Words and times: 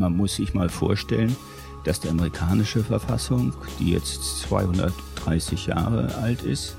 man 0.00 0.16
muss 0.16 0.34
sich 0.36 0.54
mal 0.54 0.68
vorstellen, 0.68 1.36
dass 1.84 2.00
die 2.00 2.08
amerikanische 2.08 2.82
Verfassung, 2.82 3.52
die 3.78 3.92
jetzt 3.92 4.40
230 4.40 5.66
Jahre 5.66 6.14
alt 6.16 6.42
ist, 6.42 6.76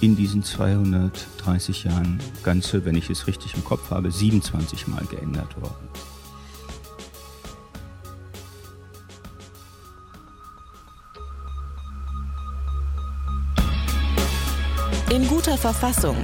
in 0.00 0.14
diesen 0.14 0.42
230 0.42 1.84
Jahren 1.84 2.20
ganze, 2.42 2.84
wenn 2.84 2.96
ich 2.96 3.08
es 3.08 3.26
richtig 3.26 3.54
im 3.54 3.64
Kopf 3.64 3.90
habe, 3.90 4.10
27 4.10 4.88
Mal 4.88 5.04
geändert 5.06 5.58
worden. 5.60 5.88
In 15.10 15.26
guter 15.28 15.56
Verfassung. 15.56 16.16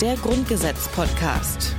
Der 0.00 0.14
Grundgesetz-Podcast. 0.16 1.74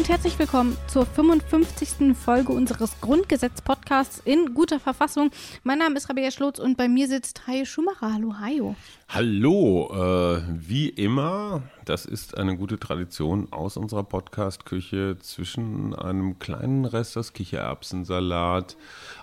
Und 0.00 0.08
herzlich 0.08 0.38
willkommen 0.38 0.78
zur 0.86 1.04
55. 1.04 2.16
Folge 2.16 2.52
unseres 2.52 2.98
Grundgesetz-Podcasts 3.02 4.22
in 4.24 4.54
guter 4.54 4.80
Verfassung. 4.80 5.30
Mein 5.62 5.76
Name 5.76 5.98
ist 5.98 6.08
Rabea 6.08 6.30
Schlotz 6.30 6.58
und 6.58 6.78
bei 6.78 6.88
mir 6.88 7.06
sitzt 7.06 7.46
Hajo 7.46 7.66
Schumacher. 7.66 8.14
Hallo, 8.14 8.34
Hajo. 8.40 8.76
Hallo, 9.10 9.90
äh, 9.92 10.42
wie 10.56 10.88
immer, 10.88 11.64
das 11.90 12.04
ist 12.06 12.38
eine 12.38 12.56
gute 12.56 12.78
Tradition 12.78 13.48
aus 13.50 13.76
unserer 13.76 14.04
Podcast-Küche 14.04 15.16
zwischen 15.18 15.92
einem 15.92 16.38
kleinen 16.38 16.84
Rest 16.84 17.18
aus 17.18 17.32
Kichererbsensalat, 17.32 18.76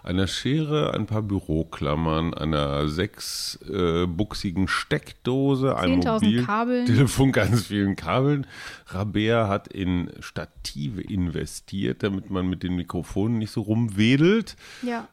einer 0.04 0.28
Schere, 0.28 0.94
ein 0.94 1.06
paar 1.06 1.22
Büroklammern, 1.22 2.34
einer 2.34 2.90
sechsbuchsigen 2.90 4.66
äh, 4.66 4.68
Steckdose, 4.68 5.78
einem 5.78 6.00
Mobiltelefon, 6.00 7.32
ganz 7.32 7.68
vielen 7.68 7.96
Kabeln. 7.96 8.46
Rabea 8.88 9.48
hat 9.48 9.70
in 9.70 10.12
Stative 10.20 11.00
investiert, 11.02 12.04
damit 12.04 12.30
man 12.30 12.50
mit 12.50 12.64
den 12.64 12.76
Mikrofonen 12.76 13.38
nicht 13.38 13.52
so 13.52 13.62
rumwedelt. 13.62 14.58
Ja 14.82 15.08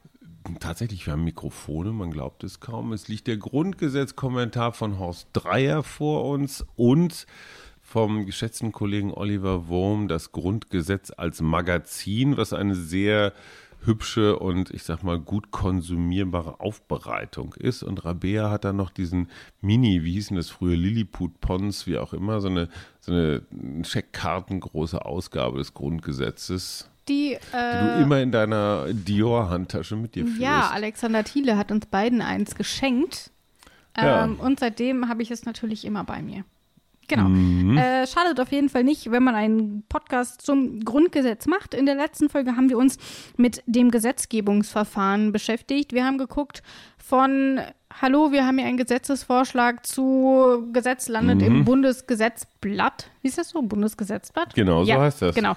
tatsächlich, 0.59 1.05
wir 1.05 1.13
haben 1.13 1.23
Mikrofone, 1.23 1.91
man 1.91 2.11
glaubt 2.11 2.43
es 2.43 2.59
kaum. 2.59 2.93
Es 2.93 3.07
liegt 3.07 3.27
der 3.27 3.37
Grundgesetzkommentar 3.37 4.73
von 4.73 4.99
Horst 4.99 5.29
Dreier 5.33 5.83
vor 5.83 6.25
uns 6.25 6.65
und 6.75 7.25
vom 7.81 8.25
geschätzten 8.25 8.71
Kollegen 8.71 9.13
Oliver 9.13 9.67
Wurm 9.67 10.07
das 10.07 10.31
Grundgesetz 10.31 11.11
als 11.15 11.41
Magazin, 11.41 12.35
was 12.35 12.51
eine 12.51 12.75
sehr 12.75 13.33
hübsche 13.85 14.39
und 14.39 14.71
ich 14.71 14.83
sag 14.83 15.03
mal 15.03 15.19
gut 15.19 15.51
konsumierbare 15.51 16.59
Aufbereitung 16.59 17.53
ist. 17.53 17.83
Und 17.83 18.03
Rabea 18.03 18.49
hat 18.49 18.65
dann 18.65 18.75
noch 18.75 18.89
diesen 18.89 19.29
Mini, 19.61 20.03
wie 20.03 20.13
hießen 20.13 20.35
das 20.35 20.49
früher, 20.49 20.75
Lilliput 20.75 21.39
Pons, 21.39 21.85
wie 21.87 21.97
auch 21.97 22.13
immer, 22.13 22.41
so 22.41 22.47
eine, 22.47 22.69
so 22.99 23.11
eine 23.11 23.43
Scheckkartengroße 23.83 25.05
Ausgabe 25.05 25.59
des 25.59 25.73
Grundgesetzes 25.73 26.89
die, 27.07 27.33
äh, 27.33 27.39
die 27.53 27.97
du 27.97 28.03
immer 28.03 28.21
in 28.21 28.31
deiner 28.31 28.85
Dior-Handtasche 28.91 29.95
mit 29.95 30.15
dir 30.15 30.25
führst. 30.25 30.41
Ja, 30.41 30.71
Alexander 30.73 31.23
Thiele 31.23 31.57
hat 31.57 31.71
uns 31.71 31.85
beiden 31.85 32.21
eins 32.21 32.55
geschenkt. 32.55 33.31
Ja. 33.97 34.25
Ähm, 34.25 34.39
und 34.39 34.59
seitdem 34.59 35.07
habe 35.07 35.21
ich 35.21 35.31
es 35.31 35.45
natürlich 35.45 35.85
immer 35.85 36.03
bei 36.03 36.21
mir. 36.21 36.43
Genau. 37.07 37.29
Mhm. 37.29 37.77
Äh, 37.77 38.07
schadet 38.07 38.39
auf 38.39 38.51
jeden 38.51 38.69
Fall 38.69 38.83
nicht, 38.83 39.11
wenn 39.11 39.23
man 39.23 39.35
einen 39.35 39.83
Podcast 39.87 40.41
zum 40.41 40.83
Grundgesetz 40.83 41.45
macht. 41.45 41.73
In 41.73 41.85
der 41.85 41.95
letzten 41.95 42.29
Folge 42.29 42.55
haben 42.55 42.69
wir 42.69 42.77
uns 42.77 42.97
mit 43.37 43.61
dem 43.67 43.91
Gesetzgebungsverfahren 43.91 45.31
beschäftigt. 45.31 45.93
Wir 45.93 46.05
haben 46.05 46.17
geguckt 46.17 46.63
von 46.97 47.61
Hallo, 48.01 48.31
wir 48.31 48.45
haben 48.45 48.57
hier 48.57 48.67
einen 48.67 48.77
Gesetzesvorschlag 48.77 49.85
zu 49.85 50.67
Gesetz 50.73 51.07
landet 51.07 51.37
mhm. 51.37 51.45
im 51.45 51.65
Bundesgesetzblatt. 51.65 53.09
Wie 53.21 53.27
ist 53.27 53.37
das 53.37 53.49
so? 53.49 53.61
Bundesgesetzblatt? 53.61 54.53
Genau, 54.55 54.83
ja, 54.83 54.95
so 54.95 55.01
heißt 55.01 55.21
das. 55.21 55.35
Genau. 55.35 55.55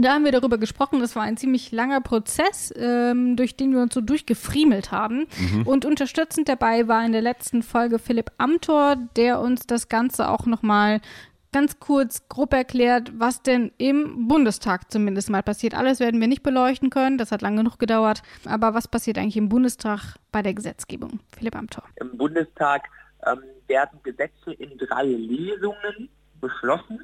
Da 0.00 0.14
haben 0.14 0.24
wir 0.24 0.32
darüber 0.32 0.58
gesprochen. 0.58 1.00
Es 1.02 1.16
war 1.16 1.24
ein 1.24 1.36
ziemlich 1.36 1.72
langer 1.72 2.00
Prozess, 2.00 2.72
ähm, 2.76 3.34
durch 3.34 3.56
den 3.56 3.72
wir 3.72 3.80
uns 3.80 3.92
so 3.92 4.00
durchgefriemelt 4.00 4.92
haben. 4.92 5.26
Mhm. 5.38 5.66
Und 5.66 5.84
unterstützend 5.84 6.48
dabei 6.48 6.86
war 6.86 7.04
in 7.04 7.10
der 7.10 7.20
letzten 7.20 7.64
Folge 7.64 7.98
Philipp 7.98 8.30
Amthor, 8.38 8.94
der 9.16 9.40
uns 9.40 9.66
das 9.66 9.88
Ganze 9.88 10.28
auch 10.28 10.46
nochmal 10.46 11.00
ganz 11.52 11.80
kurz 11.80 12.28
grob 12.28 12.52
erklärt, 12.52 13.10
was 13.18 13.42
denn 13.42 13.72
im 13.78 14.28
Bundestag 14.28 14.92
zumindest 14.92 15.30
mal 15.30 15.42
passiert. 15.42 15.74
Alles 15.74 15.98
werden 15.98 16.20
wir 16.20 16.28
nicht 16.28 16.44
beleuchten 16.44 16.90
können, 16.90 17.18
das 17.18 17.32
hat 17.32 17.42
lange 17.42 17.56
genug 17.56 17.78
gedauert. 17.78 18.22
Aber 18.44 18.74
was 18.74 18.86
passiert 18.86 19.18
eigentlich 19.18 19.36
im 19.36 19.48
Bundestag 19.48 20.16
bei 20.30 20.42
der 20.42 20.54
Gesetzgebung? 20.54 21.18
Philipp 21.36 21.56
Amthor. 21.56 21.84
Im 21.96 22.16
Bundestag 22.16 22.84
ähm, 23.26 23.40
werden 23.66 23.98
Gesetze 24.04 24.52
in 24.58 24.78
drei 24.78 25.06
Lesungen 25.06 26.08
beschlossen. 26.40 27.00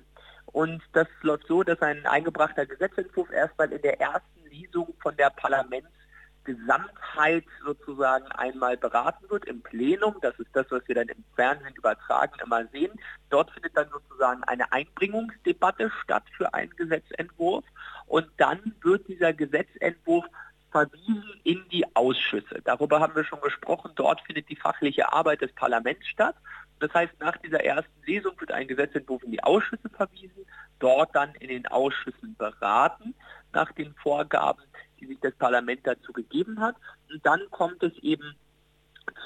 Und 0.55 0.83
das 0.93 1.09
läuft 1.23 1.49
so, 1.49 1.65
dass 1.65 1.83
ein 1.83 2.07
eingebrachter 2.07 2.65
Gesetzentwurf 2.65 3.29
erstmal 3.33 3.73
in 3.73 3.83
der 3.83 4.01
ersten 4.01 4.49
Lesung 4.49 4.95
von 5.03 5.17
der 5.17 5.31
Parlamentsgesamtheit 5.31 7.43
sozusagen 7.65 8.27
einmal 8.27 8.77
beraten 8.77 9.29
wird 9.31 9.47
im 9.47 9.63
Plenum. 9.63 10.15
Das 10.23 10.39
ist 10.39 10.51
das, 10.53 10.67
was 10.71 10.87
wir 10.87 10.95
dann 10.95 11.09
im 11.09 11.25
Fernsehen 11.35 11.75
übertragen 11.75 12.39
immer 12.41 12.65
sehen. 12.69 12.93
Dort 13.31 13.51
findet 13.51 13.77
dann 13.77 13.91
sozusagen 13.91 14.45
eine 14.45 14.73
Einbringungsdebatte 14.73 15.91
statt 16.05 16.23
für 16.37 16.55
einen 16.55 16.71
Gesetzentwurf. 16.77 17.65
Und 18.07 18.29
dann 18.37 18.61
wird 18.81 19.09
dieser 19.09 19.33
Gesetzentwurf 19.33 20.25
verwiesen 20.71 21.41
in 21.43 21.65
die 21.73 21.85
Ausschüsse. 21.97 22.63
Darüber 22.63 23.01
haben 23.01 23.17
wir 23.17 23.25
schon 23.25 23.41
gesprochen. 23.41 23.91
Dort 23.97 24.21
findet 24.21 24.49
die 24.49 24.57
fachliche 24.57 25.13
Arbeit 25.13 25.41
des 25.41 25.53
Parlaments 25.53 26.07
statt. 26.07 26.37
Das 26.81 26.93
heißt, 26.93 27.13
nach 27.21 27.37
dieser 27.39 27.65
ersten 27.65 28.05
Lesung 28.05 28.39
wird 28.41 28.53
ein 28.53 28.69
Gesetzentwurf 28.69 29.23
in 29.23 29.33
die 29.33 29.43
Ausschüsse 29.43 29.89
verwiesen, 29.89 30.47
dort 30.79 31.15
dann 31.15 31.35
in 31.37 31.49
den 31.49 31.67
Ausschüssen 31.67 32.37
beraten 32.37 33.15
nach 33.53 33.73
den 33.73 33.95
Vorgaben, 33.95 34.63
die 35.01 35.07
sich 35.07 35.21
das 35.21 35.35
Parlament 35.35 35.81
dazu 35.85 36.13
gegeben 36.13 36.61
hat. 36.61 36.77
Und 37.11 37.25
dann 37.25 37.41
kommt 37.51 37.83
es 37.83 37.97
eben 38.03 38.35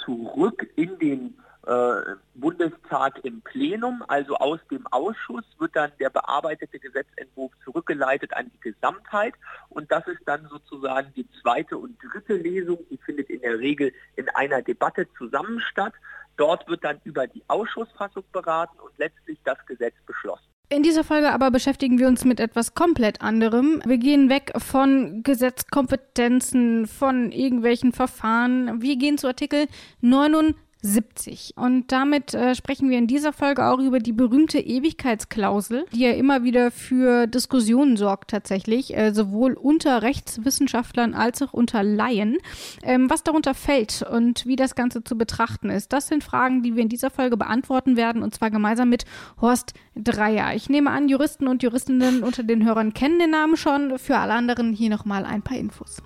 zurück 0.05 0.69
in 0.77 0.99
den 0.99 1.39
äh, 1.69 2.17
Bundestag 2.35 3.23
im 3.25 3.43
Plenum, 3.43 4.03
also 4.09 4.37
aus 4.37 4.59
dem 4.71 4.87
Ausschuss 4.87 5.45
wird 5.59 5.77
dann 5.77 5.93
der 6.01 6.09
bearbeitete 6.09 6.79
Gesetzentwurf 6.79 7.53
zurückgeleitet 7.63 8.33
an 8.33 8.51
die 8.51 8.73
Gesamtheit 8.73 9.35
und 9.69 9.93
das 9.93 10.07
ist 10.07 10.23
dann 10.25 10.49
sozusagen 10.49 11.13
die 11.15 11.29
zweite 11.43 11.77
und 11.77 11.99
dritte 12.03 12.37
Lesung, 12.37 12.79
die 12.91 12.97
findet 12.97 13.29
in 13.29 13.43
der 13.43 13.59
Regel 13.59 13.93
in 14.17 14.31
einer 14.31 14.63
Debatte 14.63 15.07
zusammen 15.19 15.61
statt. 15.61 15.93
Dort 16.39 16.67
wird 16.69 16.83
dann 16.85 17.01
über 17.05 17.27
die 17.27 17.43
Ausschussfassung 17.49 18.25
beraten 18.33 18.79
und 18.79 18.97
letztlich 18.97 19.39
das 19.45 19.59
Gesetz 19.67 19.95
beschlossen. 20.07 20.47
In 20.71 20.83
dieser 20.83 21.03
Folge 21.03 21.33
aber 21.33 21.51
beschäftigen 21.51 21.99
wir 21.99 22.09
uns 22.09 22.25
mit 22.25 22.41
etwas 22.41 22.75
komplett 22.75 23.23
anderem. 23.23 23.83
Wir 23.85 23.99
gehen 23.99 24.29
weg 24.29 24.53
von 24.57 25.23
Gesetzkompetenzen, 25.23 26.87
von 26.87 27.33
irgendwelchen 27.33 27.93
Verfahren. 27.93 28.81
Wir 28.81 28.97
gehen 28.97 29.19
zu 29.19 29.27
Artikel 29.27 29.67
79 30.01 30.68
70. 30.83 31.55
Und 31.57 31.91
damit 31.91 32.35
äh, 32.35 32.55
sprechen 32.55 32.89
wir 32.89 32.99
in 32.99 33.07
dieser 33.09 33.33
Folge 33.33 33.67
auch 33.67 33.79
über 33.79 33.99
die 33.99 34.13
berühmte 34.13 34.59
Ewigkeitsklausel, 34.59 35.87
die 35.93 36.01
ja 36.01 36.13
immer 36.13 36.45
wieder 36.45 36.71
für 36.71 37.27
Diskussionen 37.27 37.97
sorgt 37.97 38.31
tatsächlich, 38.31 38.97
äh, 38.97 39.13
sowohl 39.13 39.55
unter 39.55 40.03
Rechtswissenschaftlern 40.03 41.15
als 41.15 41.43
auch 41.43 41.53
unter 41.53 41.83
Laien. 41.83 42.39
Ähm, 42.83 43.11
was 43.11 43.25
darunter 43.25 43.55
fällt 43.55 44.03
und 44.03 44.47
wie 44.47 44.57
das 44.57 44.77
Ganze 44.77 45.03
zu 45.03 45.19
betrachten 45.19 45.71
ist, 45.71 45.93
das 45.93 46.07
sind 46.07 46.23
Fragen, 46.23 46.63
die 46.63 46.77
wir 46.77 46.83
in 46.83 46.89
dieser 46.89 47.11
Folge 47.11 47.37
beantworten 47.37 47.97
werden 47.97 48.23
und 48.23 48.35
zwar 48.35 48.51
gemeinsam 48.51 48.89
mit 48.89 49.05
Horst 49.41 49.75
Dreier. 49.97 50.55
Ich 50.55 50.69
nehme 50.69 50.91
an, 50.91 51.09
Juristen 51.09 51.49
und 51.49 51.63
Juristinnen 51.63 52.23
unter 52.23 52.45
den 52.45 52.65
Hörern 52.65 52.95
kennen 52.95 53.19
den 53.19 53.31
Namen 53.31 53.57
schon. 53.57 53.99
Für 53.99 54.19
alle 54.19 54.35
anderen 54.35 54.73
hier 54.73 54.91
nochmal 54.91 55.25
ein 55.25 55.43
paar 55.43 55.57
Infos. 55.57 56.03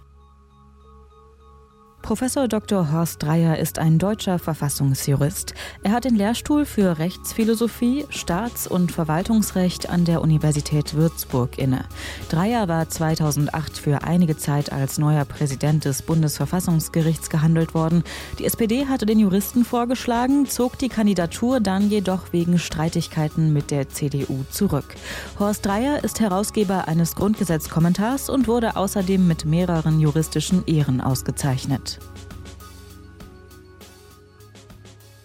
Professor 2.02 2.48
Dr. 2.48 2.90
Horst 2.90 3.22
Dreier 3.22 3.58
ist 3.58 3.78
ein 3.78 3.98
deutscher 3.98 4.40
Verfassungsjurist. 4.40 5.54
Er 5.84 5.92
hat 5.92 6.04
den 6.04 6.16
Lehrstuhl 6.16 6.64
für 6.64 6.98
Rechtsphilosophie, 6.98 8.06
Staats- 8.10 8.66
und 8.66 8.90
Verwaltungsrecht 8.90 9.88
an 9.88 10.04
der 10.04 10.20
Universität 10.20 10.94
Würzburg 10.94 11.58
inne. 11.58 11.84
Dreier 12.28 12.66
war 12.66 12.88
2008 12.88 13.78
für 13.78 14.02
einige 14.02 14.36
Zeit 14.36 14.72
als 14.72 14.98
neuer 14.98 15.24
Präsident 15.24 15.84
des 15.84 16.02
Bundesverfassungsgerichts 16.02 17.30
gehandelt 17.30 17.72
worden. 17.72 18.02
Die 18.40 18.46
SPD 18.46 18.86
hatte 18.86 19.06
den 19.06 19.20
Juristen 19.20 19.64
vorgeschlagen, 19.64 20.46
zog 20.46 20.78
die 20.78 20.88
Kandidatur 20.88 21.60
dann 21.60 21.88
jedoch 21.88 22.32
wegen 22.32 22.58
Streitigkeiten 22.58 23.52
mit 23.52 23.70
der 23.70 23.88
CDU 23.88 24.44
zurück. 24.50 24.96
Horst 25.38 25.64
Dreier 25.64 26.02
ist 26.02 26.18
Herausgeber 26.18 26.88
eines 26.88 27.14
Grundgesetzkommentars 27.14 28.28
und 28.28 28.48
wurde 28.48 28.74
außerdem 28.76 29.24
mit 29.26 29.44
mehreren 29.44 30.00
juristischen 30.00 30.66
Ehren 30.66 31.00
ausgezeichnet. 31.00 31.91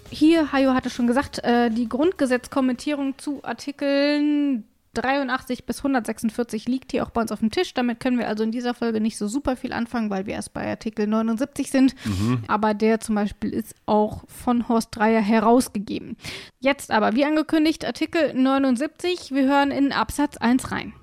Hier, 0.09 0.51
Hajo 0.51 0.74
hatte 0.74 0.89
schon 0.89 1.07
gesagt, 1.07 1.44
äh, 1.44 1.69
die 1.69 1.89
Grundgesetzkommentierung 1.89 3.18
zu 3.18 3.44
Artikeln 3.44 4.63
83 4.98 5.65
bis 5.65 5.80
146 5.80 6.68
liegt 6.68 6.92
hier 6.92 7.06
auch 7.06 7.12
bei 7.12 7.21
uns 7.21 7.31
auf 7.31 7.39
dem 7.39 7.51
Tisch. 7.51 7.74
Damit 7.74 8.00
können 8.00 8.18
wir 8.18 8.27
also 8.27 8.44
in 8.44 8.51
dieser 8.51 8.74
Folge 8.74 9.00
nicht 9.00 9.18
so 9.18 9.27
super 9.27 9.56
viel 9.56 9.74
anfangen, 9.74 10.09
weil 10.09 10.25
wir 10.25 10.33
erst 10.33 10.54
bei 10.54 10.68
Artikel 10.68 11.07
79 11.07 11.69
sind. 11.69 11.95
Mhm. 12.06 12.44
Aber 12.48 12.74
der 12.74 13.00
zum 13.00 13.15
Beispiel 13.15 13.54
ist 13.54 13.75
auch 13.86 14.24
von 14.27 14.68
Horst 14.68 14.95
Dreier 14.95 15.21
herausgegeben. 15.21 16.18
Jetzt 16.60 16.92
aber, 16.92 17.13
wie 17.13 17.25
angekündigt, 17.25 17.86
Artikel 17.86 18.33
79. 18.33 19.31
Wir 19.31 19.48
hören 19.48 19.71
in 19.71 19.92
Absatz 19.92 20.38
1 20.38 20.71
rein. 20.71 20.94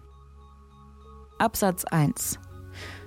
Absatz 1.38 1.84
1. 1.84 2.38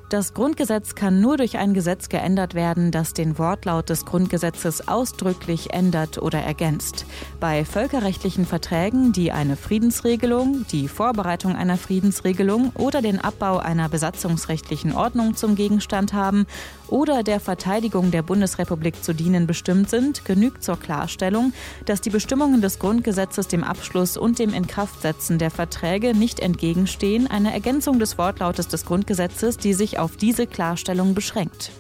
Das 0.10 0.34
Grundgesetz 0.34 0.96
kann 0.96 1.20
nur 1.20 1.36
durch 1.36 1.58
ein 1.58 1.74
Gesetz 1.74 2.08
geändert 2.08 2.54
werden, 2.54 2.92
das 2.92 3.12
den 3.12 3.38
Wortlaut 3.38 3.90
des 3.90 4.06
Grundgesetzes 4.06 4.88
ausdrücklich 4.88 5.74
ändert 5.74 6.18
oder 6.18 6.40
ergänzt. 6.40 7.06
Bei 7.42 7.66
völkerrechtlichen 7.66 8.46
Verträgen, 8.46 9.12
die 9.12 9.34
eine 9.34 9.58
Friedensregelung, 9.58 10.66
die 10.72 10.88
Vorbereitung 10.88 11.58
einer 11.58 11.76
Friedensregelung 11.76 12.72
oder 12.76 13.02
den 13.02 13.20
Abbau 13.20 13.58
einer 13.58 13.90
besatzungsrechtlichen 13.90 14.94
Ordnung 14.94 15.36
zum 15.36 15.56
Gegenstand 15.56 16.14
haben 16.14 16.48
oder 16.88 17.22
der 17.22 17.42
Verteidigung 17.42 18.10
der 18.10 18.22
Bundesrepublik 18.22 19.04
zu 19.04 19.14
dienen 19.14 19.46
bestimmt 19.46 19.90
sind, 19.90 20.24
genügt 20.24 20.64
zur 20.64 20.80
Klarstellung, 20.80 21.52
dass 21.84 22.00
die 22.00 22.12
Bestimmungen 22.12 22.62
des 22.62 22.80
Grundgesetzes 22.80 23.50
dem 23.50 23.66
Abschluss 23.66 24.16
und 24.16 24.40
dem 24.40 24.54
Inkraftsetzen 24.54 25.38
der 25.38 25.52
Verträge 25.52 26.14
nicht 26.14 26.40
entgegenstehen, 26.40 27.28
eine 27.28 27.52
Ergänzung 27.52 28.00
des 28.00 28.18
Wortlautes 28.18 28.70
des 28.70 28.86
Grundgesetzes, 28.86 29.58
die 29.58 29.74
sich 29.74 29.97
auf 29.98 30.18
diese 30.18 30.48
Klarstellung 30.48 31.14
beschränkt. 31.14 31.72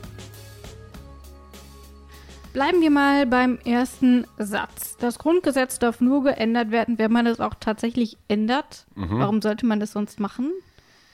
Bleiben 2.54 2.82
wir 2.82 2.90
mal 2.90 3.28
beim 3.28 3.60
ersten 3.66 4.26
Satz. 4.40 4.98
Das 4.98 5.20
Grundgesetz 5.20 5.78
darf 5.78 6.02
nur 6.02 6.24
geändert 6.24 6.72
werden, 6.72 6.98
wenn 6.98 7.12
man 7.12 7.28
es 7.28 7.40
auch 7.40 7.54
tatsächlich 7.60 8.18
ändert. 8.28 8.88
Mhm. 8.96 9.20
Warum 9.20 9.42
sollte 9.44 9.66
man 9.68 9.80
das 9.80 9.92
sonst 9.92 10.20
machen? 10.20 10.52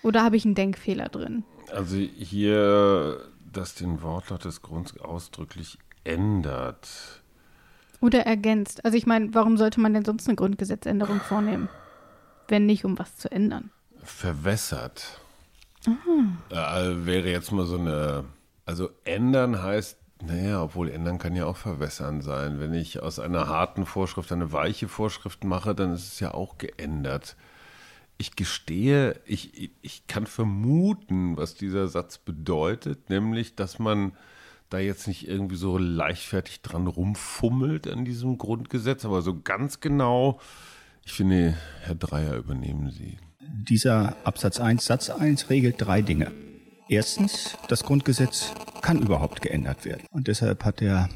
Oder 0.04 0.24
habe 0.24 0.38
ich 0.38 0.46
einen 0.46 0.56
Denkfehler 0.56 1.10
drin? 1.10 1.44
Also 1.70 1.98
hier, 1.98 3.20
dass 3.52 3.76
den 3.76 4.02
Wortlaut 4.02 4.46
des 4.46 4.62
Grunds 4.62 4.98
ausdrücklich 5.00 5.78
ändert. 6.06 6.88
Oder 8.00 8.26
ergänzt. 8.26 8.86
Also 8.86 8.98
ich 8.98 9.06
meine, 9.06 9.34
warum 9.34 9.58
sollte 9.58 9.80
man 9.80 9.94
denn 9.94 10.06
sonst 10.06 10.28
eine 10.28 10.36
Grundgesetzänderung 10.36 11.20
vornehmen? 11.20 11.68
Wenn 12.48 12.66
nicht, 12.66 12.86
um 12.86 13.00
was 13.00 13.18
zu 13.18 13.32
ändern. 13.32 13.72
Verwässert. 14.04 15.22
Äh, 16.50 17.06
wäre 17.06 17.30
jetzt 17.30 17.52
mal 17.52 17.66
so 17.66 17.78
eine, 17.78 18.26
also 18.66 18.90
ändern 19.04 19.62
heißt, 19.62 19.98
naja, 20.26 20.64
obwohl 20.64 20.90
ändern 20.90 21.18
kann 21.18 21.36
ja 21.36 21.46
auch 21.46 21.58
verwässern 21.58 22.22
sein. 22.22 22.60
Wenn 22.60 22.74
ich 22.74 23.02
aus 23.02 23.20
einer 23.20 23.48
harten 23.48 23.86
Vorschrift 23.86 24.32
eine 24.32 24.54
weiche 24.54 24.88
Vorschrift 24.88 25.44
mache, 25.44 25.76
dann 25.76 25.94
ist 25.94 26.14
es 26.14 26.20
ja 26.20 26.34
auch 26.34 26.58
geändert. 26.58 27.36
Ich 28.18 28.36
gestehe, 28.36 29.20
ich, 29.26 29.72
ich 29.82 30.08
kann 30.08 30.28
vermuten, 30.28 31.36
was 31.36 31.56
dieser 31.56 31.88
Satz 31.88 32.20
bedeutet, 32.20 33.10
nämlich, 33.10 33.56
dass 33.56 33.80
man 33.80 34.14
da 34.70 34.80
jetzt 34.80 35.08
nicht 35.08 35.28
irgendwie 35.28 35.56
so 35.56 35.78
leichtfertig 35.78 36.62
dran 36.62 36.88
rumfummelt 36.88 37.88
an 37.88 38.06
diesem 38.06 38.38
Grundgesetz, 38.38 39.04
aber 39.04 39.22
so 39.22 39.42
ganz 39.42 39.82
genau, 39.82 40.40
ich 41.06 41.12
finde, 41.14 41.58
Herr 41.82 41.96
Dreier, 41.96 42.36
übernehmen 42.36 42.92
Sie. 42.92 43.18
Dieser 43.56 44.18
Absatz 44.24 44.60
1 44.60 44.84
Satz 44.84 45.12
1 45.12 45.52
regelt 45.52 45.76
drei 45.78 46.02
Dinge. 46.02 46.32
Erstens, 46.90 47.56
das 47.68 47.84
Grundgesetz 47.84 48.52
kann 48.82 49.00
überhaupt 49.00 49.44
geändert 49.44 49.86
werden. 49.86 50.08
Und 50.10 50.28
deshalb 50.28 50.66
hat 50.66 50.82
der 50.82 51.08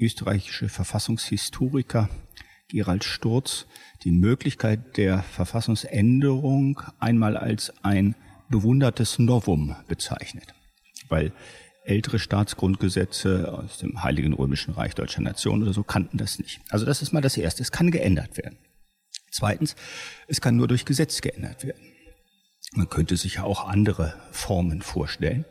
österreichische 0.00 0.68
Verfassungshistoriker 0.68 2.08
Gerald 2.66 3.04
Sturz 3.04 3.66
die 4.02 4.10
Möglichkeit 4.10 4.96
der 4.96 5.22
Verfassungsänderung 5.22 6.82
einmal 6.98 7.36
als 7.36 7.72
ein 7.84 8.16
bewundertes 8.48 9.20
Novum 9.20 9.76
bezeichnet. 9.86 10.52
Weil 11.08 11.32
ältere 11.84 12.18
Staatsgrundgesetze 12.18 13.52
aus 13.56 13.78
dem 13.78 14.02
Heiligen 14.02 14.32
Römischen 14.32 14.74
Reich 14.74 14.96
Deutscher 14.96 15.22
Nation 15.22 15.62
oder 15.62 15.72
so 15.72 15.84
kannten 15.84 16.18
das 16.18 16.40
nicht. 16.40 16.60
Also 16.70 16.86
das 16.86 17.02
ist 17.02 17.12
mal 17.12 17.22
das 17.22 17.36
Erste. 17.36 17.62
Es 17.62 17.70
kann 17.70 17.92
geändert 17.92 18.36
werden. 18.36 18.58
Zweitens, 19.34 19.74
es 20.28 20.40
kann 20.40 20.54
nur 20.54 20.68
durch 20.68 20.84
Gesetz 20.84 21.20
geändert 21.20 21.64
werden. 21.64 21.82
Man 22.74 22.88
könnte 22.88 23.16
sich 23.16 23.34
ja 23.34 23.42
auch 23.42 23.66
andere 23.66 24.14
Formen 24.30 24.80
vorstellen. 24.80 25.44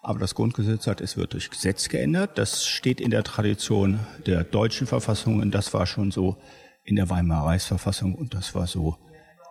Aber 0.00 0.18
das 0.18 0.34
Grundgesetz 0.34 0.84
sagt, 0.84 1.02
es 1.02 1.18
wird 1.18 1.34
durch 1.34 1.50
Gesetz 1.50 1.90
geändert. 1.90 2.38
Das 2.38 2.64
steht 2.64 3.02
in 3.02 3.10
der 3.10 3.24
Tradition 3.24 4.00
der 4.24 4.44
deutschen 4.44 4.86
Verfassung 4.86 5.40
und 5.40 5.50
das 5.50 5.74
war 5.74 5.86
schon 5.86 6.10
so 6.10 6.40
in 6.84 6.96
der 6.96 7.10
Weimarer 7.10 7.48
Reichsverfassung 7.48 8.14
und 8.14 8.32
das 8.32 8.54
war 8.54 8.66
so 8.66 8.96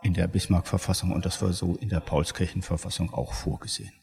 in 0.01 0.15
der 0.15 0.27
Bismarck-Verfassung 0.27 1.11
und 1.11 1.27
das 1.27 1.39
war 1.43 1.53
so 1.53 1.75
in 1.75 1.89
der 1.89 1.99
Paulskirchen-Verfassung 1.99 3.13
auch 3.13 3.33
vorgesehen. 3.33 3.93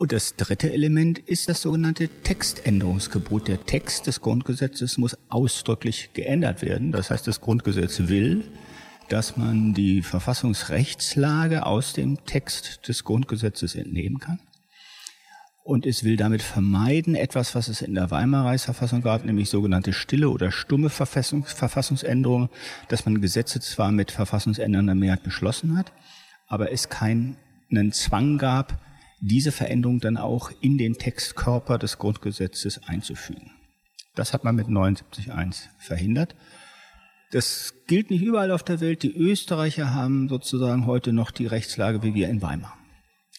Und 0.00 0.12
das 0.12 0.34
dritte 0.34 0.72
Element 0.72 1.18
ist 1.18 1.50
das 1.50 1.60
sogenannte 1.60 2.08
Textänderungsgebot. 2.08 3.48
Der 3.48 3.66
Text 3.66 4.06
des 4.06 4.22
Grundgesetzes 4.22 4.96
muss 4.96 5.18
ausdrücklich 5.28 6.14
geändert 6.14 6.62
werden. 6.62 6.90
Das 6.90 7.10
heißt, 7.10 7.26
das 7.26 7.42
Grundgesetz 7.42 8.08
will, 8.08 8.44
dass 9.10 9.36
man 9.36 9.74
die 9.74 10.00
Verfassungsrechtslage 10.00 11.66
aus 11.66 11.92
dem 11.92 12.24
Text 12.24 12.88
des 12.88 13.04
Grundgesetzes 13.04 13.74
entnehmen 13.74 14.20
kann. 14.20 14.40
Und 15.64 15.84
es 15.84 16.02
will 16.02 16.16
damit 16.16 16.40
vermeiden, 16.40 17.14
etwas, 17.14 17.54
was 17.54 17.68
es 17.68 17.82
in 17.82 17.94
der 17.94 18.10
Weimarer 18.10 18.46
Reichsverfassung 18.46 19.02
gab, 19.02 19.26
nämlich 19.26 19.50
sogenannte 19.50 19.92
stille 19.92 20.30
oder 20.30 20.50
stumme 20.50 20.88
Verfassungs 20.88 21.52
Verfassungsänderungen, 21.52 22.48
dass 22.88 23.04
man 23.04 23.20
Gesetze 23.20 23.60
zwar 23.60 23.92
mit 23.92 24.12
verfassungsändernder 24.12 24.94
Mehrheit 24.94 25.24
beschlossen 25.24 25.76
hat, 25.76 25.92
aber 26.46 26.72
es 26.72 26.88
keinen 26.88 27.36
Zwang 27.92 28.38
gab, 28.38 28.80
diese 29.20 29.52
Veränderung 29.52 30.00
dann 30.00 30.16
auch 30.16 30.50
in 30.60 30.78
den 30.78 30.94
Textkörper 30.94 31.78
des 31.78 31.98
Grundgesetzes 31.98 32.80
einzufügen. 32.86 33.52
Das 34.14 34.32
hat 34.32 34.44
man 34.44 34.56
mit 34.56 34.66
79.1 34.66 35.68
verhindert. 35.78 36.34
Das 37.30 37.74
gilt 37.86 38.10
nicht 38.10 38.22
überall 38.22 38.50
auf 38.50 38.64
der 38.64 38.80
Welt. 38.80 39.02
Die 39.02 39.14
Österreicher 39.14 39.94
haben 39.94 40.28
sozusagen 40.28 40.86
heute 40.86 41.12
noch 41.12 41.30
die 41.30 41.46
Rechtslage 41.46 42.02
wie 42.02 42.14
wir 42.14 42.28
in 42.28 42.42
Weimar. 42.42 42.76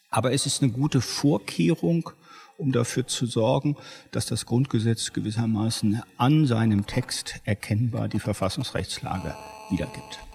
Aber 0.09 0.31
es 0.31 0.45
ist 0.45 0.61
eine 0.61 0.71
gute 0.71 1.01
Vorkehrung, 1.01 2.09
um 2.57 2.71
dafür 2.71 3.07
zu 3.07 3.25
sorgen, 3.25 3.75
dass 4.11 4.27
das 4.27 4.45
Grundgesetz 4.45 5.13
gewissermaßen 5.13 6.01
an 6.17 6.45
seinem 6.45 6.85
Text 6.85 7.41
erkennbar 7.43 8.07
die 8.07 8.19
Verfassungsrechtslage 8.19 9.35
wiedergibt. 9.69 10.30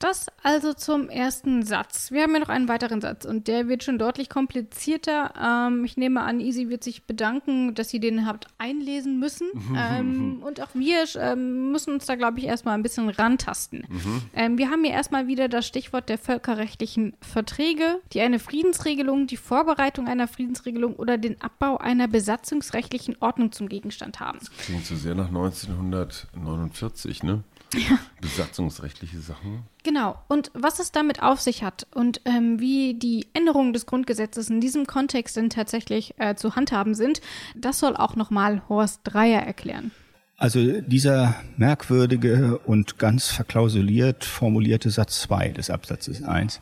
Das 0.00 0.28
also 0.42 0.72
zum 0.72 1.10
ersten 1.10 1.62
Satz. 1.62 2.10
Wir 2.10 2.22
haben 2.22 2.32
ja 2.32 2.40
noch 2.40 2.48
einen 2.48 2.68
weiteren 2.68 3.02
Satz 3.02 3.26
und 3.26 3.48
der 3.48 3.68
wird 3.68 3.84
schon 3.84 3.98
deutlich 3.98 4.30
komplizierter. 4.30 5.34
Ähm, 5.38 5.84
ich 5.84 5.98
nehme 5.98 6.22
an, 6.22 6.40
Easy 6.40 6.70
wird 6.70 6.82
sich 6.82 7.04
bedanken, 7.04 7.74
dass 7.74 7.90
sie 7.90 8.00
den 8.00 8.26
habt 8.26 8.46
einlesen 8.56 9.20
müssen. 9.20 9.48
ähm, 9.76 10.42
und 10.42 10.62
auch 10.62 10.70
wir 10.72 11.04
ähm, 11.16 11.70
müssen 11.70 11.92
uns 11.92 12.06
da, 12.06 12.14
glaube 12.14 12.38
ich, 12.38 12.46
erstmal 12.46 12.74
ein 12.74 12.82
bisschen 12.82 13.10
rantasten. 13.10 13.84
Mhm. 13.90 14.22
Ähm, 14.34 14.58
wir 14.58 14.70
haben 14.70 14.82
hier 14.84 14.94
erstmal 14.94 15.26
wieder 15.26 15.48
das 15.48 15.66
Stichwort 15.66 16.08
der 16.08 16.16
völkerrechtlichen 16.16 17.12
Verträge, 17.20 18.00
die 18.14 18.22
eine 18.22 18.38
Friedensregelung, 18.38 19.26
die 19.26 19.36
Vorbereitung 19.36 20.08
einer 20.08 20.28
Friedensregelung 20.28 20.96
oder 20.96 21.18
den 21.18 21.38
Abbau 21.42 21.76
einer 21.76 22.08
besatzungsrechtlichen 22.08 23.18
Ordnung 23.20 23.52
zum 23.52 23.68
Gegenstand 23.68 24.18
haben. 24.18 24.38
Das 24.38 24.50
klingt 24.50 24.86
so 24.86 24.96
sehr 24.96 25.14
nach 25.14 25.28
1949, 25.28 27.22
ne? 27.22 27.44
Ja. 27.74 27.98
Besatzungsrechtliche 28.20 29.20
Sachen. 29.20 29.62
Genau. 29.84 30.20
Und 30.28 30.50
was 30.54 30.80
es 30.80 30.92
damit 30.92 31.22
auf 31.22 31.40
sich 31.40 31.62
hat 31.62 31.86
und 31.94 32.20
ähm, 32.24 32.58
wie 32.58 32.94
die 32.94 33.28
Änderungen 33.32 33.72
des 33.72 33.86
Grundgesetzes 33.86 34.50
in 34.50 34.60
diesem 34.60 34.86
Kontext 34.86 35.36
denn 35.36 35.50
tatsächlich 35.50 36.14
äh, 36.18 36.34
zu 36.34 36.56
handhaben 36.56 36.94
sind, 36.94 37.20
das 37.54 37.78
soll 37.78 37.96
auch 37.96 38.16
nochmal 38.16 38.62
Horst 38.68 39.00
Dreier 39.04 39.42
erklären. 39.42 39.92
Also 40.36 40.80
dieser 40.80 41.36
merkwürdige 41.58 42.58
und 42.58 42.98
ganz 42.98 43.28
verklausuliert 43.28 44.24
formulierte 44.24 44.90
Satz 44.90 45.20
2 45.20 45.50
des 45.50 45.68
Absatzes 45.70 46.22
1 46.22 46.60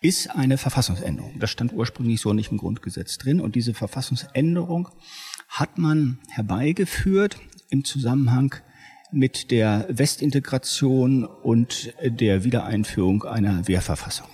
ist 0.00 0.30
eine 0.30 0.58
Verfassungsänderung. 0.58 1.38
Das 1.38 1.50
stand 1.50 1.72
ursprünglich 1.72 2.20
so 2.20 2.32
nicht 2.32 2.52
im 2.52 2.58
Grundgesetz 2.58 3.18
drin. 3.18 3.40
Und 3.40 3.54
diese 3.54 3.74
Verfassungsänderung 3.74 4.88
hat 5.48 5.78
man 5.78 6.18
herbeigeführt 6.28 7.38
im 7.70 7.84
Zusammenhang 7.84 8.54
mit 9.12 9.50
der 9.50 9.86
Westintegration 9.88 11.24
und 11.24 11.94
der 12.02 12.44
Wiedereinführung 12.44 13.24
einer 13.24 13.66
Wehrverfassung. 13.66 14.26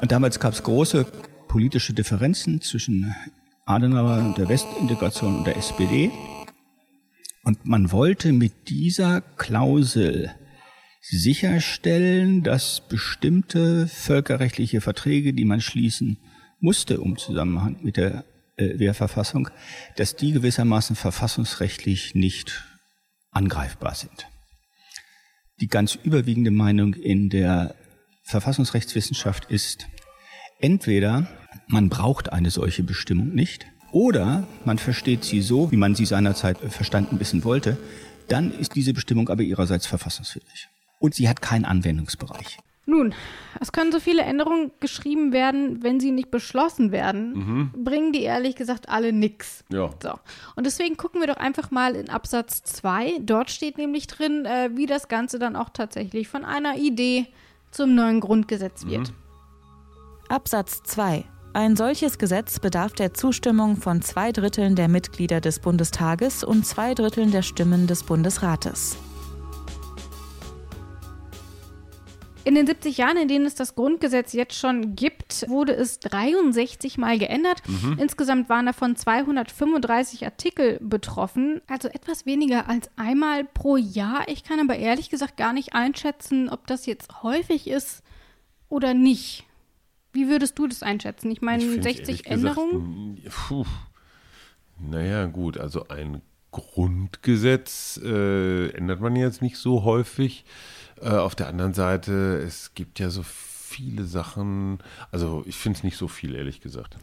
Und 0.00 0.12
damals 0.12 0.40
gab 0.40 0.52
es 0.52 0.62
große 0.62 1.06
politische 1.48 1.92
Differenzen 1.92 2.60
zwischen 2.60 3.14
Adenauer 3.66 4.18
und 4.18 4.38
der 4.38 4.48
Westintegration 4.48 5.36
und 5.36 5.46
der 5.46 5.56
SPD. 5.56 6.10
Und 7.44 7.64
man 7.66 7.92
wollte 7.92 8.32
mit 8.32 8.68
dieser 8.68 9.20
Klausel 9.20 10.34
sicherstellen, 11.00 12.42
dass 12.42 12.80
bestimmte 12.88 13.88
völkerrechtliche 13.88 14.80
Verträge, 14.80 15.34
die 15.34 15.44
man 15.44 15.60
schließen 15.60 16.18
musste, 16.60 17.00
um 17.00 17.18
Zusammenhang 17.18 17.78
mit 17.82 17.96
der 17.96 18.24
äh, 18.56 18.78
Wehrverfassung, 18.78 19.50
dass 19.96 20.14
die 20.14 20.32
gewissermaßen 20.32 20.94
verfassungsrechtlich 20.94 22.14
nicht 22.14 22.71
angreifbar 23.32 23.94
sind. 23.94 24.28
Die 25.60 25.68
ganz 25.68 25.96
überwiegende 25.96 26.50
Meinung 26.50 26.94
in 26.94 27.28
der 27.28 27.74
Verfassungsrechtswissenschaft 28.24 29.50
ist, 29.50 29.86
entweder 30.60 31.26
man 31.66 31.88
braucht 31.88 32.32
eine 32.32 32.50
solche 32.50 32.82
Bestimmung 32.82 33.34
nicht 33.34 33.66
oder 33.90 34.46
man 34.64 34.78
versteht 34.78 35.24
sie 35.24 35.42
so, 35.42 35.70
wie 35.70 35.76
man 35.76 35.94
sie 35.94 36.06
seinerzeit 36.06 36.58
verstanden 36.58 37.20
wissen 37.20 37.44
wollte, 37.44 37.76
dann 38.28 38.52
ist 38.52 38.74
diese 38.74 38.94
Bestimmung 38.94 39.28
aber 39.28 39.42
ihrerseits 39.42 39.86
verfassungswidrig. 39.86 40.68
Und 40.98 41.14
sie 41.14 41.28
hat 41.28 41.42
keinen 41.42 41.64
Anwendungsbereich. 41.64 42.58
Nun, 42.84 43.14
es 43.60 43.70
können 43.70 43.92
so 43.92 44.00
viele 44.00 44.22
Änderungen 44.22 44.72
geschrieben 44.80 45.32
werden, 45.32 45.84
wenn 45.84 46.00
sie 46.00 46.10
nicht 46.10 46.32
beschlossen 46.32 46.90
werden, 46.90 47.32
mhm. 47.32 47.84
bringen 47.84 48.12
die 48.12 48.22
ehrlich 48.22 48.56
gesagt 48.56 48.88
alle 48.88 49.12
nix. 49.12 49.64
Ja. 49.68 49.90
So. 50.02 50.14
Und 50.56 50.66
deswegen 50.66 50.96
gucken 50.96 51.20
wir 51.20 51.28
doch 51.28 51.36
einfach 51.36 51.70
mal 51.70 51.94
in 51.94 52.10
Absatz 52.10 52.64
2. 52.64 53.20
Dort 53.20 53.50
steht 53.50 53.78
nämlich 53.78 54.08
drin, 54.08 54.46
äh, 54.46 54.70
wie 54.74 54.86
das 54.86 55.06
Ganze 55.06 55.38
dann 55.38 55.54
auch 55.54 55.70
tatsächlich 55.70 56.26
von 56.26 56.44
einer 56.44 56.76
Idee 56.76 57.26
zum 57.70 57.94
neuen 57.94 58.18
Grundgesetz 58.20 58.84
wird. 58.86 59.10
Mhm. 59.10 59.14
Absatz 60.28 60.82
2. 60.82 61.24
Ein 61.54 61.76
solches 61.76 62.18
Gesetz 62.18 62.58
bedarf 62.58 62.94
der 62.94 63.12
Zustimmung 63.14 63.76
von 63.76 64.00
zwei 64.00 64.32
Dritteln 64.32 64.74
der 64.74 64.88
Mitglieder 64.88 65.40
des 65.40 65.60
Bundestages 65.60 66.42
und 66.42 66.66
zwei 66.66 66.94
Dritteln 66.94 67.30
der 67.30 67.42
Stimmen 67.42 67.86
des 67.86 68.02
Bundesrates. 68.02 68.96
In 72.44 72.54
den 72.56 72.66
70 72.66 72.96
Jahren, 72.96 73.16
in 73.16 73.28
denen 73.28 73.46
es 73.46 73.54
das 73.54 73.74
Grundgesetz 73.74 74.32
jetzt 74.32 74.58
schon 74.58 74.96
gibt, 74.96 75.48
wurde 75.48 75.74
es 75.74 76.00
63 76.00 76.98
Mal 76.98 77.18
geändert. 77.18 77.62
Mhm. 77.68 77.98
Insgesamt 78.00 78.48
waren 78.48 78.66
davon 78.66 78.96
235 78.96 80.24
Artikel 80.24 80.78
betroffen, 80.80 81.60
also 81.68 81.88
etwas 81.88 82.26
weniger 82.26 82.68
als 82.68 82.90
einmal 82.96 83.44
pro 83.44 83.76
Jahr. 83.76 84.26
Ich 84.26 84.42
kann 84.42 84.58
aber 84.58 84.76
ehrlich 84.76 85.08
gesagt 85.08 85.36
gar 85.36 85.52
nicht 85.52 85.74
einschätzen, 85.74 86.48
ob 86.48 86.66
das 86.66 86.86
jetzt 86.86 87.22
häufig 87.22 87.68
ist 87.68 88.02
oder 88.68 88.92
nicht. 88.92 89.44
Wie 90.12 90.28
würdest 90.28 90.58
du 90.58 90.66
das 90.66 90.82
einschätzen? 90.82 91.30
Ich 91.30 91.42
meine, 91.42 91.62
ich 91.62 91.82
60 91.82 92.26
Änderungen? 92.26 93.16
Gesagt, 93.16 93.48
puh, 93.48 93.64
naja, 94.78 95.26
gut, 95.26 95.58
also 95.58 95.88
ein 95.88 96.22
Grundgesetz 96.50 97.98
äh, 98.02 98.68
ändert 98.70 99.00
man 99.00 99.16
jetzt 99.16 99.42
nicht 99.42 99.56
so 99.56 99.84
häufig. 99.84 100.44
Äh, 101.02 101.08
auf 101.08 101.34
der 101.34 101.48
anderen 101.48 101.74
Seite, 101.74 102.40
es 102.46 102.74
gibt 102.74 103.00
ja 103.00 103.10
so 103.10 103.22
viele 103.24 104.04
Sachen, 104.04 104.78
also 105.10 105.42
ich 105.46 105.56
finde 105.56 105.78
es 105.78 105.84
nicht 105.84 105.96
so 105.96 106.06
viel, 106.06 106.34
ehrlich 106.34 106.60
gesagt. 106.60 106.96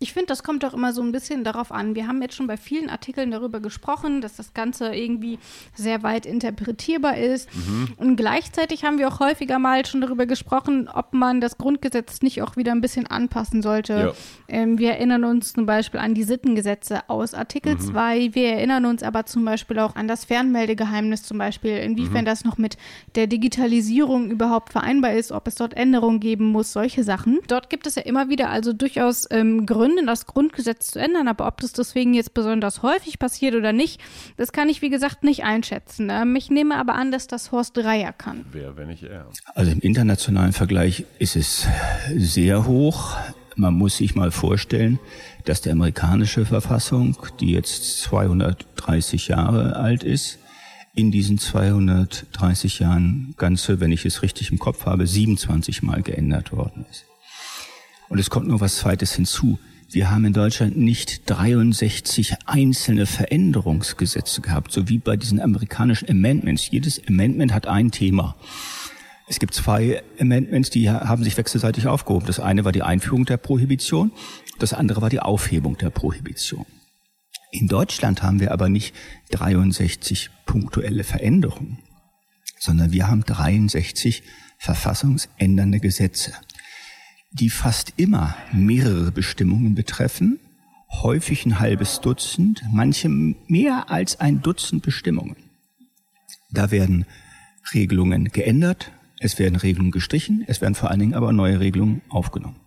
Ich 0.00 0.12
finde, 0.12 0.26
das 0.26 0.42
kommt 0.42 0.62
doch 0.64 0.74
immer 0.74 0.92
so 0.92 1.02
ein 1.02 1.12
bisschen 1.12 1.44
darauf 1.44 1.72
an. 1.72 1.94
Wir 1.94 2.06
haben 2.06 2.20
jetzt 2.20 2.34
schon 2.34 2.46
bei 2.46 2.56
vielen 2.56 2.90
Artikeln 2.90 3.30
darüber 3.30 3.60
gesprochen, 3.60 4.20
dass 4.20 4.36
das 4.36 4.52
Ganze 4.52 4.94
irgendwie 4.94 5.38
sehr 5.74 6.02
weit 6.02 6.26
interpretierbar 6.26 7.16
ist. 7.16 7.48
Mhm. 7.54 7.94
Und 7.96 8.16
gleichzeitig 8.16 8.84
haben 8.84 8.98
wir 8.98 9.08
auch 9.08 9.20
häufiger 9.20 9.58
mal 9.58 9.86
schon 9.86 10.00
darüber 10.02 10.26
gesprochen, 10.26 10.90
ob 10.92 11.14
man 11.14 11.40
das 11.40 11.58
Grundgesetz 11.58 12.22
nicht 12.22 12.42
auch 12.42 12.56
wieder 12.56 12.72
ein 12.72 12.82
bisschen 12.82 13.06
anpassen 13.06 13.62
sollte. 13.62 13.92
Ja. 13.94 14.12
Ähm, 14.48 14.78
wir 14.78 14.90
erinnern 14.90 15.24
uns 15.24 15.52
zum 15.52 15.64
Beispiel 15.64 16.00
an 16.00 16.12
die 16.12 16.24
Sittengesetze 16.24 17.08
aus 17.08 17.32
Artikel 17.32 17.78
2. 17.78 18.18
Mhm. 18.18 18.34
Wir 18.34 18.48
erinnern 18.50 18.84
uns 18.84 19.02
aber 19.02 19.24
zum 19.24 19.44
Beispiel 19.44 19.78
auch 19.78 19.94
an 19.94 20.06
das 20.06 20.26
Fernmeldegeheimnis 20.26 21.22
zum 21.22 21.38
Beispiel, 21.38 21.78
inwiefern 21.78 22.22
mhm. 22.22 22.26
das 22.26 22.44
noch 22.44 22.58
mit 22.58 22.76
der 23.14 23.26
Digitalisierung 23.26 24.30
überhaupt 24.30 24.72
vereinbar 24.72 25.14
ist, 25.14 25.32
ob 25.32 25.46
es 25.46 25.54
dort 25.54 25.72
Änderungen 25.74 26.20
geben 26.20 26.46
muss, 26.46 26.72
solche 26.72 27.04
Sachen. 27.04 27.38
Dort 27.46 27.70
gibt 27.70 27.86
es 27.86 27.94
ja 27.94 28.02
immer 28.02 28.28
wieder 28.28 28.50
also 28.50 28.74
durchaus 28.74 29.26
ähm, 29.30 29.64
Gründe, 29.64 29.83
Gründe, 29.84 30.06
das 30.06 30.24
Grundgesetz 30.24 30.92
zu 30.92 30.98
ändern, 30.98 31.28
aber 31.28 31.46
ob 31.46 31.60
das 31.60 31.74
deswegen 31.74 32.14
jetzt 32.14 32.32
besonders 32.32 32.82
häufig 32.82 33.18
passiert 33.18 33.54
oder 33.54 33.74
nicht, 33.74 34.00
das 34.38 34.50
kann 34.50 34.70
ich, 34.70 34.80
wie 34.80 34.88
gesagt, 34.88 35.24
nicht 35.24 35.44
einschätzen. 35.44 36.08
Ähm, 36.10 36.34
ich 36.36 36.48
nehme 36.48 36.76
aber 36.76 36.94
an, 36.94 37.12
dass 37.12 37.26
das 37.26 37.52
Horst 37.52 37.76
Dreier 37.76 38.12
kann. 38.12 38.46
Wer, 38.50 38.78
wenn 38.78 38.88
nicht 38.88 39.02
er? 39.02 39.28
Also 39.54 39.72
im 39.72 39.80
internationalen 39.80 40.54
Vergleich 40.54 41.04
ist 41.18 41.36
es 41.36 41.66
sehr 42.16 42.66
hoch. 42.66 43.14
Man 43.56 43.74
muss 43.74 43.98
sich 43.98 44.14
mal 44.14 44.30
vorstellen, 44.30 44.98
dass 45.44 45.60
die 45.60 45.70
amerikanische 45.70 46.46
Verfassung, 46.46 47.18
die 47.40 47.52
jetzt 47.52 48.00
230 48.04 49.28
Jahre 49.28 49.76
alt 49.76 50.02
ist, 50.02 50.38
in 50.94 51.10
diesen 51.10 51.36
230 51.36 52.78
Jahren 52.78 53.34
ganze, 53.36 53.80
wenn 53.80 53.92
ich 53.92 54.06
es 54.06 54.22
richtig 54.22 54.50
im 54.50 54.58
Kopf 54.58 54.86
habe, 54.86 55.06
27 55.06 55.82
Mal 55.82 56.02
geändert 56.02 56.52
worden 56.52 56.86
ist. 56.90 57.04
Und 58.08 58.18
es 58.18 58.30
kommt 58.30 58.48
noch 58.48 58.60
was 58.60 58.76
Zweites 58.76 59.14
hinzu. 59.14 59.58
Wir 59.90 60.10
haben 60.10 60.24
in 60.24 60.32
Deutschland 60.32 60.76
nicht 60.76 61.22
63 61.30 62.34
einzelne 62.46 63.06
Veränderungsgesetze 63.06 64.40
gehabt, 64.40 64.72
so 64.72 64.88
wie 64.88 64.98
bei 64.98 65.16
diesen 65.16 65.40
amerikanischen 65.40 66.08
Amendments. 66.08 66.70
Jedes 66.70 67.00
Amendment 67.06 67.52
hat 67.52 67.66
ein 67.66 67.90
Thema. 67.90 68.36
Es 69.28 69.38
gibt 69.38 69.54
zwei 69.54 70.02
Amendments, 70.20 70.70
die 70.70 70.90
haben 70.90 71.24
sich 71.24 71.36
wechselseitig 71.36 71.86
aufgehoben. 71.86 72.26
Das 72.26 72.40
eine 72.40 72.64
war 72.64 72.72
die 72.72 72.82
Einführung 72.82 73.24
der 73.24 73.36
Prohibition, 73.36 74.12
das 74.58 74.72
andere 74.72 75.00
war 75.00 75.10
die 75.10 75.20
Aufhebung 75.20 75.78
der 75.78 75.90
Prohibition. 75.90 76.66
In 77.50 77.68
Deutschland 77.68 78.22
haben 78.22 78.40
wir 78.40 78.52
aber 78.52 78.68
nicht 78.68 78.94
63 79.30 80.30
punktuelle 80.44 81.04
Veränderungen, 81.04 81.78
sondern 82.58 82.90
wir 82.92 83.08
haben 83.08 83.24
63 83.24 84.24
verfassungsändernde 84.58 85.78
Gesetze 85.78 86.32
die 87.34 87.50
fast 87.50 87.94
immer 87.96 88.34
mehrere 88.52 89.10
Bestimmungen 89.10 89.74
betreffen, 89.74 90.38
häufig 91.02 91.44
ein 91.44 91.58
halbes 91.58 92.00
Dutzend, 92.00 92.62
manche 92.72 93.08
mehr 93.08 93.90
als 93.90 94.20
ein 94.20 94.40
Dutzend 94.40 94.82
Bestimmungen. 94.82 95.36
Da 96.50 96.70
werden 96.70 97.06
Regelungen 97.74 98.26
geändert, 98.26 98.92
es 99.18 99.38
werden 99.40 99.56
Regelungen 99.56 99.90
gestrichen, 99.90 100.44
es 100.46 100.60
werden 100.60 100.76
vor 100.76 100.90
allen 100.90 101.00
Dingen 101.00 101.14
aber 101.14 101.32
neue 101.32 101.58
Regelungen 101.58 102.02
aufgenommen. 102.08 102.60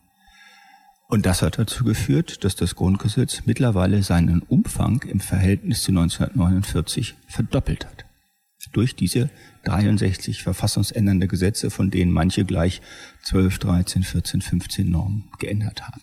Und 1.08 1.26
das 1.26 1.42
hat 1.42 1.58
dazu 1.58 1.86
geführt, 1.86 2.44
dass 2.44 2.58
das 2.58 2.76
Grundgesetz 2.76 3.44
mittlerweile 3.46 4.04
seinen 4.04 4.42
Umfang 4.42 5.04
im 5.04 5.22
Verhältnis 5.22 5.84
zu 5.84 5.92
1949 5.92 7.16
verdoppelt 7.28 7.86
hat. 7.86 8.07
Durch 8.72 8.96
diese 8.96 9.30
63 9.64 10.44
verfassungsändernde 10.44 11.28
Gesetze, 11.28 11.70
von 11.70 11.92
denen 11.92 12.12
manche 12.12 12.46
gleich 12.46 12.82
12, 13.24 13.60
13, 13.60 14.04
14, 14.04 14.42
15 14.42 14.90
Normen 14.90 15.30
geändert 15.40 15.84
haben. 15.84 16.02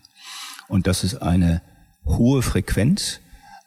Und 0.68 0.86
das 0.86 1.04
ist 1.04 1.16
eine 1.16 1.62
hohe 2.04 2.42
Frequenz 2.42 3.20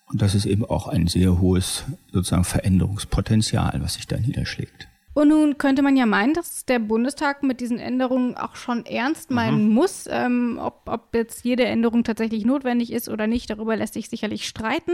und 0.08 0.22
das 0.22 0.36
ist 0.36 0.46
eben 0.46 0.66
auch 0.66 0.88
ein 0.88 1.08
sehr 1.08 1.40
hohes 1.40 1.84
sozusagen 2.12 2.44
Veränderungspotenzial, 2.44 3.80
was 3.82 3.96
sich 3.96 4.08
da 4.08 4.18
niederschlägt. 4.18 4.88
Und 5.18 5.30
nun 5.30 5.58
könnte 5.58 5.82
man 5.82 5.98
ja 5.98 6.06
meinen, 6.06 6.36
dass 6.36 6.64
der 6.68 6.78
Bundestag 6.78 7.42
mit 7.42 7.60
diesen 7.60 7.80
Änderungen 7.80 8.38
auch 8.38 8.56
schon 8.56 8.86
ernst 8.86 9.32
meinen 9.32 9.70
mhm. 9.70 9.74
muss. 9.74 10.06
Ähm, 10.08 10.60
ob, 10.62 10.82
ob 10.86 11.16
jetzt 11.16 11.44
jede 11.44 11.66
Änderung 11.66 12.04
tatsächlich 12.04 12.46
notwendig 12.46 12.94
ist 12.94 13.10
oder 13.10 13.26
nicht, 13.26 13.50
darüber 13.50 13.76
lässt 13.76 13.96
sich 13.96 14.10
sicherlich 14.10 14.48
streiten. 14.48 14.92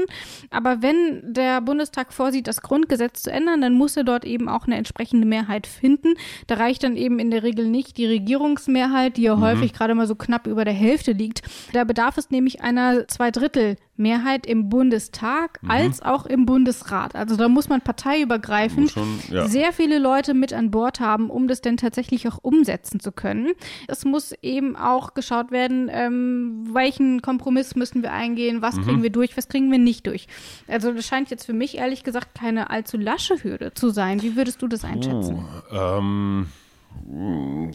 Aber 0.49 0.81
wenn 0.81 1.33
der 1.33 1.59
Bundestag 1.59 2.13
vorsieht, 2.13 2.47
das 2.47 2.61
Grundgesetz 2.61 3.23
zu 3.23 3.33
ändern, 3.33 3.59
dann 3.59 3.73
muss 3.73 3.97
er 3.97 4.05
dort 4.05 4.23
eben 4.23 4.47
auch 4.47 4.65
eine 4.65 4.77
entsprechende 4.77 5.27
Mehrheit 5.27 5.67
finden. 5.67 6.13
Da 6.47 6.55
reicht 6.55 6.83
dann 6.83 6.95
eben 6.95 7.19
in 7.19 7.29
der 7.29 7.43
Regel 7.43 7.67
nicht 7.67 7.97
die 7.97 8.05
Regierungsmehrheit, 8.05 9.17
die 9.17 9.23
ja 9.23 9.35
mhm. 9.35 9.41
häufig 9.41 9.73
gerade 9.73 9.93
mal 9.93 10.07
so 10.07 10.15
knapp 10.15 10.47
über 10.47 10.63
der 10.63 10.73
Hälfte 10.73 11.11
liegt. 11.11 11.41
Da 11.73 11.83
bedarf 11.83 12.17
es 12.17 12.31
nämlich 12.31 12.61
einer 12.61 13.09
Zweidrittel 13.09 13.75
Mehrheit 13.95 14.45
im 14.47 14.69
Bundestag 14.69 15.61
mhm. 15.61 15.71
als 15.71 16.01
auch 16.01 16.25
im 16.25 16.45
Bundesrat. 16.45 17.15
Also 17.15 17.35
da 17.35 17.47
muss 17.47 17.69
man 17.69 17.81
parteiübergreifend 17.81 18.91
schon, 18.91 19.19
ja. 19.29 19.47
sehr 19.47 19.71
viele 19.71 19.99
Leute 19.99 20.33
mit 20.33 20.51
an 20.51 20.71
Bord 20.71 20.99
haben, 20.99 21.29
um 21.29 21.47
das 21.47 21.61
denn 21.61 21.77
tatsächlich 21.77 22.27
auch 22.27 22.39
umsetzen 22.41 22.99
zu 22.99 23.11
können. 23.11 23.51
Es 23.87 24.03
muss 24.03 24.33
eben 24.41 24.75
auch 24.75 25.13
geschaut 25.13 25.51
werden, 25.51 25.89
ähm, 25.91 26.73
welchen 26.73 27.21
Kompromiss 27.21 27.75
müssen 27.75 28.01
wir 28.01 28.11
eingehen, 28.11 28.61
was 28.61 28.75
mhm. 28.75 28.83
kriegen 28.83 29.03
wir 29.03 29.11
durch, 29.11 29.37
was 29.37 29.47
kriegen 29.47 29.71
wir 29.71 29.79
nicht 29.79 30.07
durch. 30.07 30.27
Also 30.67 30.91
das 30.91 31.05
scheint 31.05 31.29
jetzt 31.29 31.45
für 31.45 31.53
mich 31.53 31.77
ehrlich 31.77 32.03
gesagt 32.03 32.33
keine 32.33 32.71
allzu 32.71 32.97
lasche 32.97 33.43
Hürde 33.43 33.73
zu 33.73 33.89
sein. 33.89 34.21
Wie 34.23 34.35
würdest 34.35 34.61
du 34.61 34.67
das 34.67 34.83
einschätzen? 34.83 35.45
Oh, 35.71 35.75
ähm, 35.75 36.47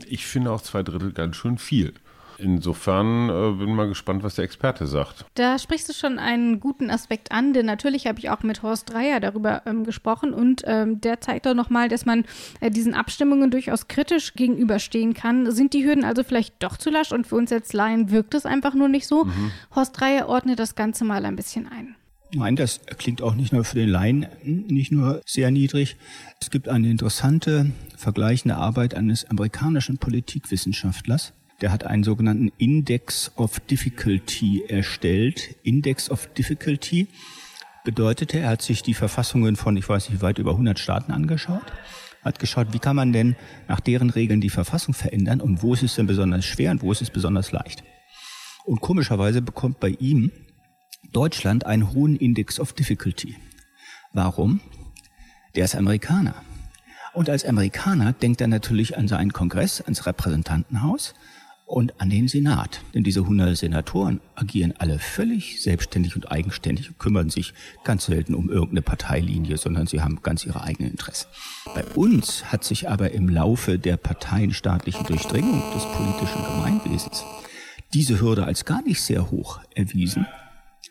ich 0.09 0.27
finde 0.27 0.51
auch 0.51 0.63
zwei 0.63 0.83
Drittel 0.83 1.13
ganz 1.13 1.37
schön 1.37 1.59
viel. 1.59 1.95
Insofern 2.39 3.29
äh, 3.29 3.59
bin 3.59 3.75
mal 3.75 3.89
gespannt, 3.89 4.23
was 4.23 4.37
der 4.37 4.45
Experte 4.45 4.87
sagt. 4.87 5.25
Da 5.35 5.59
sprichst 5.59 5.89
du 5.89 5.93
schon 5.93 6.19
einen 6.19 6.61
guten 6.61 6.91
Aspekt 6.91 7.33
an, 7.33 7.53
denn 7.53 7.67
natürlich 7.67 8.07
habe 8.07 8.19
ich 8.19 8.31
auch 8.31 8.43
mit 8.43 8.63
Horst 8.63 8.91
Dreier 8.91 9.21
darüber 9.21 9.63
ähm, 9.67 9.85
gesprochen 9.85 10.33
und 10.33 10.63
ähm, 10.67 11.01
der 11.01 11.21
zeigt 11.21 11.47
auch 11.49 11.55
nochmal, 11.55 11.89
dass 11.89 12.07
man 12.07 12.25
äh, 12.61 12.71
diesen 12.71 12.95
Abstimmungen 12.95 13.51
durchaus 13.51 13.89
kritisch 13.89 14.35
gegenüberstehen 14.35 15.15
kann. 15.15 15.51
Sind 15.51 15.75
die 15.75 15.85
Hürden 15.85 16.05
also 16.05 16.23
vielleicht 16.23 16.63
doch 16.63 16.77
zu 16.77 16.91
lasch 16.91 17.13
und 17.13 17.27
für 17.27 17.37
uns 17.37 17.51
jetzt 17.51 17.73
Laien 17.73 18.11
wirkt 18.11 18.35
es 18.35 18.47
einfach 18.47 18.75
nur 18.75 18.89
nicht 18.89 19.07
so? 19.07 19.25
Mhm. 19.25 19.51
Horst 19.75 19.99
Dreier 19.99 20.29
ordnet 20.29 20.59
das 20.59 20.77
Ganze 20.77 21.05
mal 21.05 21.25
ein 21.25 21.37
bisschen 21.37 21.67
ein. 21.67 21.97
Nein, 22.33 22.57
das 22.57 22.81
klingt 22.99 23.23
auch 23.23 23.35
nicht 23.35 23.53
nur 23.53 23.65
für 23.65 23.77
den 23.77 23.89
Laien 23.89 24.27
nicht 24.43 24.93
nur 24.93 25.23
sehr 25.25 25.51
niedrig. 25.51 25.97
Es 26.41 26.51
gibt 26.51 26.69
eine 26.69 26.91
interessante 26.91 27.73
vergleichende 27.97 28.57
Arbeit 28.57 28.95
eines 28.95 29.25
amerikanischen 29.31 29.97
Politikwissenschaftlers, 29.97 31.33
der 31.61 31.73
hat 31.73 31.85
einen 31.85 32.05
sogenannten 32.05 32.53
Index 32.59 33.33
of 33.37 33.61
Difficulty 33.61 34.65
erstellt. 34.69 35.57
Index 35.63 36.11
of 36.11 36.27
Difficulty 36.35 37.09
bedeutete, 37.85 38.39
er 38.39 38.51
hat 38.51 38.63
sich 38.63 38.83
die 38.83 38.95
Verfassungen 38.95 39.57
von, 39.57 39.77
ich 39.77 39.89
weiß 39.89 40.11
nicht, 40.11 40.23
weit 40.23 40.39
über 40.39 40.53
100 40.53 40.79
Staaten 40.79 41.13
angeschaut, 41.13 41.73
hat 42.23 42.39
geschaut, 42.39 42.73
wie 42.73 42.79
kann 42.79 42.97
man 42.97 43.13
denn 43.13 43.37
nach 43.67 43.81
deren 43.81 44.11
Regeln 44.11 44.41
die 44.41 44.51
Verfassung 44.51 44.95
verändern 44.95 45.41
und 45.41 45.63
wo 45.63 45.75
ist 45.75 45.83
es 45.83 45.95
denn 45.95 46.07
besonders 46.07 46.45
schwer 46.45 46.71
und 46.71 46.83
wo 46.83 46.93
ist 46.93 47.03
es 47.03 47.11
besonders 47.11 47.53
leicht. 47.53 47.83
Und 48.65 48.81
komischerweise 48.81 49.41
bekommt 49.43 49.81
bei 49.81 49.89
ihm 49.89 50.31
Deutschland 51.13 51.65
einen 51.65 51.93
hohen 51.93 52.17
Index 52.17 52.61
of 52.61 52.73
Difficulty. 52.73 53.37
Warum? 54.13 54.61
Der 55.55 55.65
ist 55.65 55.75
Amerikaner. 55.75 56.35
Und 57.15 57.31
als 57.31 57.45
Amerikaner 57.45 58.13
denkt 58.13 58.41
er 58.41 58.49
natürlich 58.49 58.99
an 58.99 59.09
seinen 59.09 59.33
Kongress, 59.33 59.81
ans 59.81 60.07
Repräsentantenhaus 60.07 61.15
und 61.69 62.01
an 62.01 62.11
den 62.11 62.29
Senat. 62.29 62.81
Denn 62.95 63.05
diese 63.05 63.21
100 63.21 63.57
Senatoren 63.57 64.21
agieren 64.35 64.75
alle 64.79 64.99
völlig 64.99 65.63
selbstständig 65.63 66.17
und 66.17 66.33
eigenständig 66.33 66.89
und 66.89 66.99
kümmern 66.99 67.31
sich 67.31 67.53
ganz 67.85 68.07
selten 68.07 68.35
um 68.35 68.51
irgendeine 68.51 68.83
Parteilinie, 68.83 69.59
sondern 69.59 69.87
sie 69.87 70.01
haben 70.01 70.23
ganz 70.23 70.45
ihre 70.45 70.63
eigenen 70.63 70.91
Interessen. 70.91 71.29
Bei 71.75 71.85
uns 71.95 72.51
hat 72.51 72.65
sich 72.65 72.89
aber 72.89 73.13
im 73.13 73.29
Laufe 73.29 73.79
der 73.79 73.99
parteienstaatlichen 73.99 75.05
Durchdringung 75.07 75.63
des 75.75 75.85
politischen 75.85 76.43
Gemeinwesens 76.43 77.25
diese 77.95 78.21
Hürde 78.21 78.45
als 78.45 78.65
gar 78.65 78.83
nicht 78.83 79.01
sehr 79.01 79.31
hoch 79.31 79.61
erwiesen, 79.75 80.27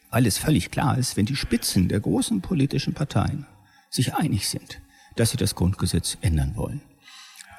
weil 0.09 0.25
es 0.25 0.37
völlig 0.37 0.71
klar 0.71 0.97
ist, 0.97 1.17
wenn 1.17 1.25
die 1.25 1.35
Spitzen 1.35 1.89
der 1.89 1.99
großen 1.99 2.41
politischen 2.41 2.93
Parteien 2.93 3.45
sich 3.89 4.15
einig 4.15 4.47
sind, 4.47 4.79
dass 5.15 5.31
sie 5.31 5.37
das 5.37 5.55
Grundgesetz 5.55 6.17
ändern 6.21 6.53
wollen, 6.55 6.81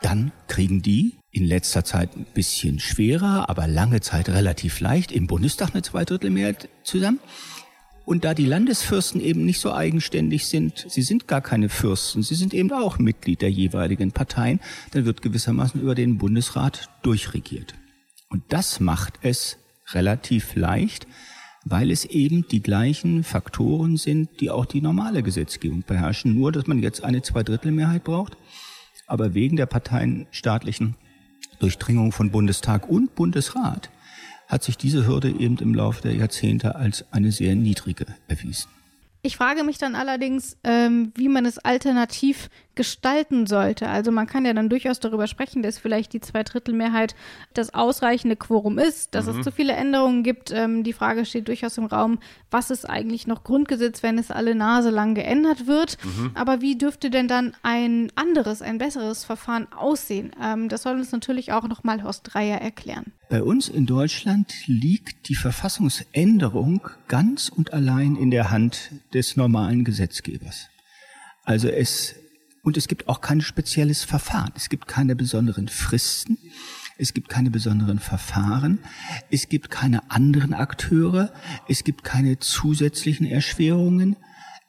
dann 0.02 0.32
kriegen 0.46 0.82
die 0.82 1.18
in 1.30 1.44
letzter 1.44 1.84
Zeit 1.84 2.16
ein 2.16 2.26
bisschen 2.34 2.80
schwerer, 2.80 3.48
aber 3.48 3.66
lange 3.66 4.00
Zeit 4.00 4.28
relativ 4.28 4.80
leicht 4.80 5.12
im 5.12 5.26
Bundestag 5.26 5.70
eine 5.72 5.82
Zweidrittelmehrheit 5.82 6.68
zusammen. 6.82 7.20
Und 8.04 8.24
da 8.24 8.32
die 8.32 8.46
Landesfürsten 8.46 9.20
eben 9.20 9.44
nicht 9.44 9.60
so 9.60 9.72
eigenständig 9.72 10.46
sind, 10.46 10.86
sie 10.88 11.02
sind 11.02 11.28
gar 11.28 11.42
keine 11.42 11.68
Fürsten, 11.68 12.22
sie 12.22 12.36
sind 12.36 12.54
eben 12.54 12.72
auch 12.72 12.98
Mitglied 12.98 13.42
der 13.42 13.50
jeweiligen 13.50 14.12
Parteien, 14.12 14.60
dann 14.92 15.04
wird 15.04 15.20
gewissermaßen 15.20 15.80
über 15.80 15.94
den 15.94 16.16
Bundesrat 16.16 16.88
durchregiert. 17.02 17.74
Und 18.30 18.44
das 18.48 18.80
macht 18.80 19.18
es 19.20 19.58
relativ 19.92 20.54
leicht, 20.54 21.06
weil 21.66 21.90
es 21.90 22.06
eben 22.06 22.46
die 22.48 22.62
gleichen 22.62 23.24
Faktoren 23.24 23.98
sind, 23.98 24.40
die 24.40 24.50
auch 24.50 24.64
die 24.64 24.80
normale 24.80 25.22
Gesetzgebung 25.22 25.82
beherrschen. 25.86 26.34
Nur, 26.34 26.50
dass 26.50 26.66
man 26.66 26.78
jetzt 26.78 27.04
eine 27.04 27.20
Zweidrittelmehrheit 27.20 28.04
braucht, 28.04 28.38
aber 29.08 29.34
wegen 29.34 29.56
der 29.56 29.66
parteienstaatlichen 29.66 30.94
Durchdringung 31.58 32.12
von 32.12 32.30
Bundestag 32.30 32.88
und 32.88 33.14
Bundesrat 33.14 33.90
hat 34.46 34.62
sich 34.62 34.78
diese 34.78 35.06
Hürde 35.06 35.30
eben 35.30 35.58
im 35.58 35.74
Laufe 35.74 36.02
der 36.02 36.14
Jahrzehnte 36.14 36.76
als 36.76 37.04
eine 37.12 37.32
sehr 37.32 37.54
niedrige 37.54 38.06
erwiesen. 38.28 38.70
Ich 39.22 39.36
frage 39.36 39.64
mich 39.64 39.78
dann 39.78 39.96
allerdings, 39.96 40.56
ähm, 40.62 41.12
wie 41.16 41.28
man 41.28 41.44
es 41.44 41.58
alternativ 41.58 42.48
gestalten 42.78 43.48
sollte. 43.48 43.88
Also 43.88 44.12
man 44.12 44.28
kann 44.28 44.46
ja 44.46 44.54
dann 44.54 44.68
durchaus 44.68 45.00
darüber 45.00 45.26
sprechen, 45.26 45.62
dass 45.64 45.78
vielleicht 45.78 46.12
die 46.12 46.20
Zweidrittelmehrheit 46.20 47.16
das 47.52 47.74
ausreichende 47.74 48.36
Quorum 48.36 48.78
ist, 48.78 49.16
dass 49.16 49.26
mhm. 49.26 49.40
es 49.40 49.44
zu 49.44 49.50
viele 49.50 49.72
Änderungen 49.72 50.22
gibt. 50.22 50.52
Ähm, 50.52 50.84
die 50.84 50.92
Frage 50.92 51.26
steht 51.26 51.48
durchaus 51.48 51.76
im 51.76 51.86
Raum, 51.86 52.20
was 52.52 52.70
ist 52.70 52.88
eigentlich 52.88 53.26
noch 53.26 53.42
Grundgesetz, 53.42 54.04
wenn 54.04 54.16
es 54.16 54.30
alle 54.30 54.54
Nase 54.54 54.90
lang 54.90 55.16
geändert 55.16 55.66
wird. 55.66 55.98
Mhm. 56.04 56.30
Aber 56.34 56.60
wie 56.60 56.78
dürfte 56.78 57.10
denn 57.10 57.26
dann 57.26 57.56
ein 57.64 58.12
anderes, 58.14 58.62
ein 58.62 58.78
besseres 58.78 59.24
Verfahren 59.24 59.66
aussehen? 59.72 60.30
Ähm, 60.40 60.68
das 60.68 60.84
soll 60.84 60.94
uns 60.94 61.10
natürlich 61.10 61.52
auch 61.52 61.66
nochmal 61.66 62.04
Horst 62.04 62.30
Dreier 62.32 62.60
erklären. 62.60 63.12
Bei 63.28 63.42
uns 63.42 63.68
in 63.68 63.86
Deutschland 63.86 64.54
liegt 64.68 65.28
die 65.28 65.34
Verfassungsänderung 65.34 66.88
ganz 67.08 67.48
und 67.48 67.72
allein 67.72 68.14
in 68.14 68.30
der 68.30 68.52
Hand 68.52 68.92
des 69.12 69.36
normalen 69.36 69.82
Gesetzgebers. 69.82 70.68
Also 71.42 71.66
es 71.66 72.14
und 72.68 72.76
es 72.76 72.86
gibt 72.86 73.08
auch 73.08 73.22
kein 73.22 73.40
spezielles 73.40 74.04
Verfahren. 74.04 74.52
Es 74.54 74.68
gibt 74.68 74.86
keine 74.86 75.16
besonderen 75.16 75.68
Fristen. 75.68 76.36
Es 76.98 77.14
gibt 77.14 77.30
keine 77.30 77.50
besonderen 77.50 77.98
Verfahren. 77.98 78.80
Es 79.30 79.48
gibt 79.48 79.70
keine 79.70 80.10
anderen 80.10 80.52
Akteure. 80.52 81.32
Es 81.66 81.82
gibt 81.82 82.04
keine 82.04 82.38
zusätzlichen 82.40 83.26
Erschwerungen. 83.26 84.16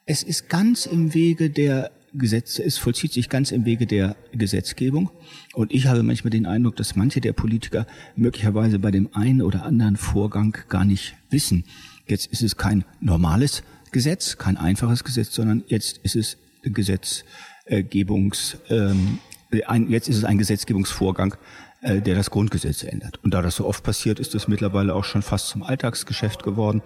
Es 0.06 0.24
ist 0.24 0.48
ganz 0.48 0.86
im 0.86 1.14
Wege 1.14 1.50
der 1.50 1.92
Gesetze, 2.14 2.64
es 2.64 2.78
vollzieht 2.78 3.12
sich 3.12 3.28
ganz 3.30 3.52
im 3.52 3.66
Wege 3.66 3.86
der 3.86 4.16
Gesetzgebung. 4.32 5.12
Und 5.54 5.74
ich 5.74 5.88
habe 5.88 6.02
manchmal 6.02 6.32
den 6.32 6.46
Eindruck, 6.46 6.78
dass 6.78 6.96
manche 6.96 7.20
der 7.20 7.34
Politiker 7.34 7.86
möglicherweise 8.16 8.80
bei 8.80 8.92
dem 8.92 9.14
einen 9.14 9.42
oder 9.42 9.64
anderen 9.64 9.98
Vorgang 9.98 10.58
gar 10.70 10.86
nicht 10.86 11.18
wissen. 11.30 11.66
Jetzt 12.08 12.28
ist 12.28 12.44
es 12.44 12.56
kein 12.56 12.86
normales 13.02 13.62
Gesetz, 13.92 14.38
kein 14.38 14.56
einfaches 14.56 15.04
Gesetz, 15.04 15.36
sondern 15.36 15.66
jetzt 15.68 15.98
ist 15.98 16.16
es 16.16 16.38
ein 16.66 16.74
Gesetz, 16.74 17.24
Gesetzgebungs, 17.70 18.58
ähm, 18.70 19.20
ein, 19.68 19.90
jetzt 19.90 20.10
ist 20.10 20.18
es 20.18 20.24
ein 20.24 20.38
Gesetzgebungsvorgang, 20.38 21.36
äh, 21.82 22.02
der 22.02 22.16
das 22.16 22.30
Grundgesetz 22.30 22.84
ändert. 22.84 23.24
Und 23.24 23.34
da 23.34 23.42
das 23.42 23.56
so 23.56 23.66
oft 23.66 23.84
passiert, 23.84 24.20
ist 24.20 24.36
es 24.36 24.48
mittlerweile 24.48 24.94
auch 24.96 25.06
schon 25.06 25.22
fast 25.22 25.48
zum 25.48 25.64
Alltagsgeschäft 25.64 26.44
geworden. 26.44 26.82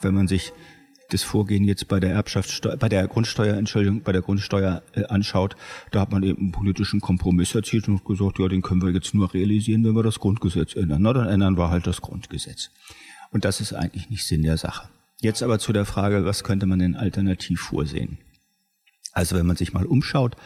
Wenn 0.00 0.14
man 0.14 0.28
sich 0.28 0.52
das 1.10 1.22
Vorgehen 1.22 1.64
jetzt 1.64 1.88
bei 1.88 2.00
der 2.00 2.12
Erbschaftssteuer, 2.12 2.76
bei 2.76 2.88
der 2.88 3.06
Grundsteuer, 3.06 3.56
Entschuldigung, 3.56 4.02
bei 4.02 4.12
der 4.12 4.22
Grundsteuer 4.22 4.82
äh, 4.94 5.04
anschaut, 5.04 5.56
da 5.90 6.00
hat 6.00 6.10
man 6.10 6.22
eben 6.22 6.38
einen 6.38 6.52
politischen 6.52 7.00
Kompromiss 7.00 7.54
erzielt 7.54 7.88
und 7.88 8.04
gesagt, 8.04 8.38
ja, 8.38 8.48
den 8.48 8.62
können 8.62 8.82
wir 8.82 8.90
jetzt 8.90 9.14
nur 9.14 9.32
realisieren, 9.32 9.84
wenn 9.84 9.94
wir 9.94 10.02
das 10.02 10.18
Grundgesetz 10.18 10.74
ändern. 10.74 11.02
Na, 11.02 11.12
dann 11.12 11.28
ändern 11.28 11.58
wir 11.58 11.68
halt 11.68 11.86
das 11.86 12.00
Grundgesetz. 12.00 12.70
Und 13.30 13.44
das 13.44 13.60
ist 13.60 13.74
eigentlich 13.74 14.10
nicht 14.10 14.26
Sinn 14.26 14.42
der 14.42 14.56
Sache. 14.56 14.88
Jetzt 15.20 15.42
aber 15.42 15.58
zu 15.58 15.72
der 15.72 15.84
Frage, 15.84 16.24
was 16.24 16.42
könnte 16.42 16.66
man 16.66 16.78
denn 16.78 16.96
alternativ 16.96 17.60
vorsehen? 17.60 18.18
Also 19.12 19.36
wenn 19.36 19.46
man 19.46 19.56
sich 19.56 19.72
mal 19.72 19.86
umschaut, 19.86 20.36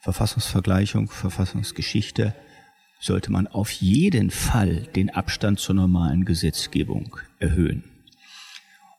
Verfassungsvergleichung, 0.00 1.08
Verfassungsgeschichte, 1.08 2.34
sollte 3.00 3.30
man 3.30 3.46
auf 3.46 3.70
jeden 3.70 4.30
Fall 4.30 4.86
den 4.94 5.10
Abstand 5.10 5.60
zur 5.60 5.74
normalen 5.74 6.24
Gesetzgebung 6.24 7.16
erhöhen. 7.38 7.84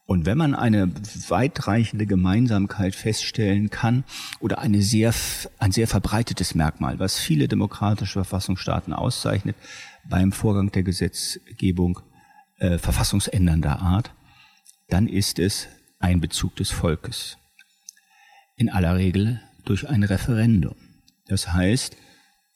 Und 0.06 0.26
wenn 0.26 0.38
man 0.38 0.56
eine 0.56 0.90
weitreichende 1.28 2.06
Gemeinsamkeit 2.06 2.96
feststellen 2.96 3.70
kann 3.70 4.06
oder 4.40 4.60
eine 4.60 4.82
sehr, 4.82 5.14
ein 5.60 5.74
sehr 5.74 5.88
verbreitetes 5.88 6.56
Merkmal, 6.56 7.00
was 7.00 7.20
viele 7.20 7.50
demokratische 7.50 8.14
Verfassungsstaaten 8.14 8.94
auszeichnet, 8.94 9.58
beim 10.08 10.32
Vorgang 10.32 10.72
der 10.72 10.84
Gesetzgebung 10.84 12.00
äh, 12.60 12.78
verfassungsändernder 12.78 13.82
Art, 13.82 14.12
dann 14.88 15.08
ist 15.08 15.40
es 15.40 15.68
ein 16.00 16.22
Bezug 16.22 16.56
des 16.56 16.72
Volkes 16.72 17.38
in 18.58 18.70
aller 18.70 18.98
Regel 18.98 19.40
durch 19.64 19.88
ein 19.88 20.04
Referendum. 20.04 20.76
Das 21.28 21.54
heißt, 21.54 21.96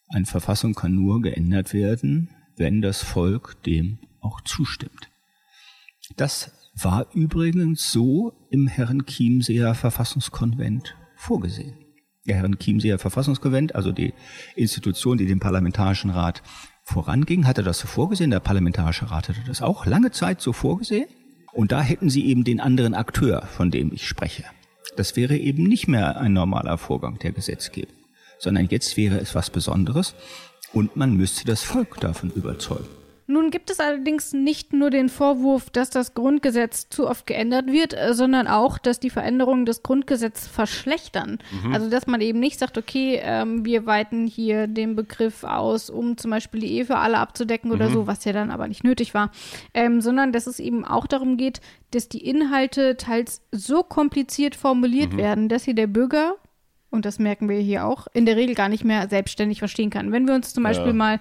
eine 0.10 0.26
Verfassung 0.26 0.74
kann 0.74 0.96
nur 0.96 1.22
geändert 1.22 1.74
werden, 1.74 2.30
wenn 2.58 2.82
das 2.82 3.02
Volk 3.02 3.62
dem 3.64 4.00
auch 4.20 4.42
zustimmt. 4.42 5.10
Das 6.18 6.52
war 6.76 7.08
übrigens 7.14 7.92
so 7.92 8.34
im 8.50 8.68
Herren 8.68 9.06
Chiemseer 9.06 9.76
Verfassungskonvent 9.76 10.96
vorgesehen. 11.16 11.78
Der 12.28 12.38
Herren 12.38 12.60
Chiemseer 12.60 13.00
Verfassungskonvent, 13.00 13.76
also 13.76 13.92
die 13.92 14.14
Institution, 14.56 15.18
die 15.18 15.26
dem 15.26 15.40
Parlamentarischen 15.40 16.10
Rat 16.10 16.42
voranging, 16.84 17.46
hatte 17.46 17.64
das 17.64 17.80
so 17.80 17.88
vorgesehen. 17.88 18.32
Der 18.32 18.40
Parlamentarische 18.40 19.10
Rat 19.10 19.30
hatte 19.30 19.42
das 19.48 19.62
auch 19.62 19.86
lange 19.86 20.12
Zeit 20.12 20.42
so 20.42 20.54
vorgesehen. 20.54 21.08
Und 21.54 21.72
da 21.72 21.82
hätten 21.82 22.10
sie 22.10 22.26
eben 22.26 22.44
den 22.44 22.60
anderen 22.60 22.94
Akteur, 22.94 23.42
von 23.44 23.72
dem 23.72 23.92
ich 23.92 24.08
spreche. 24.08 24.46
Das 24.96 25.16
wäre 25.16 25.38
eben 25.38 25.64
nicht 25.64 25.88
mehr 25.88 26.20
ein 26.20 26.34
normaler 26.34 26.78
Vorgang 26.78 27.18
der 27.20 27.32
Gesetzgebung, 27.32 27.96
sondern 28.40 28.68
jetzt 28.70 28.98
wäre 28.98 29.20
es 29.20 29.36
was 29.36 29.50
Besonderes 29.50 30.16
und 30.74 30.96
man 30.96 31.16
müsste 31.16 31.46
das 31.46 31.64
Volk 31.64 32.00
davon 32.00 32.32
überzeugen. 32.32 33.01
Nun 33.32 33.50
gibt 33.50 33.70
es 33.70 33.80
allerdings 33.80 34.34
nicht 34.34 34.74
nur 34.74 34.90
den 34.90 35.08
Vorwurf, 35.08 35.70
dass 35.70 35.90
das 35.90 36.14
Grundgesetz 36.14 36.90
zu 36.90 37.08
oft 37.08 37.26
geändert 37.26 37.68
wird, 37.68 37.94
äh, 37.94 38.14
sondern 38.14 38.48
auch, 38.48 38.78
dass 38.78 39.00
die 39.00 39.10
Veränderungen 39.10 39.66
des 39.66 39.84
Grundgesetzes 39.84 40.48
verschlechtern. 40.48 41.40
Mhm. 41.64 41.74
Also 41.74 41.90
dass 41.90 42.08
man 42.08 42.20
eben 42.20 42.40
nicht 42.40 42.60
sagt, 42.60 42.78
okay, 42.78 43.22
ähm, 43.24 43.64
wir 43.64 43.86
weiten 43.86 44.28
hier 44.28 44.68
den 44.68 44.98
Begriff 44.98 45.46
aus, 45.46 45.90
um 45.90 46.18
zum 46.18 46.32
Beispiel 46.32 46.60
die 46.60 46.74
Ehe 46.74 46.86
für 46.86 46.98
alle 46.98 47.20
abzudecken 47.20 47.70
mhm. 47.70 47.76
oder 47.76 47.90
so, 47.90 48.06
was 48.06 48.26
ja 48.26 48.34
dann 48.34 48.52
aber 48.52 48.68
nicht 48.68 48.84
nötig 48.84 49.14
war, 49.14 49.32
ähm, 49.74 50.02
sondern 50.02 50.34
dass 50.34 50.46
es 50.46 50.60
eben 50.60 50.84
auch 50.84 51.08
darum 51.08 51.38
geht, 51.38 51.62
dass 51.92 52.10
die 52.10 52.26
Inhalte 52.26 52.98
teils 52.98 53.42
so 53.52 53.82
kompliziert 53.82 54.56
formuliert 54.56 55.14
mhm. 55.14 55.18
werden, 55.18 55.50
dass 55.50 55.64
sie 55.64 55.76
der 55.76 55.88
Bürger 55.88 56.36
und 56.92 57.06
das 57.06 57.18
merken 57.18 57.50
wir 57.50 57.58
hier 57.60 57.86
auch, 57.86 58.08
in 58.14 58.26
der 58.26 58.36
Regel 58.36 58.54
gar 58.54 58.70
nicht 58.70 58.84
mehr 58.84 59.08
selbstständig 59.10 59.60
verstehen 59.60 59.90
kann. 59.90 60.12
Wenn 60.12 60.28
wir 60.28 60.36
uns 60.36 60.54
zum 60.54 60.64
Beispiel 60.64 60.88
ja. 60.88 60.94
mal 60.94 61.20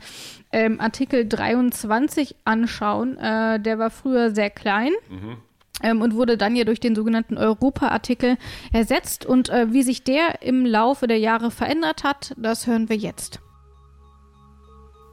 ähm, 0.53 0.81
Artikel 0.81 1.27
23 1.27 2.35
anschauen, 2.45 3.17
äh, 3.17 3.61
der 3.61 3.79
war 3.79 3.91
früher 3.91 4.35
sehr 4.35 4.51
klein. 4.51 4.93
Mhm. 5.09 5.37
Ähm, 5.83 6.03
und 6.03 6.15
wurde 6.15 6.37
dann 6.37 6.57
ja 6.57 6.65
durch 6.65 6.81
den 6.81 6.95
sogenannten 6.95 7.39
Europa-Artikel 7.39 8.37
ersetzt. 8.71 9.25
Und 9.25 9.49
äh, 9.49 9.73
wie 9.73 9.83
sich 9.83 10.05
der 10.05 10.43
im 10.43 10.67
Laufe 10.67 11.07
der 11.07 11.19
Jahre 11.19 11.51
verändert 11.51 12.05
hat, 12.05 12.35
das 12.37 12.67
hören 12.67 12.91
wir 12.91 12.97
jetzt. 12.97 13.41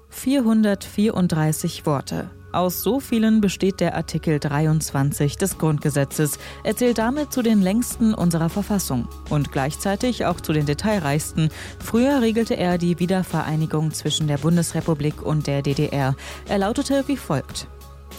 434 0.10 1.86
Worte 1.86 2.32
Aus 2.58 2.82
so 2.82 3.00
vielen 3.00 3.40
besteht 3.40 3.82
der 3.82 3.94
Artikel 3.94 4.40
23 4.40 5.38
des 5.38 5.60
Grundgesetzes. 5.60 6.40
Er 6.64 6.76
zählt 6.76 6.98
damit 6.98 7.32
zu 7.32 7.44
den 7.44 7.62
längsten 7.62 8.16
unserer 8.16 8.50
Verfassung 8.50 9.08
und 9.30 9.52
gleichzeitig 9.52 10.26
auch 10.26 10.42
zu 10.42 10.54
den 10.54 10.66
detailreichsten. 10.66 11.50
Früher 11.78 12.20
regelte 12.20 12.58
er 12.58 12.80
die 12.80 12.98
Wiedervereinigung 12.98 13.92
zwischen 13.92 14.28
der 14.28 14.40
Bundesrepublik 14.40 15.22
und 15.22 15.46
der 15.46 15.62
DDR. 15.62 16.16
Er 16.48 16.58
lautete 16.58 17.04
wie 17.08 17.18
folgt. 17.18 17.68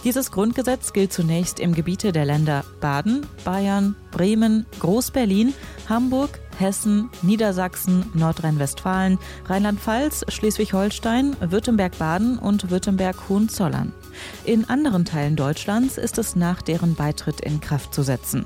Dieses 0.05 0.31
Grundgesetz 0.31 0.93
gilt 0.93 1.11
zunächst 1.11 1.59
im 1.59 1.73
Gebiete 1.73 2.13
der 2.13 2.23
Länder 2.23 2.63
Baden, 2.79 3.25
Bayern, 3.43 3.97
Bremen, 4.11 4.65
Groß-Berlin, 4.79 5.53
Hamburg, 5.89 6.39
Hessen, 6.57 7.09
Niedersachsen, 7.23 8.05
Nordrhein-Westfalen, 8.13 9.19
Rheinland-Pfalz, 9.47 10.23
Schleswig-Holstein, 10.29 11.35
Württemberg-Baden 11.41 12.39
und 12.39 12.71
Württemberg-Hohenzollern. 12.71 13.91
In 14.45 14.69
anderen 14.69 15.05
Teilen 15.05 15.35
Deutschlands 15.35 15.97
ist 15.97 16.17
es 16.17 16.35
nach 16.35 16.61
deren 16.61 16.95
Beitritt 16.95 17.41
in 17.41 17.61
Kraft 17.61 17.93
zu 17.93 18.03
setzen. 18.03 18.45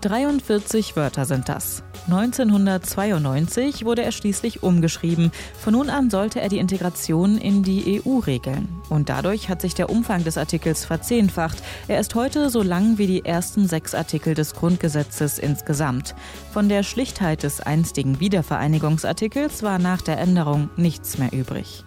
43 0.00 0.96
Wörter 0.96 1.26
sind 1.26 1.48
das. 1.48 1.82
1992 2.06 3.84
wurde 3.84 4.02
er 4.02 4.12
schließlich 4.12 4.62
umgeschrieben. 4.62 5.30
Von 5.58 5.74
nun 5.74 5.90
an 5.90 6.08
sollte 6.08 6.40
er 6.40 6.48
die 6.48 6.58
Integration 6.58 7.36
in 7.36 7.62
die 7.62 8.00
EU 8.02 8.18
regeln. 8.18 8.68
Und 8.88 9.10
dadurch 9.10 9.50
hat 9.50 9.60
sich 9.60 9.74
der 9.74 9.90
Umfang 9.90 10.24
des 10.24 10.38
Artikels 10.38 10.86
verzehnfacht. 10.86 11.62
Er 11.86 12.00
ist 12.00 12.14
heute 12.14 12.48
so 12.48 12.62
lang 12.62 12.96
wie 12.96 13.06
die 13.06 13.24
ersten 13.24 13.68
sechs 13.68 13.94
Artikel 13.94 14.34
des 14.34 14.54
Grundgesetzes 14.54 15.38
insgesamt. 15.38 16.14
Von 16.52 16.70
der 16.70 16.82
Schlichtheit 16.82 17.42
des 17.42 17.60
einstigen 17.60 18.20
Wiedervereinigungsartikels 18.20 19.62
war 19.62 19.78
nach 19.78 20.00
der 20.00 20.18
Änderung 20.18 20.70
nichts 20.76 21.18
mehr 21.18 21.32
übrig. 21.32 21.84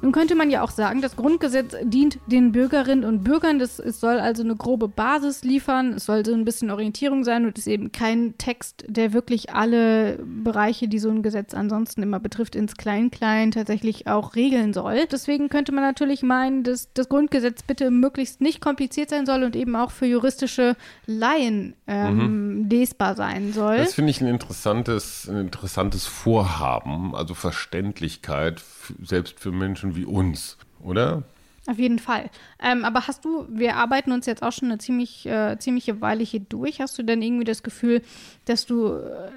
Nun 0.00 0.12
könnte 0.12 0.36
man 0.36 0.50
ja 0.50 0.62
auch 0.62 0.70
sagen, 0.70 1.02
das 1.02 1.16
Grundgesetz 1.16 1.74
dient 1.82 2.18
den 2.26 2.52
Bürgerinnen 2.52 3.04
und 3.04 3.24
Bürgern. 3.24 3.58
Das, 3.58 3.78
es 3.78 4.00
soll 4.00 4.20
also 4.20 4.42
eine 4.42 4.54
grobe 4.54 4.88
Basis 4.88 5.42
liefern. 5.42 5.94
Es 5.94 6.06
soll 6.06 6.24
so 6.24 6.32
ein 6.34 6.44
bisschen 6.44 6.70
Orientierung 6.70 7.24
sein 7.24 7.44
und 7.44 7.58
es 7.58 7.66
ist 7.66 7.72
eben 7.72 7.90
kein 7.90 8.38
Text, 8.38 8.84
der 8.88 9.12
wirklich 9.12 9.52
alle 9.52 10.18
Bereiche, 10.18 10.86
die 10.88 10.98
so 10.98 11.10
ein 11.10 11.22
Gesetz 11.22 11.52
ansonsten 11.52 12.02
immer 12.02 12.20
betrifft, 12.20 12.54
ins 12.54 12.76
Klein-Klein 12.76 13.50
tatsächlich 13.50 14.06
auch 14.06 14.36
regeln 14.36 14.72
soll. 14.72 15.06
Deswegen 15.10 15.48
könnte 15.48 15.72
man 15.72 15.82
natürlich 15.82 16.22
meinen, 16.22 16.62
dass 16.62 16.92
das 16.92 17.08
Grundgesetz 17.08 17.62
bitte 17.62 17.90
möglichst 17.90 18.40
nicht 18.40 18.60
kompliziert 18.60 19.10
sein 19.10 19.26
soll 19.26 19.42
und 19.42 19.56
eben 19.56 19.74
auch 19.74 19.90
für 19.90 20.06
juristische 20.06 20.76
Laien 21.06 21.74
ähm, 21.86 22.60
mhm. 22.60 22.68
lesbar 22.68 23.16
sein 23.16 23.52
soll. 23.52 23.78
Das 23.78 23.94
finde 23.94 24.10
ich 24.10 24.20
ein 24.20 24.28
interessantes, 24.28 25.28
ein 25.28 25.38
interessantes 25.38 26.06
Vorhaben, 26.06 27.14
also 27.14 27.34
Verständlichkeit, 27.34 28.62
selbst 29.02 29.40
für 29.40 29.52
Menschen, 29.52 29.96
wie 29.96 30.04
uns, 30.04 30.56
oder? 30.82 31.24
Auf 31.68 31.78
jeden 31.78 31.98
Fall. 31.98 32.30
Ähm, 32.62 32.84
aber 32.84 33.06
hast 33.06 33.24
du, 33.26 33.46
wir 33.50 33.76
arbeiten 33.76 34.10
uns 34.12 34.24
jetzt 34.24 34.42
auch 34.42 34.52
schon 34.52 34.68
eine 34.68 34.78
ziemlich, 34.78 35.26
äh, 35.26 35.58
ziemliche 35.58 36.00
Weile 36.00 36.24
hier 36.24 36.40
durch. 36.40 36.80
Hast 36.80 36.98
du 36.98 37.02
denn 37.02 37.20
irgendwie 37.20 37.44
das 37.44 37.62
Gefühl, 37.62 38.00
dass 38.46 38.64
du 38.64 38.94
äh, 38.94 39.30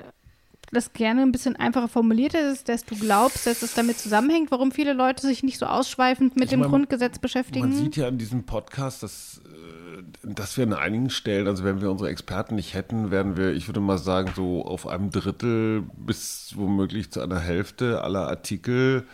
das 0.71 0.93
gerne 0.93 1.23
ein 1.23 1.33
bisschen 1.33 1.57
einfacher 1.57 1.89
formuliert 1.89 2.33
hättest, 2.33 2.69
dass 2.69 2.85
du 2.85 2.95
glaubst, 2.95 3.45
dass 3.45 3.61
es 3.61 3.73
damit 3.73 3.97
zusammenhängt, 3.99 4.51
warum 4.51 4.71
viele 4.71 4.93
Leute 4.93 5.27
sich 5.27 5.43
nicht 5.43 5.57
so 5.57 5.65
ausschweifend 5.65 6.35
mit 6.35 6.45
ich 6.45 6.49
dem 6.51 6.61
meine, 6.61 6.69
Grundgesetz 6.69 7.19
beschäftigen? 7.19 7.67
Man 7.67 7.77
sieht 7.77 7.97
ja 7.97 8.07
in 8.07 8.17
diesem 8.17 8.45
Podcast, 8.45 9.03
dass, 9.03 9.41
äh, 9.45 10.01
dass 10.23 10.55
wir 10.55 10.63
an 10.63 10.73
einigen 10.73 11.09
Stellen, 11.09 11.47
also 11.47 11.65
wenn 11.65 11.81
wir 11.81 11.91
unsere 11.91 12.09
Experten 12.09 12.55
nicht 12.55 12.73
hätten, 12.73 13.11
wären 13.11 13.35
wir, 13.35 13.51
ich 13.51 13.67
würde 13.67 13.81
mal 13.81 13.97
sagen, 13.97 14.31
so 14.37 14.65
auf 14.65 14.87
einem 14.87 15.11
Drittel 15.11 15.83
bis 15.97 16.53
womöglich 16.55 17.11
zu 17.11 17.19
einer 17.19 17.39
Hälfte 17.39 18.01
aller 18.05 18.29
Artikel 18.29 19.05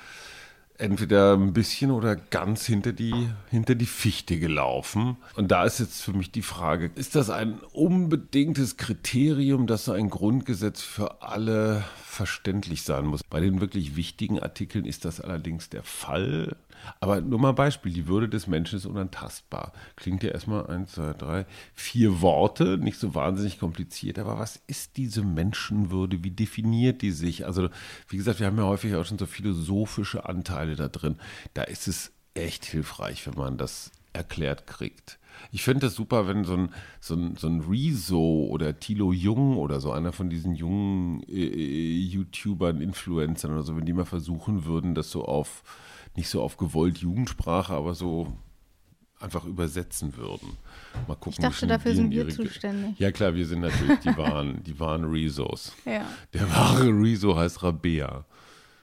entweder 0.78 1.34
ein 1.34 1.54
bisschen 1.54 1.92
oder 1.92 2.16
ganz 2.16 2.66
hinter 2.66 2.94
die, 2.94 3.14
hinter 3.50 3.76
die 3.76 3.86
Fichte 3.86 4.40
gelaufen. 4.40 5.18
Und 5.36 5.52
da 5.52 5.66
ist 5.66 5.80
jetzt 5.80 6.02
für 6.02 6.14
mich 6.14 6.32
die 6.32 6.42
Frage, 6.42 6.92
ist 6.96 7.16
das 7.16 7.30
ein 7.30 7.60
unbedingtes 7.74 8.78
Kriterium, 8.78 9.68
dass 9.68 9.86
so 9.86 9.92
ein 9.92 10.10
Grundgesetz 10.10 10.82
für 10.82 11.22
alle 11.22 11.84
verständlich 12.04 12.84
sein 12.84 13.06
muss? 13.06 13.24
Bei 13.24 13.40
den 13.40 13.62
wirklich 13.62 13.96
wichtigen 13.96 14.40
Artikeln 14.40 14.86
ist 14.86 15.06
das 15.06 15.22
allerdings 15.22 15.70
der 15.70 15.84
Fall. 15.84 16.56
Aber 17.00 17.22
nur 17.22 17.40
mal 17.40 17.50
ein 17.50 17.56
Beispiel, 17.56 17.92
die 17.92 18.08
Würde 18.08 18.30
des 18.30 18.48
Menschen 18.48 18.78
ist 18.78 18.86
unantastbar. 18.86 19.74
Klingt 19.96 20.24
ja 20.24 20.32
erstmal 20.32 20.68
eins, 20.68 20.94
zwei, 20.94 21.14
drei, 21.14 21.46
vier 21.74 22.22
Worte, 22.22 22.78
nicht 22.78 23.00
so 23.00 23.16
wahnsinnig 23.16 23.60
kompliziert, 23.60 24.20
aber 24.20 24.40
was 24.40 24.62
ist 24.68 24.98
diese 24.98 25.24
Menschenwürde? 25.24 26.24
Wie 26.24 26.32
definiert 26.32 27.02
die 27.02 27.12
sich? 27.12 27.46
Also, 27.46 27.70
wie 28.10 28.18
gesagt, 28.18 28.40
wir 28.40 28.48
haben 28.48 28.58
ja 28.58 28.64
häufig 28.64 28.96
auch 28.96 29.06
schon 29.06 29.18
so 29.18 29.26
philosophische 29.26 30.26
Anteile 30.28 30.76
da 30.76 30.88
drin. 30.88 31.18
Da 31.54 31.64
ist 31.64 31.88
es 31.88 32.12
echt 32.34 32.66
hilfreich, 32.66 33.28
wenn 33.28 33.36
man 33.36 33.58
das 33.58 33.92
erklärt 34.14 34.68
kriegt. 34.68 35.20
Ich 35.52 35.64
finde 35.64 35.82
das 35.82 35.96
super, 35.96 36.28
wenn 36.28 36.44
so 36.44 36.56
ein, 36.56 36.70
so 37.00 37.16
ein, 37.16 37.36
so 37.36 37.48
ein 37.48 37.62
Rezo 37.62 38.48
oder 38.50 38.80
Tilo 38.80 39.14
Jung 39.14 39.58
oder 39.58 39.80
so 39.80 39.92
einer 39.92 40.12
von 40.12 40.30
diesen 40.30 40.56
jungen 40.56 41.22
äh, 41.24 41.46
äh 41.46 42.00
YouTubern, 42.00 42.82
Influencern 42.82 43.52
oder 43.52 43.64
so, 43.64 43.76
wenn 43.78 43.86
die 43.86 43.94
mal 43.94 44.06
versuchen 44.06 44.66
würden, 44.66 44.96
das 44.96 45.12
so 45.12 45.26
auf 45.26 45.64
nicht 46.18 46.30
so 46.30 46.42
auf 46.42 46.58
gewollt 46.58 46.98
Jugendsprache, 46.98 47.74
aber 47.74 47.94
so 47.94 48.34
einfach 49.20 49.46
übersetzen 49.46 50.18
würden. 50.18 50.58
Mal 51.08 51.16
gucken, 51.16 51.34
ich 51.34 51.50
dachte, 51.50 51.68
dafür 51.68 51.96
sind 51.96 52.12
wir 52.12 52.28
zuständig. 52.30 53.00
Ja 53.00 53.12
klar, 53.12 53.34
wir 53.36 53.46
sind 53.46 53.62
natürlich 53.62 54.00
die 54.00 54.16
wahren, 54.18 54.64
die 54.64 54.80
wahren 54.80 55.06
Rezos. 55.06 55.74
Ja. 55.86 56.06
Der 56.34 56.50
wahre 56.52 56.90
Rezo 56.90 57.36
heißt 57.36 57.64
Rabea. 57.64 58.26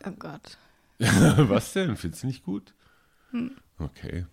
Oh 0.06 0.10
Gott. 0.18 0.58
Was 0.98 1.72
denn? 1.72 1.96
Findest 1.96 2.22
du 2.22 2.26
nicht 2.28 2.44
gut? 2.44 2.72
Hm. 3.30 3.52
Okay. 3.78 4.26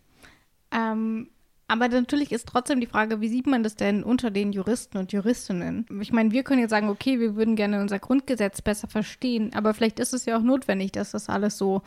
Ähm, 0.72 1.30
aber 1.72 1.88
natürlich 1.88 2.34
ist 2.34 2.48
trotzdem 2.48 2.82
die 2.82 2.86
Frage, 2.86 3.22
wie 3.22 3.30
sieht 3.30 3.48
man 3.48 3.64
das 3.64 3.78
denn 3.78 4.04
unter 4.04 4.30
den 4.30 4.52
Juristen 4.52 4.98
und 4.98 5.14
Juristinnen? 5.14 5.86
Ich 6.02 6.12
meine, 6.12 6.32
wir 6.32 6.44
können 6.44 6.60
jetzt 6.60 6.72
sagen, 6.72 6.90
okay, 6.90 7.18
wir 7.22 7.38
würden 7.38 7.56
gerne 7.56 7.80
unser 7.80 7.98
Grundgesetz 7.98 8.62
besser 8.62 8.90
verstehen, 8.90 9.52
aber 9.54 9.74
vielleicht 9.74 9.98
ist 10.02 10.14
es 10.14 10.26
ja 10.26 10.38
auch 10.38 10.44
notwendig, 10.44 10.92
dass 10.92 11.12
das 11.12 11.30
alles 11.30 11.58
so 11.58 11.82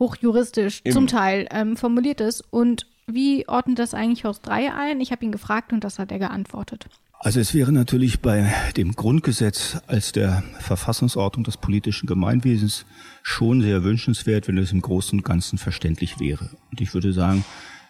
hochjuristisch 0.00 0.80
Im 0.82 0.92
zum 0.92 1.06
Teil 1.06 1.46
ähm, 1.52 1.76
formuliert 1.76 2.20
ist. 2.20 2.42
Und 2.50 2.86
wie 3.06 3.48
ordnet 3.48 3.78
das 3.78 3.94
eigentlich 3.94 4.24
Horst 4.24 4.44
Dreier 4.44 4.74
ein? 4.74 5.00
Ich 5.00 5.12
habe 5.12 5.24
ihn 5.24 5.30
gefragt 5.30 5.72
und 5.72 5.84
das 5.84 6.00
hat 6.00 6.10
er 6.10 6.18
geantwortet. 6.18 6.88
Also 7.20 7.38
es 7.38 7.54
wäre 7.54 7.70
natürlich 7.70 8.20
bei 8.20 8.52
dem 8.76 8.96
Grundgesetz 8.96 9.78
als 9.86 10.10
der 10.10 10.42
Verfassungsordnung 10.58 11.44
des 11.44 11.56
politischen 11.56 12.06
Gemeinwesens 12.08 12.86
schon 13.22 13.62
sehr 13.62 13.84
wünschenswert, 13.84 14.48
wenn 14.48 14.58
es 14.58 14.72
im 14.72 14.82
Großen 14.82 15.18
und 15.18 15.24
Ganzen 15.24 15.58
verständlich 15.58 16.18
wäre. 16.18 16.50
Und 16.72 16.80
ich 16.80 16.92
würde 16.92 17.12
sagen, 17.12 17.44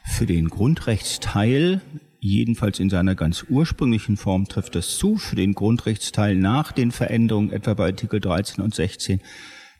für 0.05 0.27
den 0.27 0.49
Grundrechtsteil, 0.49 1.81
jedenfalls 2.21 2.81
in 2.81 2.91
seiner 2.91 3.15
ganz 3.15 3.45
ursprünglichen 3.49 4.17
Form, 4.17 4.49
trifft 4.49 4.75
das 4.75 4.99
zu. 4.99 5.17
Für 5.17 5.37
den 5.37 5.55
Grundrechtsteil 5.55 6.35
nach 6.35 6.73
den 6.73 6.91
Veränderungen, 6.91 7.53
etwa 7.53 7.75
bei 7.75 7.87
Artikel 7.87 8.21
13 8.21 8.63
und 8.63 8.75
16, 8.75 9.21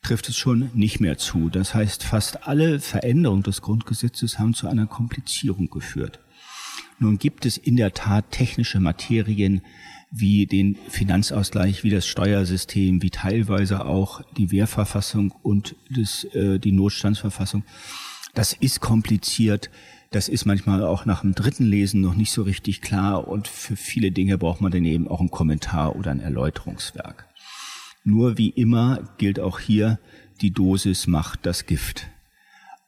trifft 0.03 0.29
es 0.29 0.37
schon 0.37 0.71
nicht 0.75 1.01
mehr 1.01 1.19
zu. 1.19 1.49
Das 1.49 1.75
heißt, 1.75 2.05
fast 2.05 2.47
alle 2.47 2.81
Veränderungen 2.81 3.43
des 3.43 3.63
Grundgesetzes 3.63 4.39
haben 4.39 4.55
zu 4.55 4.69
einer 4.69 4.87
Komplizierung 4.87 5.71
geführt. 5.71 6.21
Nun 6.99 7.19
gibt 7.19 7.47
es 7.47 7.57
in 7.57 7.77
der 7.77 7.95
Tat 7.95 8.31
technische 8.31 8.81
Materien 8.81 9.63
wie 10.11 10.47
den 10.47 10.77
Finanzausgleich, 10.89 11.85
wie 11.85 11.91
das 11.91 12.07
Steuersystem, 12.07 13.03
wie 13.03 13.11
teilweise 13.11 13.85
auch 13.85 14.23
die 14.37 14.51
Wehrverfassung 14.51 15.33
und 15.43 15.77
das, 15.91 16.25
äh, 16.33 16.59
die 16.59 16.73
Notstandsverfassung. 16.73 17.63
Das 18.35 18.53
ist 18.53 18.81
kompliziert. 18.81 19.71
Das 20.11 20.29
ist 20.29 20.47
manchmal 20.47 20.83
auch 20.83 21.05
nach 21.05 21.21
dem 21.21 21.35
dritten 21.35 21.65
Lesen 21.65 22.01
noch 22.01 22.15
nicht 22.15 22.33
so 22.33 22.43
richtig 22.43 22.81
klar 22.81 23.29
und 23.29 23.47
für 23.47 23.77
viele 23.77 24.11
Dinge 24.11 24.39
braucht 24.39 24.63
man 24.63 24.73
dann 24.73 24.85
eben 24.87 25.07
auch 25.07 25.21
einen 25.21 25.31
Kommentar 25.31 25.97
oder 25.97 26.11
ein 26.11 26.21
Erläuterungswerk. 26.21 27.27
Nur 28.05 28.39
wie 28.39 28.49
immer 28.49 29.03
gilt 29.19 29.39
auch 29.39 29.59
hier, 29.59 29.99
die 30.41 30.51
Dosis 30.51 31.07
macht 31.07 31.45
das 31.45 31.67
Gift. 31.67 32.07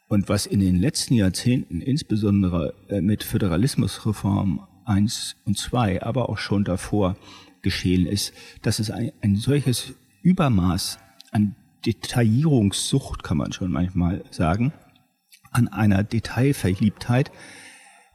Und 0.08 0.28
was 0.28 0.46
in 0.46 0.60
den 0.60 0.76
letzten 0.80 1.14
Jahrzehnten, 1.14 1.82
insbesondere 1.82 2.74
äh, 2.88 3.02
mit 3.02 3.22
Föderalismusreform 3.22 4.66
1 4.86 5.36
und 5.44 5.58
2, 5.58 6.02
aber 6.02 6.30
auch 6.30 6.38
schon 6.38 6.64
davor 6.64 7.16
geschehen 7.60 8.06
ist, 8.06 8.32
dass 8.62 8.78
es 8.78 8.90
ein, 8.90 9.12
ein 9.20 9.36
solches 9.36 9.92
Übermaß 10.22 10.98
an 11.32 11.54
Detaillierungssucht, 11.84 13.22
kann 13.22 13.36
man 13.36 13.52
schon 13.52 13.70
manchmal 13.70 14.24
sagen, 14.30 14.72
an 15.50 15.68
einer 15.68 16.04
Detailverliebtheit, 16.04 17.30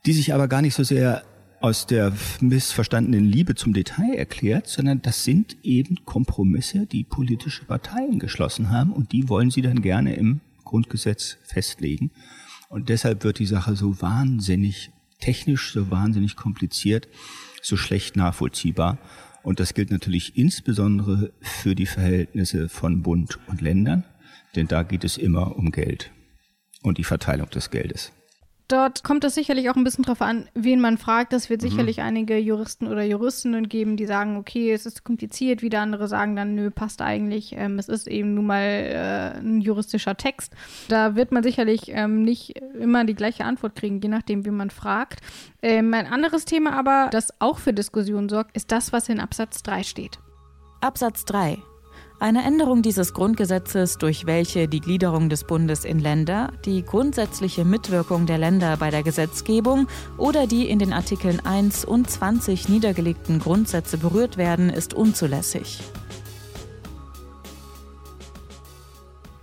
die 0.06 0.14
sich 0.14 0.34
aber 0.34 0.48
gar 0.48 0.62
nicht 0.62 0.76
so 0.76 0.84
sehr 0.84 1.24
aus 1.62 1.88
der 1.88 2.14
missverstandenen 2.42 3.26
Liebe 3.26 3.56
zum 3.56 3.74
Detail 3.74 4.14
erklärt, 4.14 4.68
sondern 4.68 5.02
das 5.02 5.24
sind 5.24 5.58
eben 5.64 6.06
Kompromisse, 6.06 6.86
die 6.86 7.04
politische 7.04 7.66
Parteien 7.66 8.20
geschlossen 8.20 8.70
haben 8.70 8.92
und 8.92 9.12
die 9.12 9.30
wollen 9.30 9.50
sie 9.50 9.62
dann 9.62 9.82
gerne 9.82 10.16
im 10.16 10.42
Grundgesetz 10.64 11.38
festlegen. 11.44 12.12
Und 12.70 12.90
deshalb 12.90 13.24
wird 13.24 13.40
die 13.40 13.46
Sache 13.46 13.76
so 13.76 14.00
wahnsinnig 14.02 14.92
technisch, 15.20 15.74
so 15.74 15.90
wahnsinnig 15.90 16.36
kompliziert, 16.36 17.08
so 17.62 17.78
schlecht 17.78 18.16
nachvollziehbar. 18.16 18.98
Und 19.42 19.60
das 19.60 19.74
gilt 19.74 19.92
natürlich 19.92 20.38
insbesondere 20.38 21.32
für 21.42 21.74
die 21.76 21.86
Verhältnisse 21.86 22.70
von 22.70 23.02
Bund 23.02 23.40
und 23.48 23.62
Ländern, 23.62 24.04
denn 24.56 24.68
da 24.68 24.84
geht 24.84 25.04
es 25.04 25.18
immer 25.18 25.56
um 25.56 25.72
Geld. 25.72 26.12
Und 26.86 26.98
die 26.98 27.04
Verteilung 27.04 27.50
des 27.50 27.70
Geldes. 27.70 28.12
Dort 28.68 29.04
kommt 29.04 29.24
es 29.24 29.36
sicherlich 29.36 29.70
auch 29.70 29.76
ein 29.76 29.84
bisschen 29.84 30.04
drauf 30.04 30.24
an, 30.24 30.50
wen 30.56 30.82
man 30.82 30.98
fragt. 30.98 31.34
Es 31.34 31.52
wird 31.52 31.62
mhm. 31.62 31.70
sicherlich 31.70 32.02
einige 32.02 32.38
Juristen 32.38 32.88
oder 32.88 33.04
Juristinnen 33.04 33.70
geben, 33.70 33.96
die 33.96 34.08
sagen, 34.08 34.38
okay, 34.38 34.72
es 34.72 34.88
ist 34.88 35.04
kompliziert. 35.04 35.62
Wieder 35.62 35.82
andere 35.82 36.08
sagen 36.08 36.36
dann, 36.36 36.56
nö, 36.56 36.72
passt 36.72 37.04
eigentlich. 37.04 37.54
Ähm, 37.56 37.78
es 37.78 37.90
ist 37.90 38.08
eben 38.08 38.34
nun 38.34 38.48
mal 38.48 38.64
äh, 38.64 39.38
ein 39.38 39.62
juristischer 39.62 40.18
Text. 40.18 40.54
Da 40.88 41.16
wird 41.16 41.32
man 41.32 41.44
sicherlich 41.44 41.90
ähm, 41.90 42.24
nicht 42.24 42.58
immer 42.80 43.06
die 43.06 43.14
gleiche 43.14 43.46
Antwort 43.46 43.76
kriegen, 43.76 44.02
je 44.02 44.10
nachdem, 44.10 44.46
wie 44.46 44.52
man 44.52 44.72
fragt. 44.72 45.22
Ähm, 45.62 45.94
ein 45.94 46.08
anderes 46.08 46.46
Thema 46.46 46.74
aber, 46.74 47.10
das 47.12 47.40
auch 47.40 47.60
für 47.60 47.74
Diskussionen 47.74 48.30
sorgt, 48.30 48.58
ist 48.58 48.72
das, 48.72 48.92
was 48.92 49.10
in 49.10 49.20
Absatz 49.20 49.62
3 49.62 49.84
steht. 49.84 50.18
Absatz 50.82 51.24
3. 51.26 51.60
Eine 52.18 52.46
Änderung 52.46 52.82
dieses 52.82 53.14
Grundgesetzes, 53.14 53.98
durch 53.98 54.26
welche 54.26 54.70
die 54.70 54.80
Gliederung 54.80 55.28
des 55.28 55.44
Bundes 55.44 55.84
in 55.84 56.00
Länder, 56.00 56.54
die 56.64 56.82
grundsätzliche 56.82 57.66
Mitwirkung 57.66 58.26
der 58.26 58.38
Länder 58.38 58.78
bei 58.78 58.90
der 58.90 59.04
Gesetzgebung 59.04 59.88
oder 60.18 60.48
die 60.48 60.70
in 60.70 60.80
den 60.80 60.94
Artikeln 60.94 61.42
1 61.46 61.84
und 61.84 62.10
20 62.10 62.70
niedergelegten 62.70 63.40
Grundsätze 63.40 63.98
berührt 63.98 64.38
werden, 64.38 64.70
ist 64.70 64.94
unzulässig. 64.94 65.82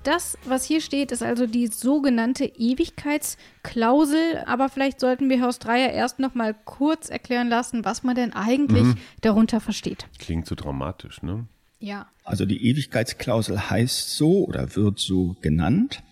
Das, 0.02 0.38
was 0.46 0.64
hier 0.64 0.80
steht, 0.80 1.12
ist 1.12 1.22
also 1.22 1.46
die 1.46 1.66
sogenannte 1.66 2.46
Ewigkeitsklausel. 2.46 4.44
Aber 4.46 4.70
vielleicht 4.70 4.98
sollten 4.98 5.28
wir 5.28 5.42
Haus 5.42 5.58
Dreier 5.58 5.90
erst 5.90 6.18
noch 6.18 6.34
mal 6.34 6.54
kurz 6.64 7.10
erklären 7.10 7.48
lassen, 7.48 7.84
was 7.84 8.02
man 8.02 8.16
denn 8.16 8.32
eigentlich 8.32 8.82
mhm. 8.82 8.98
darunter 9.20 9.60
versteht. 9.60 10.08
Klingt 10.18 10.46
so 10.46 10.54
dramatisch, 10.54 11.22
ne? 11.22 11.46
Ja. 11.82 12.06
Also 12.22 12.46
die 12.46 12.64
Ewigkeitsklausel 12.64 13.68
heißt 13.68 14.16
so 14.16 14.46
oder 14.46 14.76
wird 14.76 15.00
so 15.00 15.36
genannt, 15.40 16.02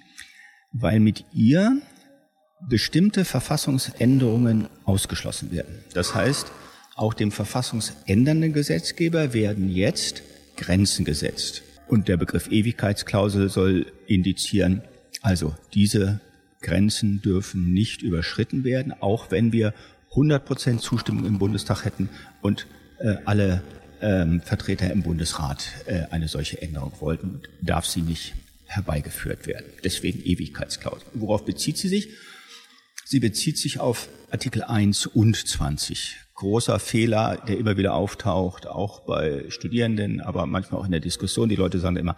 weil 0.73 0.99
mit 0.99 1.25
ihr 1.33 1.81
bestimmte 2.69 3.25
Verfassungsänderungen 3.25 4.67
ausgeschlossen 4.85 5.53
werden. 5.53 5.85
Das 5.95 6.15
heißt, 6.15 6.51
auch 6.97 7.15
dem 7.15 7.31
verfassungsändernden 7.31 8.53
Gesetzgeber 8.53 9.33
werden 9.33 9.71
jetzt 9.71 10.23
Grenzen 10.57 11.05
gesetzt. 11.05 11.63
Und 11.87 12.09
der 12.09 12.17
Begriff 12.17 12.51
Ewigkeitsklausel 12.51 13.49
soll 13.49 13.87
indizieren, 14.09 14.83
also 15.23 15.55
diese 15.73 16.21
Grenzen 16.63 17.23
dürfen 17.23 17.73
nicht 17.73 18.03
überschritten 18.03 18.65
werden, 18.65 18.93
auch 19.01 19.31
wenn 19.31 19.53
wir 19.53 19.73
100 20.11 20.45
Prozent 20.45 20.81
Zustimmung 20.83 21.27
im 21.27 21.39
Bundestag 21.39 21.85
hätten 21.85 22.09
und 22.43 22.67
äh, 22.99 23.17
alle 23.25 23.63
ähm, 24.01 24.41
Vertreter 24.41 24.91
im 24.91 25.03
Bundesrat 25.03 25.69
äh, 25.87 26.05
eine 26.11 26.29
solche 26.29 26.61
Änderung 26.61 26.93
wollten, 27.01 27.43
darf 27.61 27.87
sie 27.87 28.03
nicht 28.03 28.35
herbeigeführt 28.67 29.47
werden. 29.47 29.67
Deswegen 29.83 30.23
Ewigkeitsklausel. 30.23 31.09
Worauf 31.15 31.45
bezieht 31.45 31.77
sie 31.77 31.89
sich? 31.89 32.09
Sie 33.05 33.19
bezieht 33.19 33.59
sich 33.59 33.81
auf 33.81 34.09
Artikel 34.31 34.63
1 34.63 35.07
und 35.07 35.37
20. 35.37 36.17
Großer 36.35 36.79
Fehler, 36.79 37.43
der 37.49 37.59
immer 37.59 37.77
wieder 37.77 37.95
auftaucht, 37.95 38.67
auch 38.67 39.01
bei 39.01 39.45
Studierenden, 39.49 40.21
aber 40.21 40.47
manchmal 40.47 40.81
auch 40.81 40.85
in 40.85 40.93
der 40.93 41.01
Diskussion. 41.01 41.49
Die 41.49 41.57
Leute 41.57 41.81
sagen 41.81 41.97
immer 41.97 42.17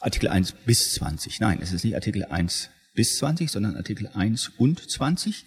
Artikel 0.00 0.28
1 0.28 0.52
bis 0.66 0.94
20. 0.94 1.40
Nein, 1.40 1.60
es 1.62 1.72
ist 1.72 1.84
nicht 1.84 1.94
Artikel 1.94 2.24
1 2.24 2.68
bis 2.94 3.16
20, 3.16 3.50
sondern 3.50 3.76
Artikel 3.76 4.06
1 4.06 4.52
und 4.58 4.90
20 4.90 5.44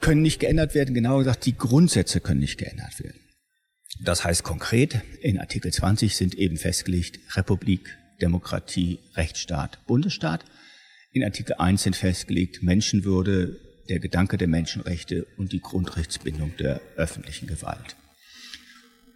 können 0.00 0.22
nicht 0.22 0.38
geändert 0.38 0.74
werden. 0.74 0.94
Genauer 0.94 1.18
gesagt, 1.18 1.44
die 1.44 1.56
Grundsätze 1.56 2.20
können 2.20 2.40
nicht 2.40 2.58
geändert 2.58 3.02
werden. 3.02 3.20
Das 4.00 4.24
heißt 4.24 4.42
konkret, 4.42 5.00
in 5.20 5.38
Artikel 5.38 5.72
20 5.72 6.16
sind 6.16 6.34
eben 6.34 6.56
festgelegt 6.56 7.18
Republik, 7.36 7.96
Demokratie, 8.20 8.98
Rechtsstaat, 9.14 9.84
Bundesstaat. 9.86 10.44
In 11.12 11.24
Artikel 11.24 11.54
1 11.54 11.82
sind 11.82 11.96
festgelegt 11.96 12.62
Menschenwürde, 12.62 13.58
der 13.88 13.98
Gedanke 14.00 14.36
der 14.36 14.48
Menschenrechte 14.48 15.26
und 15.36 15.52
die 15.52 15.60
Grundrechtsbindung 15.60 16.56
der 16.58 16.80
öffentlichen 16.96 17.46
Gewalt. 17.46 17.96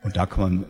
Und 0.03 0.17
da 0.17 0.27
kann 0.27 0.41
man 0.41 0.65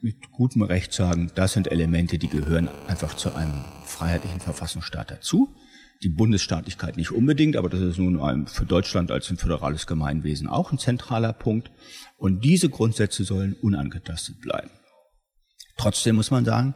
mit 0.00 0.30
gutem 0.32 0.62
Recht 0.62 0.92
sagen, 0.92 1.30
das 1.34 1.52
sind 1.52 1.70
Elemente, 1.70 2.18
die 2.18 2.28
gehören 2.28 2.68
einfach 2.88 3.14
zu 3.14 3.34
einem 3.34 3.64
freiheitlichen 3.84 4.40
Verfassungsstaat 4.40 5.10
dazu. 5.10 5.54
Die 6.02 6.08
Bundesstaatlichkeit 6.08 6.96
nicht 6.96 7.12
unbedingt, 7.12 7.56
aber 7.56 7.68
das 7.68 7.80
ist 7.80 7.98
nun 7.98 8.46
für 8.48 8.64
Deutschland 8.66 9.10
als 9.10 9.30
ein 9.30 9.36
föderales 9.36 9.86
Gemeinwesen 9.86 10.48
auch 10.48 10.72
ein 10.72 10.78
zentraler 10.78 11.32
Punkt. 11.32 11.70
Und 12.16 12.44
diese 12.44 12.68
Grundsätze 12.68 13.24
sollen 13.24 13.54
unangetastet 13.54 14.40
bleiben. 14.40 14.70
Trotzdem 15.76 16.16
muss 16.16 16.30
man 16.30 16.44
sagen, 16.44 16.74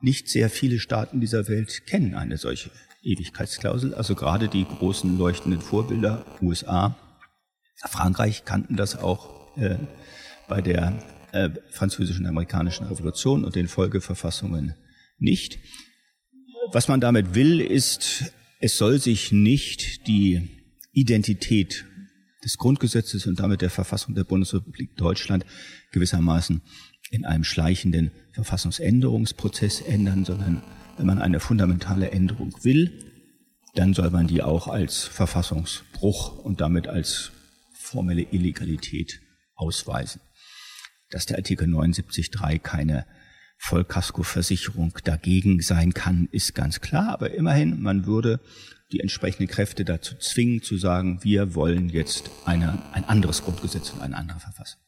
nicht 0.00 0.28
sehr 0.28 0.50
viele 0.50 0.78
Staaten 0.78 1.20
dieser 1.20 1.48
Welt 1.48 1.86
kennen 1.86 2.14
eine 2.14 2.38
solche 2.38 2.70
Ewigkeitsklausel. 3.02 3.94
Also 3.94 4.14
gerade 4.14 4.48
die 4.48 4.64
großen 4.64 5.18
leuchtenden 5.18 5.60
Vorbilder, 5.60 6.24
USA, 6.40 6.96
Frankreich 7.88 8.44
kannten 8.44 8.76
das 8.76 8.96
auch 8.96 9.56
äh, 9.56 9.76
bei 10.48 10.60
der 10.60 11.02
äh, 11.32 11.50
französischen 11.70 12.26
amerikanischen 12.26 12.86
Revolution 12.86 13.44
und 13.44 13.54
den 13.54 13.68
Folgeverfassungen 13.68 14.74
nicht. 15.18 15.58
Was 16.72 16.88
man 16.88 17.00
damit 17.00 17.34
will, 17.34 17.60
ist, 17.60 18.32
es 18.60 18.76
soll 18.76 19.00
sich 19.00 19.32
nicht 19.32 20.06
die 20.06 20.48
Identität 20.92 21.86
des 22.44 22.58
Grundgesetzes 22.58 23.26
und 23.26 23.40
damit 23.40 23.62
der 23.62 23.70
Verfassung 23.70 24.14
der 24.14 24.24
Bundesrepublik 24.24 24.96
Deutschland 24.96 25.44
gewissermaßen 25.92 26.60
in 27.10 27.24
einem 27.24 27.44
schleichenden 27.44 28.12
Verfassungsänderungsprozess 28.32 29.80
ändern, 29.80 30.24
sondern 30.24 30.62
wenn 30.96 31.06
man 31.06 31.20
eine 31.20 31.40
fundamentale 31.40 32.10
Änderung 32.10 32.54
will, 32.62 32.92
dann 33.74 33.94
soll 33.94 34.10
man 34.10 34.26
die 34.26 34.42
auch 34.42 34.68
als 34.68 35.04
Verfassungsbruch 35.04 36.38
und 36.38 36.60
damit 36.60 36.86
als 36.86 37.32
formelle 37.72 38.22
Illegalität 38.22 39.20
ausweisen. 39.54 40.20
Dass 41.10 41.26
der 41.26 41.38
Artikel 41.38 41.66
79.3 41.66 42.58
keine 42.58 43.06
Vollkaskoversicherung 43.62 44.94
dagegen 45.04 45.60
sein 45.60 45.92
kann, 45.92 46.28
ist 46.32 46.54
ganz 46.54 46.80
klar. 46.80 47.10
Aber 47.10 47.32
immerhin, 47.32 47.82
man 47.82 48.06
würde 48.06 48.40
die 48.90 49.00
entsprechenden 49.00 49.48
Kräfte 49.48 49.84
dazu 49.84 50.16
zwingen, 50.16 50.62
zu 50.62 50.78
sagen, 50.78 51.20
wir 51.22 51.54
wollen 51.54 51.90
jetzt 51.90 52.30
eine, 52.46 52.82
ein 52.92 53.04
anderes 53.04 53.44
Grundgesetz 53.44 53.90
und 53.90 54.00
eine 54.00 54.16
andere 54.16 54.40
Verfassung. 54.40 54.80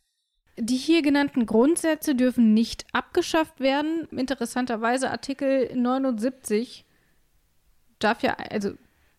Die 0.57 0.77
hier 0.77 1.03
genannten 1.03 1.45
Grundsätze 1.45 2.15
dürfen 2.15 2.55
nicht 2.55 2.87
abgeschafft 2.93 3.61
werden. 3.61 4.09
Interessanterweise 4.11 5.11
Artikel 5.11 5.71
79 5.77 6.87
darf 7.99 8.23
ja, 8.23 8.37
also 8.51 8.73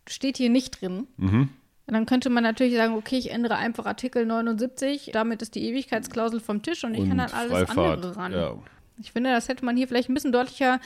steht 0.08 0.38
hier 0.38 0.50
nicht 0.50 0.82
drin. 0.82 1.08
Mhm. 1.18 1.50
Dann 1.86 2.08
könnte 2.08 2.32
man 2.32 2.44
natürlich 2.44 2.76
sagen, 2.76 2.96
okay, 2.96 3.18
ich 3.18 3.30
ändere 3.30 3.58
einfach 3.58 3.86
Artikel 3.86 4.26
79, 4.26 5.12
damit 5.14 5.44
ist 5.44 5.54
die 5.54 5.66
Ewigkeitsklausel 5.68 6.40
vom 6.40 6.64
Tisch 6.64 6.84
und 6.84 6.96
ich 6.96 7.02
und 7.02 7.10
kann 7.10 7.20
dann 7.20 7.32
alles 7.32 7.52
Freifahrt, 7.52 7.78
andere 7.78 8.16
ran. 8.16 8.32
Ja. 8.32 8.58
Ich 9.00 9.12
finde, 9.12 9.32
das 9.32 9.50
hätte 9.50 9.66
man 9.66 9.76
hier 9.76 9.88
vielleicht 9.88 10.10
ein 10.10 10.14
bisschen 10.14 10.32
deutlicher 10.32 10.80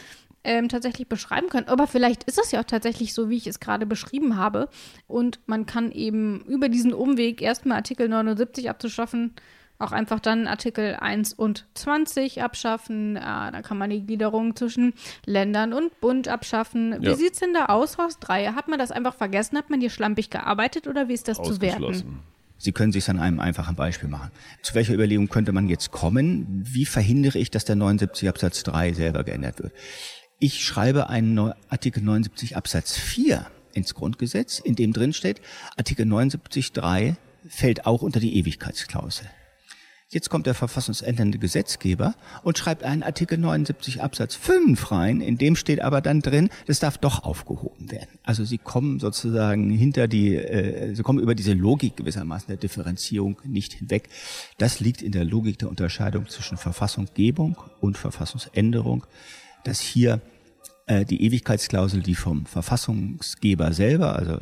ähm, 0.43 0.69
tatsächlich 0.69 1.07
beschreiben 1.07 1.49
können. 1.49 1.67
Aber 1.67 1.87
vielleicht 1.87 2.23
ist 2.23 2.39
es 2.39 2.51
ja 2.51 2.61
auch 2.61 2.65
tatsächlich 2.65 3.13
so, 3.13 3.29
wie 3.29 3.37
ich 3.37 3.47
es 3.47 3.59
gerade 3.59 3.85
beschrieben 3.85 4.37
habe. 4.37 4.69
Und 5.07 5.39
man 5.45 5.65
kann 5.65 5.91
eben 5.91 6.41
über 6.47 6.69
diesen 6.69 6.93
Umweg 6.93 7.41
erstmal 7.41 7.77
Artikel 7.77 8.07
79 8.07 8.69
abzuschaffen, 8.69 9.33
auch 9.79 9.91
einfach 9.91 10.19
dann 10.19 10.47
Artikel 10.47 10.95
1 10.95 11.33
und 11.33 11.67
20 11.75 12.41
abschaffen. 12.41 13.17
Äh, 13.17 13.19
dann 13.19 13.61
kann 13.61 13.77
man 13.77 13.89
die 13.89 14.05
Gliederung 14.05 14.55
zwischen 14.55 14.93
Ländern 15.25 15.73
und 15.73 15.99
Bund 15.99 16.27
abschaffen. 16.29 16.95
Wie 17.01 17.07
ja. 17.07 17.15
sieht 17.15 17.33
es 17.33 17.39
denn 17.39 17.53
da 17.53 17.65
aus, 17.65 17.97
Horst 17.97 18.19
Dreier? 18.21 18.55
Hat 18.55 18.69
man 18.69 18.79
das 18.79 18.91
einfach 18.91 19.13
vergessen? 19.13 19.57
Hat 19.57 19.69
man 19.69 19.81
hier 19.81 19.89
schlampig 19.89 20.29
gearbeitet 20.29 20.87
oder 20.87 21.09
wie 21.09 21.13
ist 21.13 21.27
das 21.27 21.41
zu 21.41 21.61
werten? 21.61 22.21
Sie 22.57 22.71
können 22.71 22.91
sich 22.91 23.09
an 23.09 23.19
einem 23.19 23.39
einfachen 23.39 23.75
Beispiel 23.75 24.09
machen. 24.09 24.31
Zu 24.63 24.73
welcher 24.75 24.93
Überlegung 24.93 25.29
könnte 25.29 25.51
man 25.51 25.69
jetzt 25.69 25.91
kommen? 25.91 26.63
Wie 26.63 26.85
verhindere 26.85 27.37
ich, 27.37 27.51
dass 27.51 27.65
der 27.65 27.75
79 27.75 28.27
Absatz 28.27 28.63
3 28.63 28.93
selber 28.93 29.23
geändert 29.23 29.61
wird? 29.61 29.73
Ich 30.39 30.63
schreibe 30.63 31.09
einen 31.09 31.53
Artikel 31.69 32.03
79 32.03 32.57
Absatz 32.57 32.97
4 32.97 33.45
ins 33.73 33.93
Grundgesetz, 33.93 34.59
in 34.59 34.75
dem 34.75 34.91
drin 34.91 35.13
steht, 35.13 35.41
Artikel 35.77 36.05
79 36.05 36.73
3 36.73 37.15
fällt 37.47 37.85
auch 37.85 38.01
unter 38.01 38.19
die 38.19 38.35
Ewigkeitsklausel. 38.37 39.27
Jetzt 40.09 40.29
kommt 40.29 40.45
der 40.45 40.53
verfassungsändernde 40.53 41.37
Gesetzgeber 41.37 42.15
und 42.41 42.57
schreibt 42.57 42.83
einen 42.83 43.03
Artikel 43.03 43.37
79 43.37 44.01
Absatz 44.01 44.35
5 44.35 44.91
rein, 44.91 45.19
in 45.19 45.37
dem 45.37 45.57
steht 45.57 45.81
aber 45.81 45.99
dann 45.99 46.21
drin, 46.21 46.49
das 46.65 46.79
darf 46.79 46.97
doch 46.97 47.23
aufgehoben 47.25 47.91
werden. 47.91 48.17
Also 48.23 48.45
sie 48.45 48.57
kommen 48.57 49.01
sozusagen 49.01 49.69
hinter 49.69 50.07
die, 50.07 50.35
äh, 50.35 50.95
sie 50.95 51.03
kommen 51.03 51.19
über 51.19 51.35
diese 51.35 51.51
Logik 51.51 51.97
gewissermaßen 51.97 52.47
der 52.47 52.55
Differenzierung 52.55 53.41
nicht 53.43 53.73
hinweg. 53.73 54.07
Das 54.57 54.79
liegt 54.79 55.01
in 55.01 55.11
der 55.11 55.25
Logik 55.25 55.59
der 55.59 55.67
Unterscheidung 55.67 56.29
zwischen 56.29 56.57
Verfassungsgebung 56.57 57.57
und 57.81 57.97
Verfassungsänderung, 57.97 59.05
dass 59.65 59.81
hier 59.81 60.21
äh, 60.85 61.03
die 61.03 61.21
Ewigkeitsklausel, 61.23 62.01
die 62.01 62.15
vom 62.15 62.45
Verfassungsgeber 62.45 63.73
selber, 63.73 64.15
also 64.15 64.39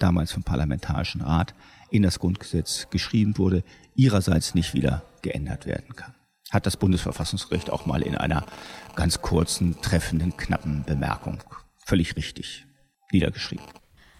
damals 0.00 0.32
vom 0.32 0.42
Parlamentarischen 0.42 1.20
Rat, 1.20 1.54
in 1.90 2.02
das 2.02 2.18
Grundgesetz 2.18 2.88
geschrieben 2.90 3.38
wurde, 3.38 3.62
ihrerseits 3.94 4.54
nicht 4.54 4.74
wieder 4.74 5.02
geändert 5.22 5.66
werden 5.66 5.96
kann. 5.96 6.14
Hat 6.50 6.66
das 6.66 6.76
Bundesverfassungsgericht 6.76 7.70
auch 7.70 7.86
mal 7.86 8.02
in 8.02 8.16
einer 8.16 8.44
ganz 8.94 9.22
kurzen, 9.22 9.80
treffenden, 9.80 10.36
knappen 10.36 10.84
Bemerkung 10.84 11.42
völlig 11.84 12.16
richtig 12.16 12.66
niedergeschrieben. 13.12 13.66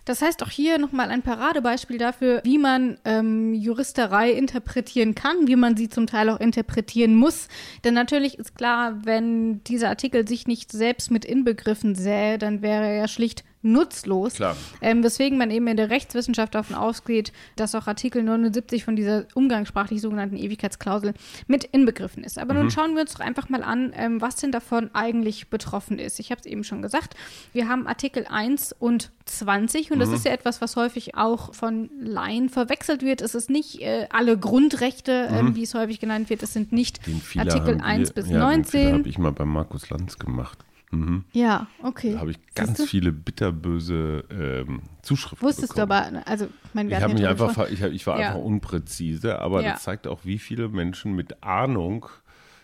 Das 0.04 0.20
heißt 0.20 0.42
auch 0.42 0.50
hier 0.50 0.78
nochmal 0.78 1.10
ein 1.10 1.22
Paradebeispiel 1.22 1.96
dafür, 1.96 2.42
wie 2.44 2.58
man 2.58 2.98
ähm, 3.06 3.54
Juristerei 3.54 4.32
interpretieren 4.32 5.14
kann, 5.14 5.46
wie 5.46 5.56
man 5.56 5.78
sie 5.78 5.88
zum 5.88 6.06
Teil 6.06 6.28
auch 6.28 6.40
interpretieren 6.40 7.14
muss. 7.14 7.48
Denn 7.84 7.94
natürlich 7.94 8.38
ist 8.38 8.54
klar, 8.54 8.98
wenn 9.04 9.64
dieser 9.64 9.88
Artikel 9.88 10.28
sich 10.28 10.46
nicht 10.46 10.72
selbst 10.72 11.10
mit 11.10 11.24
inbegriffen 11.24 11.94
sähe, 11.94 12.36
dann 12.36 12.60
wäre 12.60 12.84
er 12.84 12.94
ja 12.94 13.08
schlicht 13.08 13.44
nutzlos. 13.64 14.38
Ähm, 14.80 15.02
weswegen 15.02 15.38
man 15.38 15.50
eben 15.50 15.66
in 15.66 15.76
der 15.76 15.90
Rechtswissenschaft 15.90 16.54
davon 16.54 16.76
ausgeht, 16.76 17.32
dass 17.56 17.74
auch 17.74 17.86
Artikel 17.86 18.22
79 18.22 18.84
von 18.84 18.94
dieser 18.96 19.24
umgangssprachlich 19.34 20.00
sogenannten 20.00 20.36
Ewigkeitsklausel 20.36 21.14
mit 21.46 21.64
inbegriffen 21.64 22.22
ist. 22.24 22.38
Aber 22.38 22.54
nun 22.54 22.70
schauen 22.70 22.94
wir 22.94 23.00
uns 23.02 23.14
doch 23.14 23.20
einfach 23.20 23.48
mal 23.48 23.62
an, 23.62 23.92
ähm, 23.96 24.20
was 24.20 24.36
denn 24.36 24.52
davon 24.52 24.90
eigentlich 24.94 25.48
betroffen 25.48 25.98
ist. 25.98 26.20
Ich 26.20 26.30
habe 26.30 26.40
es 26.40 26.46
eben 26.46 26.62
schon 26.64 26.82
gesagt, 26.82 27.14
wir 27.52 27.68
haben 27.68 27.86
Artikel 27.86 28.26
1 28.28 28.74
und 28.78 29.10
20 29.24 29.90
und 29.90 29.98
das 29.98 30.10
ist 30.10 30.24
ja 30.26 30.32
etwas, 30.32 30.60
was 30.60 30.76
häufig 30.76 31.14
auch 31.16 31.54
von 31.54 31.88
Laien 31.98 32.50
verwechselt 32.50 33.02
wird. 33.02 33.22
Es 33.22 33.34
ist 33.34 33.48
nicht 33.48 33.80
äh, 33.80 34.06
alle 34.10 34.36
Grundrechte, 34.38 35.28
ähm, 35.32 35.56
wie 35.56 35.62
es 35.62 35.74
häufig 35.74 35.98
genannt 36.00 36.28
wird. 36.30 36.42
Es 36.42 36.52
sind 36.52 36.72
nicht 36.72 37.00
Den 37.06 37.20
Artikel 37.40 37.74
haben 37.76 37.80
1 37.80 38.08
wir- 38.10 38.14
bis 38.14 38.30
ja, 38.30 38.50
Den 38.50 38.64
Fehler 38.64 38.84
19. 38.84 38.98
habe 39.00 39.08
ich 39.08 39.18
mal 39.18 39.32
bei 39.32 39.44
Markus 39.46 39.88
Lanz 39.90 40.18
gemacht. 40.18 40.58
Mhm. 40.90 41.24
Ja, 41.32 41.66
okay. 41.82 42.12
Da 42.12 42.20
habe 42.20 42.30
ich 42.30 42.38
ganz 42.54 42.82
viele 42.84 43.12
bitterböse 43.12 44.24
ähm, 44.30 44.82
Zuschriften 45.02 45.46
Wusstest 45.46 45.74
bekommen. 45.74 45.88
du 45.88 45.94
aber, 46.18 46.26
also, 46.26 46.48
wir 46.88 46.96
Ich, 47.08 47.14
mich 47.14 47.26
einfach, 47.26 47.68
ich, 47.68 47.80
ich 47.82 48.06
war 48.06 48.20
Ja. 48.20 48.28
einfach 48.28 48.40
unpräzise, 48.40 49.40
aber 49.40 49.62
Ja. 49.62 49.72
das 49.72 49.82
zeigt 49.82 50.06
auch, 50.06 50.20
wie 50.24 50.38
viele 50.38 50.68
Menschen 50.68 51.14
mit 51.14 51.42
Ahnung 51.42 52.06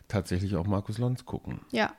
tatsächlich 0.09 0.57
auch 0.57 0.67
Markus 0.67 0.99
Lanz 0.99 1.25
gucken. 1.25 1.61
Ja. 1.71 1.93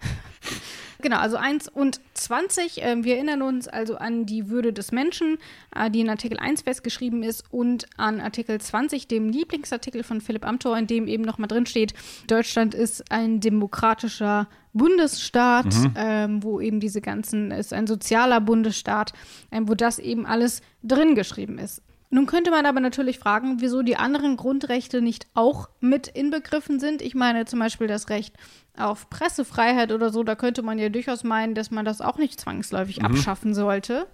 Genau, 1.00 1.18
also 1.18 1.36
1 1.36 1.68
und 1.68 2.00
20. 2.14 2.80
Ähm, 2.82 3.04
wir 3.04 3.14
erinnern 3.14 3.42
uns 3.42 3.68
also 3.68 3.96
an 3.96 4.26
die 4.26 4.48
Würde 4.48 4.72
des 4.72 4.90
Menschen, 4.90 5.38
äh, 5.74 5.90
die 5.90 6.00
in 6.00 6.10
Artikel 6.10 6.38
1 6.38 6.62
festgeschrieben 6.62 7.22
ist, 7.22 7.44
und 7.50 7.86
an 7.96 8.20
Artikel 8.20 8.60
20, 8.60 9.06
dem 9.06 9.28
Lieblingsartikel 9.28 10.02
von 10.02 10.20
Philipp 10.20 10.44
Amthor, 10.44 10.76
in 10.76 10.88
dem 10.88 11.06
eben 11.06 11.22
nochmal 11.22 11.48
drin 11.48 11.66
steht, 11.66 11.94
Deutschland 12.26 12.74
ist 12.74 13.12
ein 13.12 13.40
demokratischer 13.40 14.48
Bundesstaat, 14.72 15.74
ähm, 15.96 16.42
wo 16.42 16.60
eben 16.60 16.80
diese 16.80 17.00
ganzen, 17.00 17.50
ist 17.50 17.72
ein 17.72 17.86
sozialer 17.86 18.40
Bundesstaat, 18.40 19.12
ähm, 19.52 19.68
wo 19.68 19.74
das 19.74 19.98
eben 19.98 20.26
alles 20.26 20.62
drin 20.82 21.14
geschrieben 21.14 21.58
ist. 21.58 21.82
Nun 22.10 22.26
könnte 22.26 22.50
man 22.50 22.64
aber 22.64 22.80
natürlich 22.80 23.18
fragen, 23.18 23.60
wieso 23.60 23.82
die 23.82 23.96
anderen 23.96 24.36
Grundrechte 24.36 25.02
nicht 25.02 25.26
auch 25.34 25.68
mit 25.80 26.08
inbegriffen 26.08 26.80
sind. 26.80 27.02
Ich 27.02 27.14
meine 27.14 27.44
zum 27.44 27.58
Beispiel 27.58 27.86
das 27.86 28.08
Recht 28.08 28.34
auf 28.78 29.10
Pressefreiheit 29.10 29.92
oder 29.92 30.10
so, 30.10 30.22
da 30.22 30.34
könnte 30.34 30.62
man 30.62 30.78
ja 30.78 30.88
durchaus 30.88 31.22
meinen, 31.22 31.54
dass 31.54 31.70
man 31.70 31.84
das 31.84 32.00
auch 32.00 32.16
nicht 32.16 32.40
zwangsläufig 32.40 33.04
abschaffen 33.04 33.52
sollte. 33.54 34.06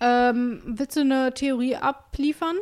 Ähm, 0.00 0.62
willst 0.64 0.96
du 0.96 1.00
eine 1.00 1.34
Theorie 1.34 1.76
abliefern? 1.76 2.56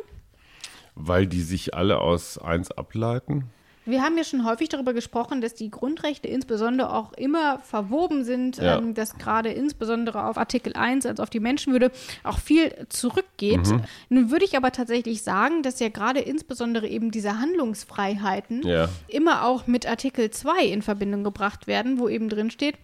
Weil 0.95 1.25
die 1.25 1.41
sich 1.41 1.73
alle 1.73 1.99
aus 1.99 2.37
eins 2.37 2.71
ableiten. 2.71 3.45
Wir 3.85 4.03
haben 4.03 4.17
ja 4.17 4.23
schon 4.23 4.45
häufig 4.45 4.69
darüber 4.69 4.93
gesprochen, 4.93 5.41
dass 5.41 5.55
die 5.55 5.71
Grundrechte 5.71 6.27
insbesondere 6.27 6.93
auch 6.93 7.13
immer 7.13 7.59
verwoben 7.59 8.23
sind, 8.23 8.57
Ja. 8.57 8.77
ähm, 8.77 8.93
dass 8.93 9.17
gerade 9.17 9.49
insbesondere 9.49 10.25
auf 10.25 10.37
Artikel 10.37 10.73
1, 10.73 11.05
also 11.05 11.23
auf 11.23 11.29
die 11.31 11.39
Menschenwürde, 11.39 11.91
auch 12.23 12.37
viel 12.39 12.71
zurückgeht. 12.89 13.67
Mhm. 13.67 13.81
Nun 14.09 14.31
würde 14.31 14.45
ich 14.45 14.55
aber 14.55 14.71
tatsächlich 14.71 15.23
sagen, 15.23 15.63
dass 15.63 15.79
ja 15.79 15.89
gerade 15.89 16.19
insbesondere 16.19 16.87
eben 16.87 17.09
diese 17.11 17.39
Handlungsfreiheiten 17.39 18.65
Ja. 18.65 18.89
immer 19.07 19.45
auch 19.45 19.67
mit 19.67 19.87
Artikel 19.87 20.29
2 20.29 20.63
in 20.65 20.81
Verbindung 20.81 21.23
gebracht 21.23 21.67
werden, 21.67 21.99
wo 21.99 22.07
eben 22.07 22.29
drin 22.29 22.51
steht, 22.51 22.75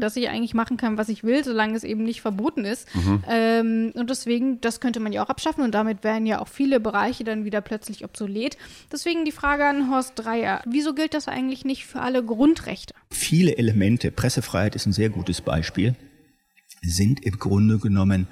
dass 0.00 0.16
ich 0.16 0.28
eigentlich 0.28 0.54
machen 0.54 0.76
kann, 0.76 0.98
was 0.98 1.08
ich 1.08 1.24
will, 1.24 1.44
solange 1.44 1.76
es 1.76 1.84
eben 1.84 2.02
nicht 2.04 2.20
verboten 2.20 2.64
ist. 2.64 2.88
Ähm, 3.28 3.92
und 3.94 4.10
deswegen, 4.10 4.60
das 4.60 4.80
könnte 4.80 5.00
man 5.00 5.12
ja 5.12 5.24
auch 5.24 5.28
abschaffen 5.28 5.64
und 5.64 5.72
damit 5.72 6.04
wären 6.04 6.26
ja 6.26 6.40
auch 6.40 6.48
viele 6.48 6.80
Bereiche 6.80 7.24
dann 7.24 7.44
wieder 7.44 7.60
plötzlich 7.60 8.04
obsolet. 8.04 8.56
Deswegen 8.92 9.24
die 9.24 9.32
Frage 9.32 9.66
an 9.66 9.90
Horst 9.90 10.12
Dreier, 10.16 10.62
wieso 10.66 10.94
gilt 10.94 11.14
das 11.14 11.28
eigentlich 11.28 11.64
nicht 11.64 11.86
für 11.86 12.00
alle 12.00 12.24
Grundrechte? 12.24 12.94
Viele 13.10 13.56
Elemente, 13.56 14.10
Pressefreiheit 14.10 14.74
ist 14.74 14.86
ein 14.86 14.92
sehr 14.92 15.10
gutes 15.10 15.40
Beispiel, 15.40 15.94
sind 16.82 17.24
im 17.24 17.38
Grunde 17.38 17.78
genommen, 17.78 18.26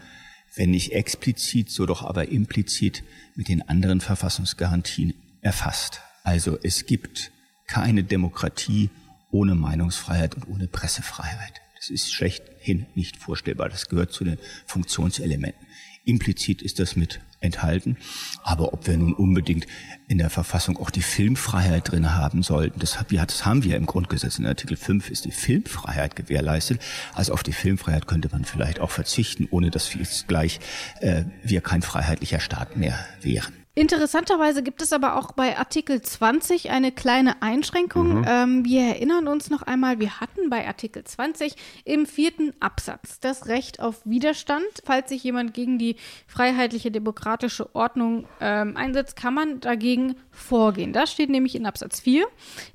wenn 0.55 0.70
nicht 0.70 0.92
explizit, 0.92 1.70
so 1.70 1.87
doch 1.87 2.03
aber 2.03 2.29
implizit 2.29 3.03
mit 3.35 3.48
den 3.48 3.66
anderen 3.68 4.01
Verfassungsgarantien 4.01 5.14
erfasst. 5.40 6.01
Also 6.25 6.59
es 6.62 6.87
gibt 6.87 7.33
keine 7.66 8.05
Demokratie 8.05 8.90
ohne 9.32 9.56
Meinungsfreiheit 9.56 10.36
und 10.36 10.48
ohne 10.48 10.68
Pressefreiheit. 10.68 11.60
Das 11.76 11.90
ist 11.90 12.12
schlechthin 12.12 12.86
nicht 12.94 13.16
vorstellbar. 13.16 13.68
Das 13.68 13.88
gehört 13.88 14.12
zu 14.12 14.22
den 14.22 14.38
Funktionselementen. 14.66 15.66
Implizit 16.04 16.62
ist 16.62 16.78
das 16.78 16.96
mit 16.96 17.20
enthalten. 17.42 17.96
Aber 18.42 18.72
ob 18.72 18.86
wir 18.86 18.96
nun 18.96 19.12
unbedingt 19.12 19.66
in 20.08 20.18
der 20.18 20.30
Verfassung 20.30 20.76
auch 20.76 20.90
die 20.90 21.02
Filmfreiheit 21.02 21.90
drin 21.90 22.14
haben 22.14 22.42
sollten, 22.42 22.78
das, 22.78 22.98
haben 22.98 23.64
wir 23.64 23.76
im 23.76 23.86
Grundgesetz. 23.86 24.38
In 24.38 24.46
Artikel 24.46 24.76
5 24.76 25.10
ist 25.10 25.24
die 25.24 25.32
Filmfreiheit 25.32 26.16
gewährleistet. 26.16 26.80
Also 27.14 27.32
auf 27.32 27.42
die 27.42 27.52
Filmfreiheit 27.52 28.06
könnte 28.06 28.28
man 28.30 28.44
vielleicht 28.44 28.80
auch 28.80 28.90
verzichten, 28.90 29.48
ohne 29.50 29.70
dass 29.70 29.92
wir 29.92 30.00
jetzt 30.00 30.28
gleich 30.28 30.60
äh, 31.00 31.24
wir 31.42 31.60
kein 31.60 31.82
freiheitlicher 31.82 32.40
Staat 32.40 32.76
mehr 32.76 32.98
wären. 33.20 33.62
Interessanterweise 33.74 34.62
gibt 34.62 34.82
es 34.82 34.92
aber 34.92 35.16
auch 35.16 35.32
bei 35.32 35.56
Artikel 35.56 36.02
20 36.02 36.70
eine 36.70 36.92
kleine 36.92 37.40
Einschränkung. 37.40 38.24
Ähm, 38.28 38.64
wir 38.66 38.82
erinnern 38.82 39.28
uns 39.28 39.48
noch 39.48 39.62
einmal, 39.62 39.98
wir 39.98 40.20
hatten 40.20 40.41
bei 40.52 40.66
Artikel 40.66 41.02
20 41.02 41.54
im 41.86 42.04
vierten 42.04 42.52
Absatz 42.60 43.18
das 43.20 43.46
Recht 43.46 43.80
auf 43.80 44.02
Widerstand. 44.04 44.62
Falls 44.84 45.08
sich 45.08 45.24
jemand 45.24 45.54
gegen 45.54 45.78
die 45.78 45.96
freiheitliche 46.26 46.90
demokratische 46.90 47.74
Ordnung 47.74 48.26
ähm, 48.38 48.76
einsetzt, 48.76 49.16
kann 49.16 49.32
man 49.32 49.60
dagegen 49.60 50.14
vorgehen. 50.30 50.92
Das 50.92 51.10
steht 51.10 51.30
nämlich 51.30 51.54
in 51.54 51.64
Absatz 51.64 52.00
4. 52.00 52.26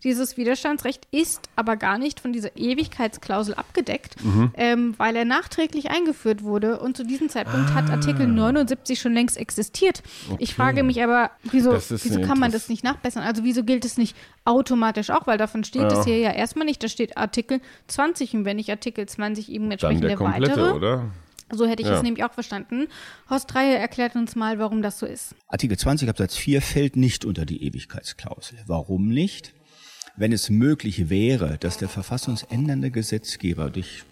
Dieses 0.03 0.37
Widerstandsrecht 0.37 1.07
ist 1.11 1.49
aber 1.55 1.75
gar 1.75 1.99
nicht 1.99 2.19
von 2.19 2.33
dieser 2.33 2.57
Ewigkeitsklausel 2.57 3.53
abgedeckt, 3.53 4.15
ähm, 4.55 4.95
weil 4.97 5.15
er 5.15 5.25
nachträglich 5.25 5.91
eingeführt 5.91 6.41
wurde 6.43 6.79
und 6.79 6.97
zu 6.97 7.03
diesem 7.03 7.29
Zeitpunkt 7.29 7.75
hat 7.75 7.91
Artikel 7.91 8.25
79 8.25 8.99
schon 8.99 9.13
längst 9.13 9.37
existiert. 9.37 10.01
Ich 10.39 10.55
frage 10.55 10.81
mich 10.81 11.03
aber, 11.03 11.29
wieso, 11.43 11.73
wieso 11.73 12.21
kann 12.21 12.39
man 12.39 12.51
das 12.51 12.69
nicht 12.69 12.83
nachbessern? 12.83 13.21
Also 13.21 13.43
wieso 13.43 13.63
gilt 13.63 13.85
es 13.85 13.97
nicht 13.97 14.15
automatisch 14.45 15.11
auch? 15.11 15.27
Weil 15.27 15.37
davon 15.37 15.63
steht 15.63 15.83
Ja. 15.83 15.99
es 15.99 16.05
hier 16.05 16.17
ja 16.17 16.31
erstmal 16.31 16.65
nicht. 16.65 16.81
Da 16.81 16.87
steht 16.87 17.17
Artikel 17.17 17.59
20 17.87 18.33
und 18.35 18.45
wenn 18.45 18.59
ich 18.59 18.69
Artikel 18.71 19.05
20 19.07 19.51
eben 19.51 19.65
Dann 19.65 19.71
entsprechend 19.73 20.03
der 20.03 20.15
komplette, 20.15 20.51
erweitere, 20.59 20.75
oder? 20.75 21.11
so 21.51 21.65
hätte 21.67 21.81
ich 21.81 21.87
Ja. 21.87 21.95
es 21.97 22.03
nämlich 22.03 22.23
auch 22.23 22.33
verstanden. 22.33 22.87
Horst 23.29 23.53
Dreier 23.53 23.77
erklärt 23.79 24.15
uns 24.15 24.35
mal, 24.35 24.59
warum 24.59 24.81
das 24.81 24.99
so 24.99 25.05
ist. 25.05 25.35
Artikel 25.47 25.77
20 25.77 26.09
Absatz 26.09 26.35
4 26.35 26.61
fällt 26.61 26.95
nicht 26.95 27.25
unter 27.25 27.45
die 27.45 27.63
Ewigkeitsklausel. 27.63 28.59
Warum 28.67 29.07
nicht? 29.09 29.53
Wenn 30.15 30.31
es 30.31 30.49
möglich 30.49 31.09
wäre, 31.09 31.57
dass 31.59 31.77
der 31.77 31.89
verfassungsändernde 31.89 32.89
Gesetzgeber 32.91 33.69
durch 33.69 34.03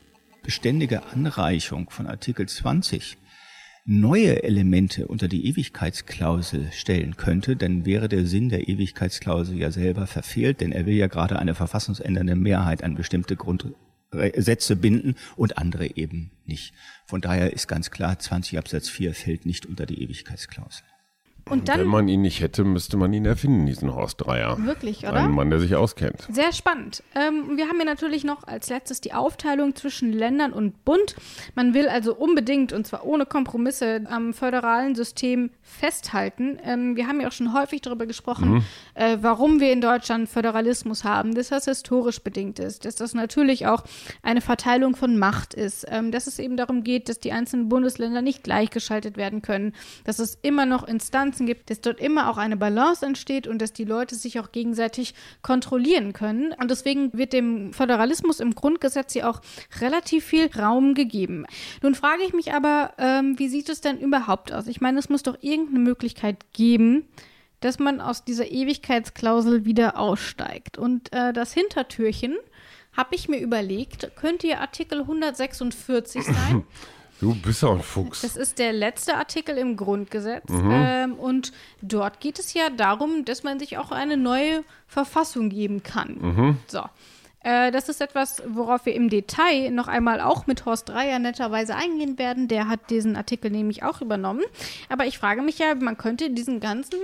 beständige 0.44 1.04
Anreichung 1.08 1.90
von 1.90 2.06
Artikel 2.08 2.48
20 2.48 3.18
neue 3.86 4.42
Elemente 4.44 5.08
unter 5.08 5.28
die 5.28 5.48
Ewigkeitsklausel 5.48 6.72
stellen 6.72 7.18
könnte, 7.18 7.56
dann 7.56 7.86
wäre 7.86 8.10
der 8.10 8.26
Sinn 8.26 8.50
der 8.50 8.68
Ewigkeitsklausel 8.68 9.58
ja 9.58 9.72
selber 9.72 10.08
verfehlt, 10.08 10.62
denn 10.62 10.72
er 10.72 10.88
will 10.88 10.96
ja 10.96 11.08
gerade 11.08 11.38
eine 11.38 11.54
verfassungsändernde 11.54 12.36
Mehrheit 12.36 12.84
an 12.84 12.96
bestimmte 12.96 13.36
Grundsätze 13.36 14.76
binden 14.76 15.16
und 15.36 15.60
andere 15.60 15.96
eben 15.96 16.32
nicht. 16.46 16.74
Von 17.06 17.22
daher 17.22 17.54
ist 17.54 17.68
ganz 17.68 17.92
klar, 17.92 18.18
20 18.18 18.58
Absatz 18.58 18.90
4 18.90 19.14
fällt 19.14 19.46
nicht 19.46 19.68
unter 19.68 19.86
die 19.86 20.02
Ewigkeitsklausel. 20.02 20.84
Und 21.48 21.68
Wenn 21.68 21.78
dann, 21.80 21.88
man 21.88 22.08
ihn 22.08 22.24
nicht 22.24 22.42
hätte, 22.42 22.64
müsste 22.64 22.98
man 22.98 23.14
ihn 23.14 23.26
erfinden, 23.26 23.68
diesen 23.68 23.94
Horst 23.94 24.26
Dreier. 24.26 24.58
wirklich, 24.66 25.04
oder? 25.04 25.14
Ein 25.14 25.32
Mann, 25.32 25.52
der 25.52 25.60
sich 25.60 25.76
auskennt. 25.76 26.28
Sehr 26.32 26.52
spannend. 26.52 27.04
Ähm, 27.14 27.56
wir 27.56 27.68
haben 27.68 27.76
hier 27.76 27.86
natürlich 27.86 28.24
noch 28.24 28.48
als 28.48 28.70
letztes 28.70 29.00
die 29.00 29.14
Aufteilung 29.14 29.76
zwischen 29.76 30.12
Ländern 30.12 30.54
und 30.54 30.84
Bund. 30.86 31.16
Man 31.54 31.76
will 31.76 31.88
also 31.88 32.16
unbedingt, 32.16 32.74
und 32.74 32.88
zwar 32.88 33.06
ohne 33.06 33.28
Kompromisse, 33.28 34.02
am 34.10 34.34
föderalen 34.34 34.96
System 34.96 35.52
festhalten. 35.62 36.58
Ähm, 36.64 36.96
wir 36.96 37.08
haben 37.08 37.22
ja 37.22 37.28
auch 37.28 37.32
schon 37.32 37.54
häufig 37.54 37.82
darüber 37.82 38.08
gesprochen, 38.08 38.66
äh, 38.96 39.18
warum 39.22 39.60
wir 39.60 39.72
in 39.72 39.82
Deutschland 39.82 40.28
Föderalismus 40.28 41.04
haben, 41.04 41.36
dass 41.36 41.50
das 41.50 41.66
historisch 41.66 42.22
bedingt 42.22 42.58
ist, 42.58 42.86
dass 42.86 42.96
das 42.96 43.14
natürlich 43.14 43.68
auch 43.68 43.84
eine 44.24 44.42
Verteilung 44.42 44.96
von 44.96 45.20
Macht 45.20 45.54
ist, 45.54 45.86
ähm, 45.90 46.12
dass 46.12 46.26
es 46.26 46.40
eben 46.40 46.58
darum 46.58 46.84
geht, 46.84 47.08
dass 47.08 47.20
die 47.20 47.32
einzelnen 47.34 47.70
Bundesländer 47.70 48.24
nicht 48.24 48.44
gleichgeschaltet 48.44 49.16
werden 49.16 49.44
können, 49.44 49.74
dass 50.06 50.18
es 50.18 50.40
immer 50.42 50.66
noch 50.66 50.88
Instanzen 50.88 51.35
gibt, 51.40 51.70
dass 51.70 51.82
dort 51.82 52.00
immer 52.00 52.30
auch 52.30 52.38
eine 52.38 52.58
Balance 52.58 53.06
entsteht 53.06 53.48
und 53.48 53.62
dass 53.62 53.74
die 53.74 53.84
Leute 53.84 54.16
sich 54.16 54.40
auch 54.40 54.52
gegenseitig 54.52 55.14
kontrollieren 55.42 56.14
können. 56.14 56.54
Und 56.54 56.72
deswegen 56.72 57.12
wird 57.14 57.34
dem 57.34 57.74
Föderalismus 57.74 58.40
im 58.40 58.56
Grundgesetz 58.56 59.14
ja 59.14 59.30
auch 59.30 59.42
relativ 59.82 60.26
viel 60.26 60.50
Raum 60.58 60.94
gegeben. 60.94 61.46
Nun 61.82 61.96
frage 61.96 62.24
ich 62.24 62.34
mich 62.34 62.54
aber, 62.54 62.94
ähm, 62.98 63.38
wie 63.38 63.50
sieht 63.50 63.70
es 63.70 63.82
denn 63.82 64.00
überhaupt 64.00 64.54
aus? 64.54 64.68
Ich 64.68 64.80
meine, 64.82 65.00
es 65.00 65.10
muss 65.10 65.24
doch 65.24 65.38
irgendeine 65.42 65.80
Möglichkeit 65.80 66.54
geben, 66.54 67.08
dass 67.60 67.80
man 67.80 68.00
aus 68.00 68.24
dieser 68.24 68.50
Ewigkeitsklausel 68.50 69.66
wieder 69.66 69.98
aussteigt. 69.98 70.78
Und 70.78 71.12
äh, 71.14 71.34
das 71.34 71.54
Hintertürchen 71.54 72.38
habe 72.96 73.16
ich 73.16 73.28
mir 73.28 73.40
überlegt, 73.40 74.16
könnte 74.16 74.48
ja 74.48 74.60
Artikel 74.60 75.02
146 75.02 76.24
sein. 76.24 76.64
Du 77.22 77.34
bist 77.34 77.64
auch 77.64 77.76
ein 77.76 77.82
Fuchs. 77.82 78.22
Das 78.22 78.36
ist 78.36 78.60
der 78.60 78.74
letzte 78.74 79.16
Artikel 79.16 79.58
im 79.58 79.78
Grundgesetz. 79.78 80.50
Mhm. 80.50 80.72
Ähm, 80.72 81.14
und 81.14 81.54
dort 81.82 82.20
geht 82.20 82.40
es 82.40 82.54
ja 82.54 82.70
darum, 82.70 83.26
dass 83.26 83.44
man 83.44 83.60
sich 83.60 83.78
auch 83.78 83.92
eine 83.92 84.18
neue 84.18 84.64
Verfassung 84.88 85.50
geben 85.50 85.82
kann. 85.82 86.18
Mhm. 86.20 86.58
So. 86.68 86.82
Äh, 87.40 87.72
das 87.72 87.90
ist 87.90 88.02
etwas, 88.02 88.42
worauf 88.48 88.86
wir 88.86 88.96
im 88.96 89.10
Detail 89.10 89.70
noch 89.72 89.88
einmal 89.88 90.20
auch 90.20 90.48
mit 90.48 90.66
Horst 90.66 90.90
Dreier 90.90 91.20
netterweise 91.20 91.76
eingehen 91.76 92.18
werden. 92.18 92.48
Der 92.48 92.68
hat 92.68 92.90
diesen 92.90 93.16
Artikel 93.16 93.52
nämlich 93.52 93.84
auch 93.84 94.02
übernommen. 94.02 94.44
Aber 94.90 95.06
ich 95.06 95.18
frage 95.18 95.42
mich 95.42 95.60
ja, 95.60 95.76
man 95.76 95.98
könnte 95.98 96.32
diesen 96.32 96.60
ganzen 96.60 97.00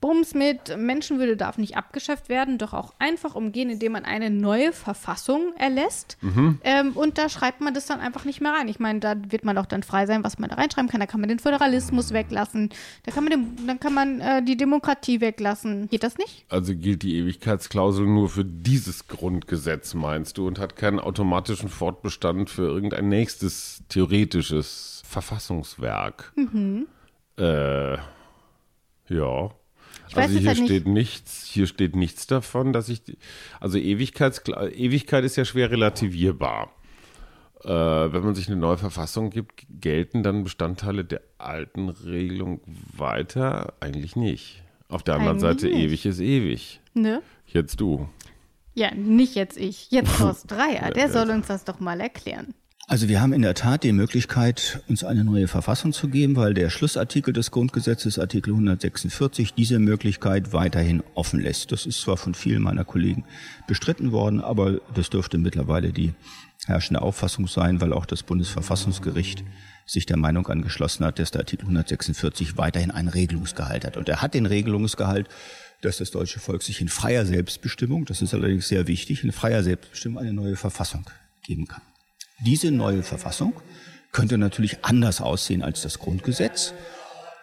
Bums 0.00 0.34
mit 0.34 0.76
Menschenwürde 0.78 1.36
darf 1.36 1.58
nicht 1.58 1.76
abgeschafft 1.76 2.28
werden, 2.28 2.56
doch 2.56 2.72
auch 2.72 2.94
einfach 2.98 3.34
umgehen, 3.34 3.68
indem 3.68 3.92
man 3.92 4.04
eine 4.04 4.30
neue 4.30 4.72
Verfassung 4.72 5.54
erlässt. 5.58 6.16
Mhm. 6.22 6.58
Ähm, 6.64 6.92
und 6.92 7.18
da 7.18 7.28
schreibt 7.28 7.60
man 7.60 7.74
das 7.74 7.86
dann 7.86 8.00
einfach 8.00 8.24
nicht 8.24 8.40
mehr 8.40 8.52
rein. 8.52 8.68
Ich 8.68 8.80
meine, 8.80 9.00
da 9.00 9.14
wird 9.28 9.44
man 9.44 9.58
auch 9.58 9.66
dann 9.66 9.82
frei 9.82 10.06
sein, 10.06 10.24
was 10.24 10.38
man 10.38 10.48
da 10.48 10.56
reinschreiben 10.56 10.90
kann. 10.90 11.00
Da 11.00 11.06
kann 11.06 11.20
man 11.20 11.28
den 11.28 11.38
Föderalismus 11.38 12.12
weglassen. 12.12 12.70
Da 13.04 13.12
kann 13.12 13.24
man 13.24 13.30
den, 13.30 13.66
dann 13.66 13.78
kann 13.78 13.92
man 13.92 14.20
äh, 14.20 14.42
die 14.42 14.56
Demokratie 14.56 15.20
weglassen. 15.20 15.88
Geht 15.88 16.02
das 16.02 16.16
nicht? 16.16 16.46
Also 16.48 16.74
gilt 16.74 17.02
die 17.02 17.18
Ewigkeitsklausel 17.18 18.06
nur 18.06 18.30
für 18.30 18.44
dieses 18.44 19.06
Grundgesetz, 19.06 19.92
meinst 19.92 20.38
du, 20.38 20.46
und 20.46 20.58
hat 20.58 20.76
keinen 20.76 20.98
automatischen 20.98 21.68
Fortbestand 21.68 22.48
für 22.48 22.62
irgendein 22.62 23.08
nächstes 23.08 23.82
theoretisches 23.90 25.02
Verfassungswerk. 25.06 26.32
Mhm. 26.36 26.86
Äh, 27.36 27.96
ja. 29.08 29.50
Ich 30.10 30.16
also 30.16 30.38
hier 30.38 30.48
halt 30.48 30.58
steht 30.58 30.88
nichts, 30.88 31.44
hier 31.44 31.68
steht 31.68 31.94
nichts 31.94 32.26
davon, 32.26 32.72
dass 32.72 32.88
ich, 32.88 33.00
also 33.60 33.78
Ewigkeits, 33.78 34.42
Ewigkeit 34.48 35.24
ist 35.24 35.36
ja 35.36 35.44
schwer 35.44 35.70
relativierbar. 35.70 36.72
Äh, 37.62 37.68
wenn 37.68 38.24
man 38.24 38.34
sich 38.34 38.48
eine 38.48 38.56
neue 38.56 38.76
Verfassung 38.76 39.30
gibt, 39.30 39.66
gelten 39.68 40.22
dann 40.22 40.42
Bestandteile 40.42 41.04
der 41.04 41.20
alten 41.38 41.90
Regelung 41.90 42.60
weiter? 42.96 43.74
Eigentlich 43.78 44.16
nicht. 44.16 44.62
Auf 44.88 45.04
der 45.04 45.14
anderen 45.14 45.38
Eigentlich 45.38 45.60
Seite, 45.60 45.66
nicht. 45.66 45.84
ewig 45.84 46.06
ist 46.06 46.20
ewig. 46.20 46.80
Ne? 46.94 47.22
Jetzt 47.46 47.80
du. 47.80 48.08
Ja, 48.74 48.92
nicht 48.94 49.36
jetzt 49.36 49.58
ich. 49.58 49.90
Jetzt 49.92 50.18
Horst 50.20 50.50
Dreier. 50.50 50.90
Der 50.90 51.10
soll 51.10 51.30
uns 51.30 51.46
das 51.46 51.64
doch 51.64 51.78
mal 51.78 52.00
erklären. 52.00 52.54
Also 52.90 53.06
wir 53.06 53.20
haben 53.20 53.32
in 53.32 53.42
der 53.42 53.54
Tat 53.54 53.84
die 53.84 53.92
Möglichkeit, 53.92 54.82
uns 54.88 55.04
eine 55.04 55.22
neue 55.22 55.46
Verfassung 55.46 55.92
zu 55.92 56.08
geben, 56.08 56.34
weil 56.34 56.54
der 56.54 56.70
Schlussartikel 56.70 57.32
des 57.32 57.52
Grundgesetzes, 57.52 58.18
Artikel 58.18 58.52
146, 58.52 59.54
diese 59.54 59.78
Möglichkeit 59.78 60.52
weiterhin 60.52 61.00
offen 61.14 61.38
lässt. 61.38 61.70
Das 61.70 61.86
ist 61.86 62.00
zwar 62.00 62.16
von 62.16 62.34
vielen 62.34 62.62
meiner 62.62 62.84
Kollegen 62.84 63.22
bestritten 63.68 64.10
worden, 64.10 64.40
aber 64.40 64.80
das 64.92 65.08
dürfte 65.08 65.38
mittlerweile 65.38 65.92
die 65.92 66.14
herrschende 66.66 67.00
Auffassung 67.00 67.46
sein, 67.46 67.80
weil 67.80 67.92
auch 67.92 68.06
das 68.06 68.24
Bundesverfassungsgericht 68.24 69.44
sich 69.86 70.06
der 70.06 70.16
Meinung 70.16 70.48
angeschlossen 70.48 71.04
hat, 71.04 71.20
dass 71.20 71.30
der 71.30 71.42
Artikel 71.42 71.66
146 71.66 72.56
weiterhin 72.56 72.90
einen 72.90 73.06
Regelungsgehalt 73.06 73.84
hat. 73.84 73.98
Und 73.98 74.08
er 74.08 74.20
hat 74.20 74.34
den 74.34 74.46
Regelungsgehalt, 74.46 75.28
dass 75.80 75.98
das 75.98 76.10
deutsche 76.10 76.40
Volk 76.40 76.64
sich 76.64 76.80
in 76.80 76.88
freier 76.88 77.24
Selbstbestimmung, 77.24 78.04
das 78.06 78.20
ist 78.20 78.34
allerdings 78.34 78.66
sehr 78.66 78.88
wichtig, 78.88 79.22
in 79.22 79.30
freier 79.30 79.62
Selbstbestimmung 79.62 80.18
eine 80.18 80.32
neue 80.32 80.56
Verfassung 80.56 81.04
geben 81.44 81.68
kann. 81.68 81.82
Diese 82.44 82.70
neue 82.70 83.02
Verfassung 83.02 83.52
könnte 84.12 84.38
natürlich 84.38 84.84
anders 84.84 85.20
aussehen 85.20 85.62
als 85.62 85.82
das 85.82 85.98
Grundgesetz. 85.98 86.72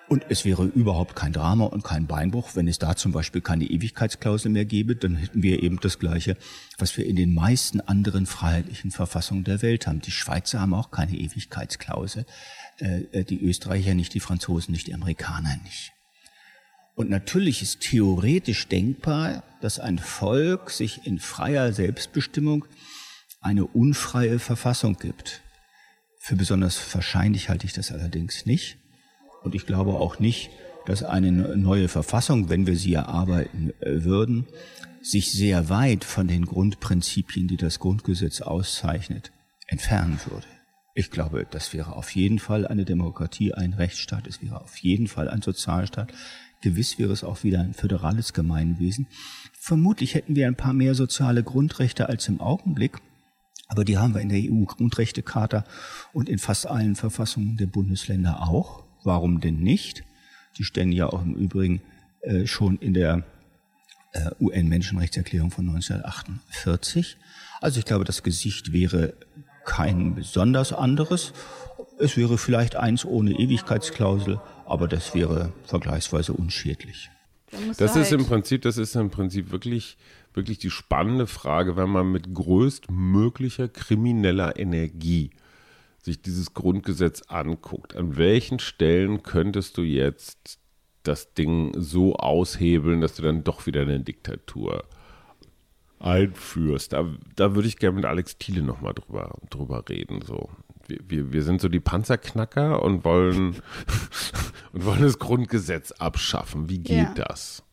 Und 0.10 0.26
es 0.30 0.45
wäre 0.45 0.64
überhaupt 0.64 1.18
kein 1.18 1.34
Drama 1.34 1.66
und 1.66 1.84
kein 1.84 2.08
Beinbruch, 2.08 2.52
wenn 2.56 2.68
es 2.70 2.80
da 2.80 2.95
zum 2.95 3.12
Beispiel 3.12 3.41
keine 3.41 3.66
Ewigkeitsklausel 3.66 4.50
mehr 4.50 4.64
gäbe, 4.64 4.95
dann 4.95 5.18
hätten 5.18 5.43
wir 5.43 5.62
eben 5.62 5.82
das 5.82 6.00
Gleiche, 6.00 6.38
was 6.78 6.95
wir 6.98 7.06
in 7.06 7.18
den 7.18 7.34
meisten 7.34 7.82
anderen 7.82 8.26
freiheitlichen 8.26 8.91
Verfassungen 8.91 9.43
der 9.43 9.62
Welt 9.62 9.86
haben. 9.86 10.00
Die 10.00 10.12
Schweizer 10.12 10.62
haben 10.62 10.74
auch 10.74 10.91
keine 10.91 11.18
Ewigkeitsklausel, 11.18 12.26
äh, 12.80 13.26
die 13.26 13.43
Österreicher 13.43 13.95
nicht, 13.95 14.14
die 14.14 14.22
Franzosen 14.22 14.72
nicht, 14.72 14.88
die 14.88 14.93
Amerikaner 14.93 15.58
nicht. 15.64 15.91
Und 16.95 17.10
natürlich 17.10 17.62
ist 17.62 17.82
theoretisch 17.82 18.68
denkbar, 18.70 19.43
dass 19.62 19.80
ein 19.80 20.00
Volk 20.00 20.72
sich 20.72 21.06
in 21.06 21.20
freier 21.20 21.74
Selbstbestimmung 21.74 22.66
eine 23.48 23.66
unfreie 23.66 24.39
Verfassung 24.39 24.98
gibt. 24.98 25.41
Für 26.20 26.36
besonders 26.36 26.93
wahrscheinlich 26.93 27.48
halte 27.48 27.66
ich 27.66 27.72
das 27.72 27.93
allerdings 27.93 28.45
nicht. 28.45 28.78
Und 29.43 29.56
ich 29.56 29.66
glaube 29.66 29.93
auch 29.93 30.20
nicht, 30.20 30.50
dass 30.86 31.02
eine 31.02 31.32
neue 31.32 31.88
Verfassung, 31.88 32.50
wenn 32.50 32.68
wir 32.68 32.76
sie 32.76 32.93
erarbeiten 32.93 33.72
äh, 33.80 34.04
würden, 34.04 34.48
sich 35.02 35.32
sehr 35.32 35.70
weit 35.70 36.04
von 36.04 36.28
den 36.28 36.45
Grundprinzipien, 36.45 37.48
die 37.48 37.56
das 37.56 37.80
Grundgesetz 37.80 38.41
auszeichnet, 38.41 39.32
entfernen 39.68 40.20
würde. 40.30 40.45
Ich 40.93 41.10
glaube, 41.10 41.48
das 41.50 41.74
wäre 41.74 41.95
auf 41.95 42.14
jeden 42.16 42.39
Fall 42.39 42.68
eine 42.68 42.84
Demokratie, 42.84 43.54
ein 43.54 43.74
Rechtsstaat, 43.74 44.28
es 44.28 44.41
wäre 44.41 44.60
auf 44.60 44.78
jeden 44.78 45.08
Fall 45.08 45.30
ein 45.30 45.41
Sozialstaat. 45.41 46.12
Gewiss 46.62 47.00
wäre 47.00 47.14
es 47.14 47.24
auch 47.24 47.43
wieder 47.43 47.62
ein 47.62 47.74
föderales 47.74 48.34
Gemeinwesen. 48.34 49.08
Vermutlich 49.58 50.16
hätten 50.16 50.36
wir 50.36 50.48
ein 50.48 50.56
paar 50.56 50.74
mehr 50.74 50.95
soziale 50.95 51.43
Grundrechte 51.43 52.10
als 52.10 52.28
im 52.28 52.41
Augenblick. 52.41 52.98
Aber 53.68 53.84
die 53.84 53.97
haben 53.97 54.13
wir 54.13 54.22
in 54.22 54.30
der 54.30 54.39
EU-Grundrechtecharta 54.39 55.65
und 56.13 56.30
in 56.30 56.39
fast 56.39 56.68
allen 56.68 56.95
Verfassungen 56.95 57.57
der 57.57 57.68
Bundesländer 57.68 58.47
auch. 58.47 58.84
Warum 59.03 59.41
denn 59.41 59.59
nicht? 59.59 60.03
Die 60.57 60.63
stehen 60.63 60.91
ja 60.91 61.07
auch 61.07 61.22
im 61.22 61.36
Übrigen 61.36 61.82
äh, 62.22 62.47
schon 62.47 62.78
in 62.78 62.93
der 62.93 63.24
äh, 64.13 64.32
UN-Menschenrechtserklärung 64.39 65.51
von 65.51 65.68
1948. 65.68 67.18
Also 67.61 67.80
ich 67.80 67.86
glaube, 67.86 68.05
das 68.05 68.24
Gesicht 68.24 68.72
wäre 68.72 69.13
kein 69.65 70.15
besonders 70.15 70.74
anderes. 70.74 71.34
Es 71.99 72.15
wäre 72.15 72.38
vielleicht 72.38 72.76
eins 72.76 73.05
ohne 73.05 73.32
Ewigkeitsklausel, 73.32 74.39
aber 74.65 74.88
das 74.88 75.13
wäre 75.13 75.51
vergleichsweise 75.65 76.34
unschädlich. 76.34 77.09
Das 77.78 77.95
ist 77.95 78.11
im 78.11 78.26
Prinzip, 78.26 78.61
das 78.61 78.78
ist 78.78 78.95
im 78.95 79.09
Prinzip 79.09 79.51
wirklich 79.51 79.97
wirklich 80.38 80.59
die 80.59 80.69
spannende 80.69 81.27
Frage, 81.27 81.75
wenn 81.75 81.89
man 81.89 82.11
mit 82.11 82.33
größtmöglicher 82.33 83.67
krimineller 83.67 84.57
Energie 84.57 85.31
sich 86.01 86.21
dieses 86.21 86.53
Grundgesetz 86.53 87.23
anguckt. 87.23 87.95
An 87.95 88.15
welchen 88.15 88.59
Stellen 88.59 89.23
könntest 89.23 89.77
du 89.77 89.81
jetzt 89.81 90.59
das 91.03 91.33
Ding 91.33 91.73
so 91.75 92.15
aushebeln, 92.15 93.01
dass 93.01 93.15
du 93.15 93.23
dann 93.23 93.43
doch 93.43 93.65
wieder 93.65 93.81
eine 93.81 93.99
Diktatur 93.99 94.85
einführst? 95.99 96.93
Da, 96.93 97.05
da 97.35 97.55
würde 97.55 97.67
ich 97.67 97.77
gerne 97.77 97.97
mit 97.97 98.05
Alex 98.05 98.38
Thiele 98.38 98.61
nochmal 98.61 98.93
drüber, 98.93 99.35
drüber 99.49 99.83
reden. 99.89 100.21
So. 100.21 100.49
Wir, 100.88 100.99
wir, 101.07 101.33
wir 101.33 101.43
sind 101.43 101.59
so 101.59 101.67
die 101.67 101.81
Panzerknacker 101.81 102.81
und 102.81 103.03
wollen, 103.03 103.55
und 104.71 104.85
wollen 104.85 105.01
das 105.01 105.19
Grundgesetz 105.19 105.91
abschaffen. 105.91 106.69
Wie 106.69 106.79
geht 106.79 107.17
ja. 107.17 107.27
das? 107.27 107.66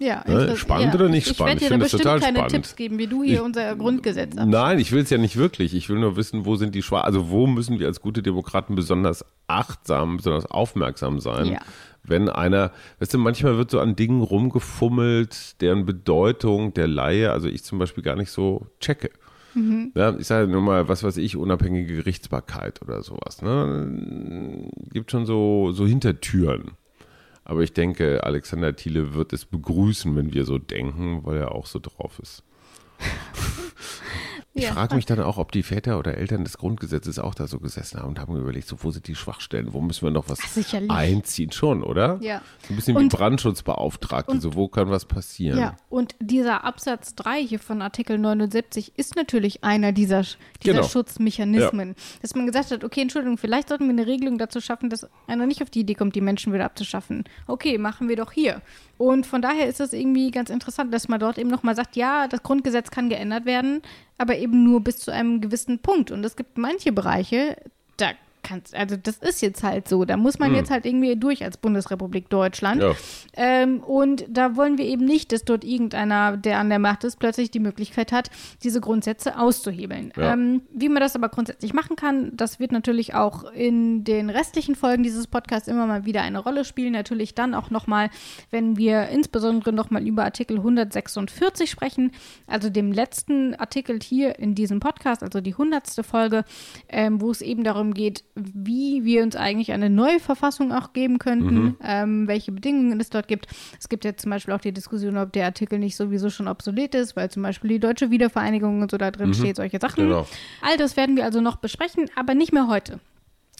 Ja, 0.00 0.24
ne? 0.26 0.56
Spannend 0.56 0.94
ja. 0.94 1.00
oder 1.00 1.10
nicht 1.10 1.28
spannend? 1.28 1.56
Ich, 1.56 1.62
ich 1.62 1.68
finde 1.68 1.84
es 1.84 1.92
total 1.92 2.20
keine 2.20 2.38
spannend. 2.38 2.52
Tipps 2.52 2.74
geben, 2.74 2.98
wie 2.98 3.06
du 3.06 3.22
hier 3.22 3.34
ich, 3.34 3.40
unser 3.42 3.76
Grundgesetz 3.76 4.32
abschließt. 4.32 4.48
Nein, 4.48 4.78
ich 4.78 4.92
will 4.92 5.02
es 5.02 5.10
ja 5.10 5.18
nicht 5.18 5.36
wirklich. 5.36 5.74
Ich 5.74 5.90
will 5.90 5.98
nur 5.98 6.16
wissen, 6.16 6.46
wo 6.46 6.56
sind 6.56 6.74
die 6.74 6.82
Schwa 6.82 7.02
also 7.02 7.28
wo 7.28 7.46
müssen 7.46 7.78
wir 7.78 7.86
als 7.86 8.00
gute 8.00 8.22
Demokraten 8.22 8.74
besonders 8.74 9.26
achtsam, 9.46 10.16
besonders 10.16 10.46
aufmerksam 10.46 11.20
sein, 11.20 11.52
ja. 11.52 11.60
wenn 12.02 12.30
einer, 12.30 12.72
weißt 12.98 13.12
du, 13.12 13.18
manchmal 13.18 13.58
wird 13.58 13.70
so 13.70 13.78
an 13.78 13.94
Dingen 13.94 14.22
rumgefummelt, 14.22 15.60
deren 15.60 15.84
Bedeutung 15.84 16.72
der 16.72 16.88
Laie, 16.88 17.30
also 17.30 17.48
ich 17.48 17.62
zum 17.62 17.78
Beispiel 17.78 18.02
gar 18.02 18.16
nicht 18.16 18.30
so 18.30 18.66
checke. 18.80 19.10
Mhm. 19.54 19.92
Ja, 19.94 20.16
ich 20.16 20.26
sage 20.26 20.48
nur 20.48 20.62
mal, 20.62 20.88
was 20.88 21.02
weiß 21.02 21.18
ich, 21.18 21.36
unabhängige 21.36 21.96
Gerichtsbarkeit 21.96 22.80
oder 22.80 23.02
sowas. 23.02 23.42
Ne? 23.42 24.70
Gibt 24.92 25.10
schon 25.10 25.26
so, 25.26 25.72
so 25.72 25.86
Hintertüren. 25.86 26.72
Aber 27.50 27.62
ich 27.62 27.72
denke, 27.72 28.22
Alexander 28.22 28.76
Thiele 28.76 29.14
wird 29.14 29.32
es 29.32 29.44
begrüßen, 29.44 30.14
wenn 30.14 30.32
wir 30.32 30.44
so 30.44 30.58
denken, 30.58 31.24
weil 31.24 31.36
er 31.38 31.50
auch 31.50 31.66
so 31.66 31.80
drauf 31.80 32.20
ist. 32.20 32.44
Ich 34.52 34.64
ja. 34.64 34.72
frage 34.72 34.96
mich 34.96 35.06
dann 35.06 35.20
auch, 35.20 35.38
ob 35.38 35.52
die 35.52 35.62
Väter 35.62 35.96
oder 35.96 36.16
Eltern 36.16 36.42
des 36.42 36.58
Grundgesetzes 36.58 37.20
auch 37.20 37.36
da 37.36 37.46
so 37.46 37.60
gesessen 37.60 38.00
haben 38.00 38.08
und 38.08 38.18
haben 38.18 38.36
überlegt, 38.36 38.66
so 38.66 38.82
wo 38.82 38.90
sind 38.90 39.06
die 39.06 39.14
Schwachstellen, 39.14 39.72
wo 39.72 39.80
müssen 39.80 40.02
wir 40.02 40.10
noch 40.10 40.28
was 40.28 40.40
Sicherlich. 40.40 40.90
einziehen, 40.90 41.52
schon, 41.52 41.84
oder? 41.84 42.18
Ja. 42.20 42.42
So 42.66 42.74
ein 42.74 42.76
bisschen 42.76 42.96
und, 42.96 43.04
wie 43.04 43.16
Brandschutzbeauftragte, 43.16 44.32
und, 44.32 44.40
so 44.40 44.56
wo 44.56 44.66
kann 44.66 44.90
was 44.90 45.04
passieren? 45.04 45.56
Ja, 45.56 45.76
und 45.88 46.16
dieser 46.18 46.64
Absatz 46.64 47.14
3 47.14 47.46
hier 47.46 47.60
von 47.60 47.80
Artikel 47.80 48.18
79 48.18 48.94
ist 48.96 49.14
natürlich 49.14 49.62
einer 49.62 49.92
dieser, 49.92 50.22
dieser 50.22 50.74
genau. 50.74 50.82
Schutzmechanismen, 50.82 51.90
ja. 51.90 51.94
dass 52.20 52.34
man 52.34 52.46
gesagt 52.46 52.72
hat, 52.72 52.82
okay, 52.82 53.02
Entschuldigung, 53.02 53.38
vielleicht 53.38 53.68
sollten 53.68 53.84
wir 53.84 53.90
eine 53.90 54.08
Regelung 54.08 54.36
dazu 54.36 54.60
schaffen, 54.60 54.90
dass 54.90 55.06
einer 55.28 55.46
nicht 55.46 55.62
auf 55.62 55.70
die 55.70 55.80
Idee 55.80 55.94
kommt, 55.94 56.16
die 56.16 56.20
Menschen 56.20 56.52
wieder 56.52 56.64
abzuschaffen. 56.64 57.22
Okay, 57.46 57.78
machen 57.78 58.08
wir 58.08 58.16
doch 58.16 58.32
hier. 58.32 58.62
Und 59.00 59.26
von 59.26 59.40
daher 59.40 59.66
ist 59.66 59.80
es 59.80 59.94
irgendwie 59.94 60.30
ganz 60.30 60.50
interessant, 60.50 60.92
dass 60.92 61.08
man 61.08 61.18
dort 61.18 61.38
eben 61.38 61.48
nochmal 61.48 61.74
sagt, 61.74 61.96
ja, 61.96 62.28
das 62.28 62.42
Grundgesetz 62.42 62.90
kann 62.90 63.08
geändert 63.08 63.46
werden, 63.46 63.80
aber 64.18 64.36
eben 64.36 64.62
nur 64.62 64.82
bis 64.82 64.98
zu 64.98 65.10
einem 65.10 65.40
gewissen 65.40 65.78
Punkt. 65.78 66.10
Und 66.10 66.22
es 66.22 66.36
gibt 66.36 66.58
manche 66.58 66.92
Bereiche, 66.92 67.56
da 67.96 68.10
kannst, 68.50 68.74
also 68.74 68.96
das 68.96 69.16
ist 69.18 69.40
jetzt 69.42 69.62
halt 69.62 69.88
so. 69.88 70.04
Da 70.04 70.16
muss 70.16 70.38
man 70.38 70.50
hm. 70.50 70.56
jetzt 70.56 70.70
halt 70.70 70.84
irgendwie 70.84 71.16
durch 71.16 71.44
als 71.44 71.56
Bundesrepublik 71.56 72.28
Deutschland. 72.28 72.82
Ja. 72.82 72.94
Ähm, 73.34 73.80
und 73.80 74.24
da 74.28 74.56
wollen 74.56 74.76
wir 74.76 74.84
eben 74.84 75.04
nicht, 75.04 75.32
dass 75.32 75.44
dort 75.44 75.64
irgendeiner, 75.64 76.36
der 76.36 76.58
an 76.58 76.68
der 76.68 76.78
Macht 76.78 77.04
ist, 77.04 77.18
plötzlich 77.18 77.50
die 77.50 77.60
Möglichkeit 77.60 78.12
hat, 78.12 78.30
diese 78.62 78.80
Grundsätze 78.80 79.38
auszuhebeln. 79.38 80.12
Ja. 80.16 80.32
Ähm, 80.32 80.62
wie 80.72 80.88
man 80.88 81.00
das 81.00 81.14
aber 81.14 81.28
grundsätzlich 81.28 81.72
machen 81.72 81.96
kann, 81.96 82.32
das 82.34 82.58
wird 82.58 82.72
natürlich 82.72 83.14
auch 83.14 83.44
in 83.52 84.04
den 84.04 84.30
restlichen 84.30 84.74
Folgen 84.74 85.02
dieses 85.02 85.26
Podcasts 85.26 85.68
immer 85.68 85.86
mal 85.86 86.04
wieder 86.04 86.22
eine 86.22 86.40
Rolle 86.40 86.64
spielen. 86.64 86.92
Natürlich 86.92 87.34
dann 87.34 87.54
auch 87.54 87.70
nochmal, 87.70 88.10
wenn 88.50 88.76
wir 88.76 89.08
insbesondere 89.08 89.72
nochmal 89.72 90.06
über 90.06 90.24
Artikel 90.24 90.56
146 90.56 91.70
sprechen, 91.70 92.10
also 92.46 92.68
dem 92.68 92.90
letzten 92.90 93.54
Artikel 93.54 94.00
hier 94.02 94.38
in 94.38 94.54
diesem 94.54 94.80
Podcast, 94.80 95.22
also 95.22 95.40
die 95.40 95.52
100. 95.52 96.04
Folge, 96.04 96.44
ähm, 96.88 97.20
wo 97.20 97.30
es 97.30 97.42
eben 97.42 97.62
darum 97.62 97.94
geht, 97.94 98.24
wie 98.54 99.04
wir 99.04 99.22
uns 99.22 99.36
eigentlich 99.36 99.72
eine 99.72 99.90
neue 99.90 100.20
Verfassung 100.20 100.72
auch 100.72 100.92
geben 100.92 101.18
könnten, 101.18 101.54
mhm. 101.54 101.76
ähm, 101.82 102.28
welche 102.28 102.52
Bedingungen 102.52 103.00
es 103.00 103.10
dort 103.10 103.28
gibt. 103.28 103.46
Es 103.78 103.88
gibt 103.88 104.04
ja 104.04 104.16
zum 104.16 104.30
Beispiel 104.30 104.54
auch 104.54 104.60
die 104.60 104.72
Diskussion, 104.72 105.16
ob 105.16 105.32
der 105.32 105.46
Artikel 105.46 105.78
nicht 105.78 105.96
sowieso 105.96 106.30
schon 106.30 106.48
obsolet 106.48 106.94
ist, 106.94 107.16
weil 107.16 107.30
zum 107.30 107.42
Beispiel 107.42 107.70
die 107.70 107.78
deutsche 107.78 108.10
Wiedervereinigung 108.10 108.82
und 108.82 108.90
so 108.90 108.96
da 108.96 109.10
drin 109.10 109.28
mhm. 109.28 109.34
steht, 109.34 109.56
solche 109.56 109.78
Sachen. 109.78 110.04
Genau. 110.04 110.26
All 110.62 110.76
das 110.76 110.96
werden 110.96 111.16
wir 111.16 111.24
also 111.24 111.40
noch 111.40 111.56
besprechen, 111.56 112.06
aber 112.16 112.34
nicht 112.34 112.52
mehr 112.52 112.68
heute. 112.68 113.00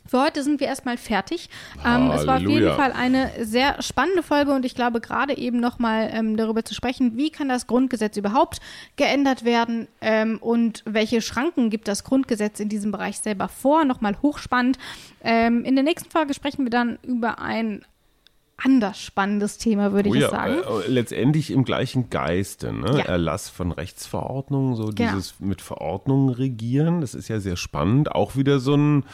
Für 0.07 0.23
heute 0.23 0.43
sind 0.43 0.61
wir 0.61 0.67
erstmal 0.67 0.97
fertig. 0.97 1.49
Ähm, 1.87 2.11
es 2.11 2.27
war 2.27 2.37
auf 2.37 2.43
jeden 2.43 2.75
Fall 2.75 2.93
eine 2.93 3.31
sehr 3.45 3.81
spannende 3.81 4.23
Folge 4.23 4.53
und 4.53 4.65
ich 4.65 4.75
glaube 4.75 5.01
gerade 5.01 5.37
eben 5.37 5.61
nochmal 5.61 6.11
ähm, 6.13 6.37
darüber 6.37 6.65
zu 6.65 6.75
sprechen, 6.75 7.17
wie 7.17 7.31
kann 7.31 7.49
das 7.49 7.67
Grundgesetz 7.67 8.17
überhaupt 8.17 8.59
geändert 8.97 9.45
werden 9.45 9.87
ähm, 10.01 10.39
und 10.41 10.83
welche 10.85 11.23
Schranken 11.23 11.71
gibt 11.71 11.87
das 11.87 12.03
Grundgesetz 12.03 12.59
in 12.59 12.69
diesem 12.69 12.91
Bereich 12.91 13.19
selber 13.19 13.49
vor. 13.49 13.85
Nochmal 13.85 14.17
hochspannend. 14.21 14.79
Ähm, 15.23 15.65
in 15.65 15.77
der 15.77 15.85
nächsten 15.85 16.11
Folge 16.11 16.35
sprechen 16.35 16.65
wir 16.65 16.71
dann 16.71 16.99
über 17.03 17.39
ein 17.39 17.85
anders 18.63 19.01
spannendes 19.01 19.59
Thema, 19.59 19.93
würde 19.93 20.11
oh 20.11 20.15
ich 20.15 20.23
ja, 20.23 20.31
sagen. 20.31 20.55
Äh, 20.55 20.89
letztendlich 20.89 21.51
im 21.51 21.65
gleichen 21.65 22.11
Geiste. 22.11 22.73
Ne? 22.73 22.99
Ja. 22.99 23.05
Erlass 23.05 23.49
von 23.49 23.73
Rechtsverordnungen, 23.73 24.77
so 24.77 24.87
genau. 24.87 25.11
dieses 25.11 25.41
mit 25.41 25.63
Verordnungen 25.63 26.31
regieren. 26.31 27.01
Das 27.01 27.15
ist 27.15 27.29
ja 27.29 27.41
sehr 27.41 27.57
spannend. 27.57 28.13
Auch 28.13 28.37
wieder 28.37 28.59
so 28.59 28.75
ein, 28.75 29.05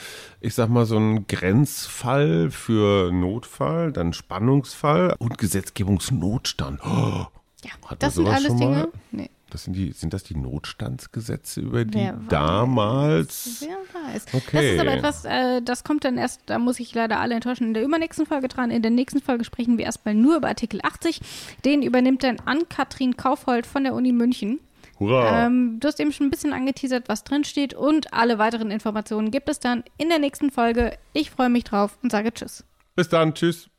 ich 0.41 0.55
sag 0.55 0.69
mal, 0.69 0.87
so 0.87 0.97
ein 0.97 1.27
Grenzfall 1.27 2.51
für 2.51 3.13
Notfall, 3.13 3.93
dann 3.93 4.13
Spannungsfall 4.13 5.15
und 5.19 5.39
Gesetzgebungsnotstand. 5.39 6.81
Oh, 6.85 7.27
ja, 7.65 7.97
das 7.99 8.15
sind 8.15 8.29
alles 8.29 8.55
Dinge. 8.57 8.89
Nee. 9.11 9.31
Das 9.57 9.65
sind, 9.65 9.73
die, 9.73 9.93
sind 9.93 10.13
das 10.13 10.23
die 10.23 10.37
Notstandsgesetze, 10.37 11.63
über 11.63 11.87
die 11.87 11.97
wer 11.97 12.21
damals. 12.29 13.65
Wer 13.67 13.79
weiß. 14.13 14.27
Okay. 14.35 14.53
Das 14.53 14.65
ist 14.65 14.81
aber 14.81 14.93
etwas, 14.93 15.25
äh, 15.25 15.63
das 15.63 15.83
kommt 15.83 16.05
dann 16.05 16.19
erst, 16.19 16.43
da 16.45 16.59
muss 16.59 16.79
ich 16.79 16.95
leider 16.95 17.21
alle 17.21 17.37
enttäuschen, 17.37 17.69
in 17.69 17.73
der 17.73 17.83
übernächsten 17.83 18.27
Folge 18.27 18.49
dran. 18.49 18.71
In 18.71 18.83
der 18.83 18.91
nächsten 18.91 19.23
Folge 19.23 19.45
sprechen 19.45 19.79
wir 19.79 19.87
erstmal 19.87 20.15
nur 20.15 20.37
über 20.37 20.49
Artikel 20.49 20.81
80. 20.83 21.23
Den 21.65 21.81
übernimmt 21.81 22.23
dann 22.23 22.37
Ann-Kathrin 22.45 23.17
Kaufhold 23.17 23.65
von 23.65 23.85
der 23.85 23.95
Uni 23.95 24.13
München. 24.13 24.61
Hurra! 25.01 25.47
Ähm, 25.47 25.81
du 25.81 25.89
hast 25.89 26.01
eben 26.01 26.13
schon 26.13 26.27
ein 26.27 26.31
bisschen 26.31 26.53
angeteasert, 26.53 27.09
was 27.09 27.25
drin 27.25 27.45
steht 27.45 27.73
und 27.73 28.13
alle 28.13 28.37
weiteren 28.37 28.71
Informationen 28.71 29.31
gibt 29.31 29.49
es 29.49 29.59
dann 29.59 29.85
in 29.97 30.11
der 30.11 30.19
nächsten 30.19 30.51
Folge. 30.51 30.99
Ich 31.15 31.31
freue 31.31 31.49
mich 31.49 31.65
drauf 31.65 31.97
und 32.03 32.13
sage 32.13 32.31
Tschüss. 32.35 32.63
Bis 32.95 33.09
dann, 33.09 33.33
Tschüss. 33.33 33.71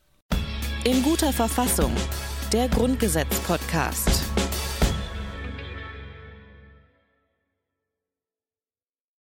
In 0.86 1.04
guter 1.04 1.32
Verfassung. 1.32 1.92
Der 2.52 2.68
Grundgesetz-Podcast. 2.68 4.24